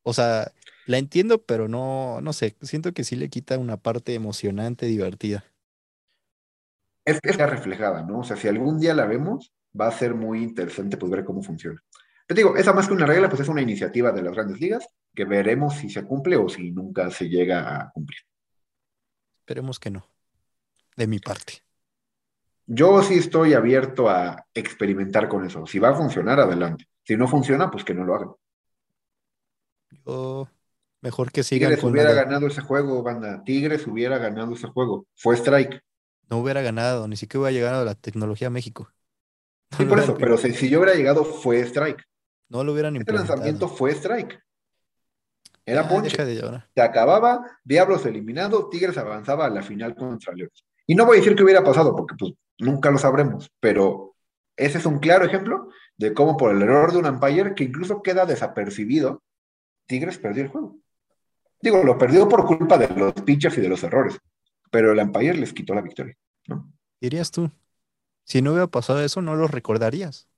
O 0.04 0.14
sea, 0.14 0.54
la 0.86 1.00
entiendo, 1.00 1.44
pero 1.44 1.68
no, 1.68 2.22
no 2.22 2.32
sé. 2.32 2.56
Siento 2.62 2.94
que 2.94 3.04
sí 3.04 3.18
le 3.18 3.30
quita 3.30 3.58
una 3.58 3.76
parte 3.76 4.14
emocionante, 4.14 4.86
divertida. 4.86 5.44
es 7.04 7.20
que 7.20 7.32
está 7.32 7.46
reflejada, 7.46 8.04
¿no? 8.04 8.20
O 8.20 8.24
sea, 8.24 8.38
si 8.38 8.48
algún 8.48 8.80
día 8.80 8.94
la 8.94 9.06
vemos, 9.06 9.52
va 9.80 9.90
a 9.90 9.92
ser 9.92 10.16
muy 10.16 10.44
interesante 10.44 10.96
pues 10.96 11.12
ver 11.12 11.26
cómo 11.26 11.44
funciona. 11.44 11.84
Te 12.26 12.36
digo, 12.36 12.56
esa 12.56 12.72
más 12.72 12.88
que 12.88 12.94
una 12.94 13.06
regla, 13.06 13.28
pues 13.28 13.42
es 13.42 13.50
una 13.50 13.62
iniciativa 13.62 14.14
de 14.14 14.22
las 14.22 14.34
grandes 14.34 14.62
ligas 14.62 14.88
que 15.18 15.26
veremos 15.26 15.74
si 15.74 15.90
se 15.90 16.06
cumple 16.06 16.38
o 16.38 16.48
si 16.48 16.70
nunca 16.70 17.10
se 17.10 17.28
llega 17.28 17.76
a 17.76 17.92
cumplir. 17.92 18.20
Esperemos 19.40 19.80
que 19.80 19.90
no. 19.90 20.08
De 20.96 21.08
mi 21.08 21.18
parte. 21.18 21.64
Yo 22.68 23.02
sí 23.02 23.16
estoy 23.16 23.56
abierto 23.56 24.12
a 24.12 24.46
experimentar 24.54 25.28
con 25.28 25.44
eso. 25.44 25.66
Si 25.66 25.80
va 25.80 25.90
a 25.90 25.96
funcionar, 25.96 26.40
adelante. 26.40 26.86
Si 27.04 27.18
no 27.18 27.28
funciona, 27.28 27.72
pues 27.72 27.84
que 27.84 27.96
no 27.96 28.06
lo 28.06 28.14
hagan. 28.14 28.30
Yo 30.06 30.48
mejor 31.02 31.32
que 31.32 31.42
sigan 31.42 31.70
Tigres 31.70 31.82
con 31.82 31.94
hubiera 31.94 32.14
ganado 32.14 32.46
ese 32.46 32.62
juego, 32.62 33.02
banda. 33.02 33.44
Tigres 33.44 33.88
hubiera 33.88 34.20
ganado 34.20 34.54
ese 34.54 34.68
juego. 34.68 35.08
Fue 35.16 35.36
strike. 35.36 35.82
no 36.30 36.38
hubiera 36.38 36.62
ganado, 36.62 37.08
ni 37.08 37.18
siquiera 37.18 37.42
hubiera 37.42 37.54
llegado 37.54 37.86
la 37.86 37.96
tecnología 37.96 38.50
a 38.50 38.52
México. 38.52 38.92
Sí, 39.76 39.86
por 39.86 39.98
eso, 39.98 40.16
pero 40.16 40.38
si, 40.38 40.54
si 40.54 40.70
yo 40.70 40.78
hubiera 40.78 40.96
llegado, 40.96 41.26
fue 41.26 41.62
strike. 41.62 42.04
No 42.50 42.64
lo 42.64 42.74
hubieran 42.74 42.96
Este 42.98 43.14
lanzamiento 43.14 43.68
fue 43.68 43.92
strike. 43.94 44.47
Era 45.68 45.84
Ya, 45.84 45.90
ponche. 45.90 46.26
de. 46.26 46.64
Se 46.74 46.82
acababa, 46.82 47.46
Diablos 47.64 48.06
eliminado, 48.06 48.70
Tigres 48.70 48.98
avanzaba 48.98 49.46
a 49.46 49.50
la 49.50 49.62
final 49.62 49.96
contra 49.96 50.34
Leones. 50.34 50.66
Y 50.88 50.96
no 50.96 51.06
voy 51.06 51.18
a 51.18 51.20
decir 51.20 51.36
que 51.36 51.44
hubiera 51.44 51.64
pasado, 51.64 51.94
porque 51.94 52.16
pues 52.18 52.34
nunca 52.58 52.90
lo 52.90 52.98
sabremos, 52.98 53.52
pero 53.60 54.16
ese 54.56 54.78
es 54.78 54.86
un 54.86 55.00
claro 55.00 55.26
ejemplo 55.26 55.68
de 55.98 56.14
cómo 56.14 56.38
por 56.38 56.56
el 56.56 56.62
error 56.62 56.94
de 56.94 57.00
un 57.00 57.06
umpire, 57.06 57.54
que 57.54 57.66
incluso 57.66 58.02
queda 58.02 58.26
desapercibido, 58.26 59.22
Tigres 59.88 60.18
perdió 60.18 60.44
el 60.44 60.50
juego. 60.50 60.78
Digo, 61.62 61.84
lo 61.84 61.98
perdió 61.98 62.30
por 62.30 62.46
culpa 62.46 62.78
de 62.78 62.88
los 62.96 63.14
pitchers 63.14 63.58
y 63.58 63.62
de 63.62 63.68
los 63.70 63.84
errores, 63.84 64.18
pero 64.72 64.94
el 64.94 65.00
umpire 65.00 65.34
les 65.34 65.52
quitó 65.54 65.76
la 65.76 65.82
victoria, 65.82 66.16
¿no? 66.48 66.72
Dirías 67.02 67.30
tú, 67.30 67.52
si 68.24 68.42
no 68.42 68.52
hubiera 68.52 68.68
pasado 68.68 69.02
eso, 69.04 69.22
no 69.22 69.36
lo 69.36 69.48
recordarías. 69.48 70.30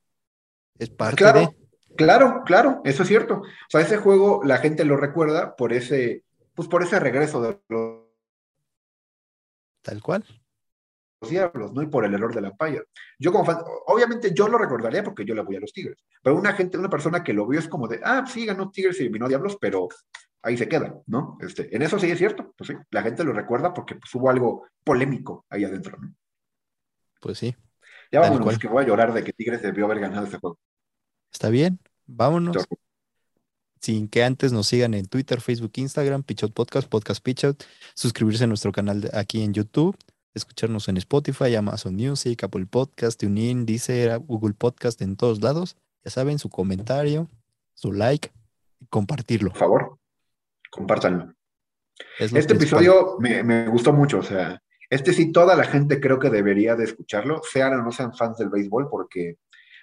Es 0.80 0.90
parte 0.90 1.18
Claro, 1.18 1.40
de. 1.42 1.69
Claro, 1.96 2.44
claro, 2.46 2.82
eso 2.84 3.04
es 3.04 3.10
cierto. 3.10 3.42
O 3.42 3.70
sea, 3.70 3.82
ese 3.82 3.98
juego 3.98 4.42
la 4.44 4.58
gente 4.58 4.86
lo 4.86 4.98
recuerda 4.98 5.56
por 5.56 5.74
ese, 5.74 6.24
pues 6.54 6.68
por 6.68 6.84
ese 6.84 7.00
regreso 7.00 7.42
de 7.42 7.60
los 7.70 8.10
Tal 9.82 10.02
cual. 10.02 10.26
diablos, 11.28 11.74
¿no? 11.74 11.82
Y 11.82 11.88
por 11.88 12.06
el 12.06 12.14
error 12.14 12.34
del 12.34 12.46
umpire. 12.46 12.84
Yo 13.18 13.32
como 13.32 13.46
fan, 13.46 13.58
obviamente 13.88 14.34
yo 14.34 14.48
lo 14.48 14.58
recordaría 14.58 15.04
porque 15.04 15.26
yo 15.26 15.34
le 15.36 15.42
voy 15.42 15.56
a 15.56 15.60
los 15.60 15.74
Tigres, 15.74 15.98
pero 16.22 16.36
una 16.36 16.54
gente, 16.54 16.78
una 16.78 16.90
persona 16.90 17.24
que 17.24 17.34
lo 17.34 17.48
vio 17.48 17.60
es 17.60 17.68
como 17.68 17.88
de, 17.88 18.00
ah, 18.04 18.26
sí, 18.28 18.46
ganó 18.46 18.70
Tigres 18.72 19.00
y 19.00 19.04
eliminó 19.04 19.28
Diablos, 19.28 19.58
pero 19.60 19.88
ahí 20.42 20.58
se 20.58 20.68
queda, 20.68 20.96
¿no? 21.08 21.38
Este, 21.42 21.76
en 21.76 21.82
eso 21.82 22.00
sí 22.00 22.10
es 22.10 22.18
cierto, 22.18 22.54
pues 22.58 22.70
sí, 22.70 22.76
la 22.92 23.02
gente 23.02 23.24
lo 23.24 23.34
recuerda 23.34 23.74
porque 23.74 23.96
pues, 23.96 24.14
hubo 24.16 24.30
algo 24.30 24.68
polémico 24.84 25.46
ahí 25.50 25.64
adentro, 25.64 25.98
¿no? 25.98 26.14
Pues 27.22 27.38
sí. 27.38 27.56
Ya 28.12 28.22
vámonos, 28.22 28.58
que 28.58 28.68
voy 28.68 28.84
a 28.84 28.88
llorar 28.88 29.14
de 29.14 29.24
que 29.24 29.34
Tigres 29.34 29.62
debió 29.62 29.86
haber 29.86 30.00
ganado 30.00 30.26
ese 30.26 30.40
juego. 30.40 30.58
Está 31.32 31.50
bien. 31.50 31.80
Vámonos. 32.08 32.66
Sin 33.82 34.10
que 34.10 34.24
antes 34.24 34.52
nos 34.52 34.68
sigan 34.68 34.94
en 34.94 35.08
Twitter, 35.08 35.40
Facebook, 35.40 35.72
Instagram, 35.76 36.24
Pichot 36.24 36.54
Podcast, 36.54 36.90
Podcast 36.90 37.24
Pichot, 37.24 37.64
suscribirse 37.94 38.44
a 38.44 38.48
nuestro 38.48 38.72
canal 38.74 39.02
de- 39.02 39.10
aquí 39.14 39.42
en 39.42 39.54
YouTube, 39.54 39.96
escucharnos 40.34 40.90
en 40.90 40.98
Spotify, 40.98 41.56
Amazon 41.56 41.96
Music, 41.96 42.44
Apple 42.44 42.66
Podcast, 42.66 43.20
TuneIn, 43.22 43.66
Deezer, 43.66 44.20
Google 44.20 44.54
Podcast, 44.54 45.02
en 45.02 45.16
todos 45.16 45.42
lados. 45.42 45.78
Ya 46.04 46.12
saben, 46.12 46.40
su 46.40 46.50
comentario, 46.50 47.30
su 47.74 47.94
like 47.94 48.32
y 48.82 48.86
compartirlo. 48.88 49.52
Por 49.52 49.60
favor, 49.60 49.98
compártanlo. 50.72 51.34
Es 52.20 52.34
lo 52.34 52.40
Este 52.40 52.56
principal. 52.56 52.84
episodio 52.84 53.18
me, 53.20 53.44
me 53.44 53.68
gustó 53.70 53.94
mucho, 53.94 54.20
o 54.20 54.24
sea, 54.24 54.62
este 54.90 55.14
sí 55.14 55.32
toda 55.32 55.56
la 55.56 55.64
gente 55.64 56.02
creo 56.02 56.20
que 56.20 56.30
debería 56.30 56.76
de 56.76 56.84
escucharlo, 56.84 57.42
sean 57.50 57.74
o 57.80 57.84
no 57.84 57.92
sean 57.94 58.14
fans 58.14 58.38
del 58.38 58.50
béisbol, 58.50 58.90
porque 58.90 59.38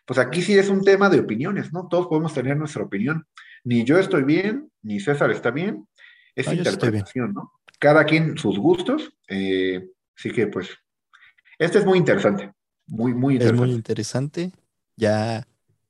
pues 0.07 0.19
aquí 0.19 0.43
sí 0.43 0.59
es 0.59 0.69
un 0.71 0.83
tema 0.83 1.11
de 1.11 1.21
opiniones, 1.21 1.73
¿no? 1.73 1.89
Todos 1.89 2.07
podemos 2.09 2.35
tener 2.35 2.57
nuestra 2.57 2.85
opinión. 2.85 3.27
Ni 3.65 3.85
yo 3.85 3.99
estoy 3.99 4.25
bien, 4.25 4.71
ni 4.83 5.01
César 5.01 5.31
está 5.33 5.51
bien, 5.51 5.89
es 6.35 6.47
No, 6.47 6.53
bien. 6.53 6.67
interpretación, 6.67 7.33
¿no? 7.35 7.53
Cada 7.81 8.05
quien 8.07 8.39
sus 8.39 8.59
gustos, 8.59 9.13
eh, 9.29 9.89
así 10.17 10.31
que 10.33 10.47
pues, 10.49 10.71
este 11.59 11.79
es 11.79 11.85
muy 11.87 11.99
interesante, 11.99 12.53
muy, 12.87 13.15
muy 13.15 13.37
Es 13.37 13.41
interesante. 13.41 13.67
muy 13.67 13.75
interesante. 13.77 14.53
Ya 14.97 15.47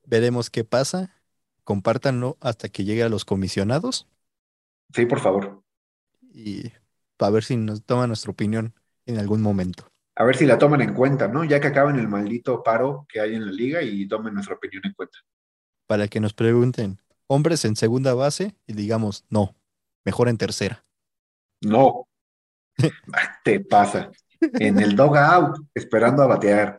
veremos 0.06 0.50
qué 0.50 0.64
pasa. 0.64 1.12
Compártanlo 1.64 2.38
hasta 2.40 2.68
que 2.68 2.84
llegue 2.84 3.02
a 3.04 3.08
los 3.08 3.24
comisionados 3.24 4.08
Sí, 4.94 5.06
por 5.06 5.20
favor. 5.20 5.62
y 6.32 6.72
para 7.16 7.30
ver 7.32 7.44
si 7.44 7.56
nos 7.56 7.82
toma 7.84 8.06
nuestra 8.06 8.30
opinión 8.30 8.74
en 9.06 9.18
algún 9.18 9.42
momento. 9.42 9.90
A 10.18 10.24
ver 10.24 10.36
si 10.36 10.46
la 10.46 10.58
toman 10.58 10.80
en 10.80 10.94
cuenta, 10.94 11.28
¿no? 11.28 11.44
Ya 11.44 11.60
que 11.60 11.68
acaben 11.68 11.96
el 11.96 12.08
maldito 12.08 12.62
paro 12.62 13.06
que 13.08 13.20
hay 13.20 13.34
en 13.34 13.44
la 13.44 13.52
liga 13.52 13.82
y 13.82 14.08
tomen 14.08 14.32
nuestra 14.32 14.54
opinión 14.54 14.82
en 14.86 14.94
cuenta. 14.94 15.18
Para 15.86 16.08
que 16.08 16.20
nos 16.20 16.32
pregunten, 16.32 17.00
hombres 17.26 17.64
en 17.66 17.76
segunda 17.76 18.14
base 18.14 18.56
y 18.66 18.72
digamos, 18.72 19.26
no, 19.28 19.54
mejor 20.04 20.28
en 20.28 20.38
tercera. 20.38 20.84
No. 21.60 22.08
Te 23.44 23.60
pasa. 23.60 24.10
En 24.40 24.80
el 24.80 24.96
dog 24.96 25.16
out, 25.18 25.58
esperando 25.74 26.22
a 26.22 26.26
batear. 26.26 26.78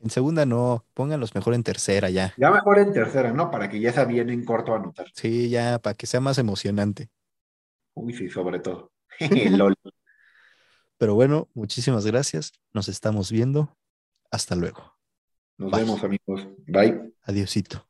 En 0.00 0.08
segunda 0.08 0.46
no, 0.46 0.86
pónganlos 0.94 1.34
mejor 1.34 1.54
en 1.54 1.62
tercera 1.62 2.10
ya. 2.10 2.32
Ya 2.36 2.50
mejor 2.50 2.78
en 2.78 2.92
tercera, 2.92 3.32
¿no? 3.32 3.50
Para 3.50 3.68
que 3.68 3.80
ya 3.80 3.92
sea 3.92 4.04
bien 4.04 4.30
en 4.30 4.44
corto 4.44 4.72
a 4.72 4.76
anotar. 4.76 5.08
Sí, 5.14 5.50
ya, 5.50 5.78
para 5.78 5.94
que 5.94 6.06
sea 6.06 6.20
más 6.20 6.38
emocionante. 6.38 7.10
Uy, 7.94 8.14
sí, 8.14 8.28
sobre 8.30 8.60
todo. 8.60 8.92
LOL. 9.50 9.74
Pero 11.00 11.14
bueno, 11.14 11.48
muchísimas 11.54 12.04
gracias. 12.04 12.52
Nos 12.74 12.90
estamos 12.90 13.32
viendo. 13.32 13.74
Hasta 14.30 14.54
luego. 14.54 14.98
Nos 15.56 15.70
Bye. 15.70 15.80
vemos, 15.80 16.04
amigos. 16.04 16.46
Bye. 16.66 17.14
Adiosito. 17.22 17.88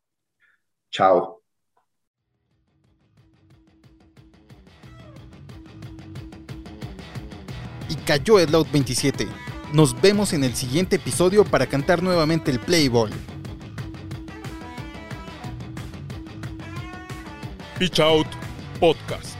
Chao. 0.90 1.42
y 7.88 7.96
cayó 7.96 8.38
el 8.38 8.52
Loud 8.52 8.68
27. 8.72 9.26
Nos 9.72 10.00
vemos 10.00 10.32
en 10.32 10.44
el 10.44 10.54
siguiente 10.54 10.94
episodio 10.94 11.44
para 11.44 11.66
cantar 11.66 12.04
nuevamente 12.04 12.52
el 12.52 12.60
Playball. 12.60 13.10
Pitch 17.76 17.98
Out 17.98 18.28
Podcast. 18.78 19.39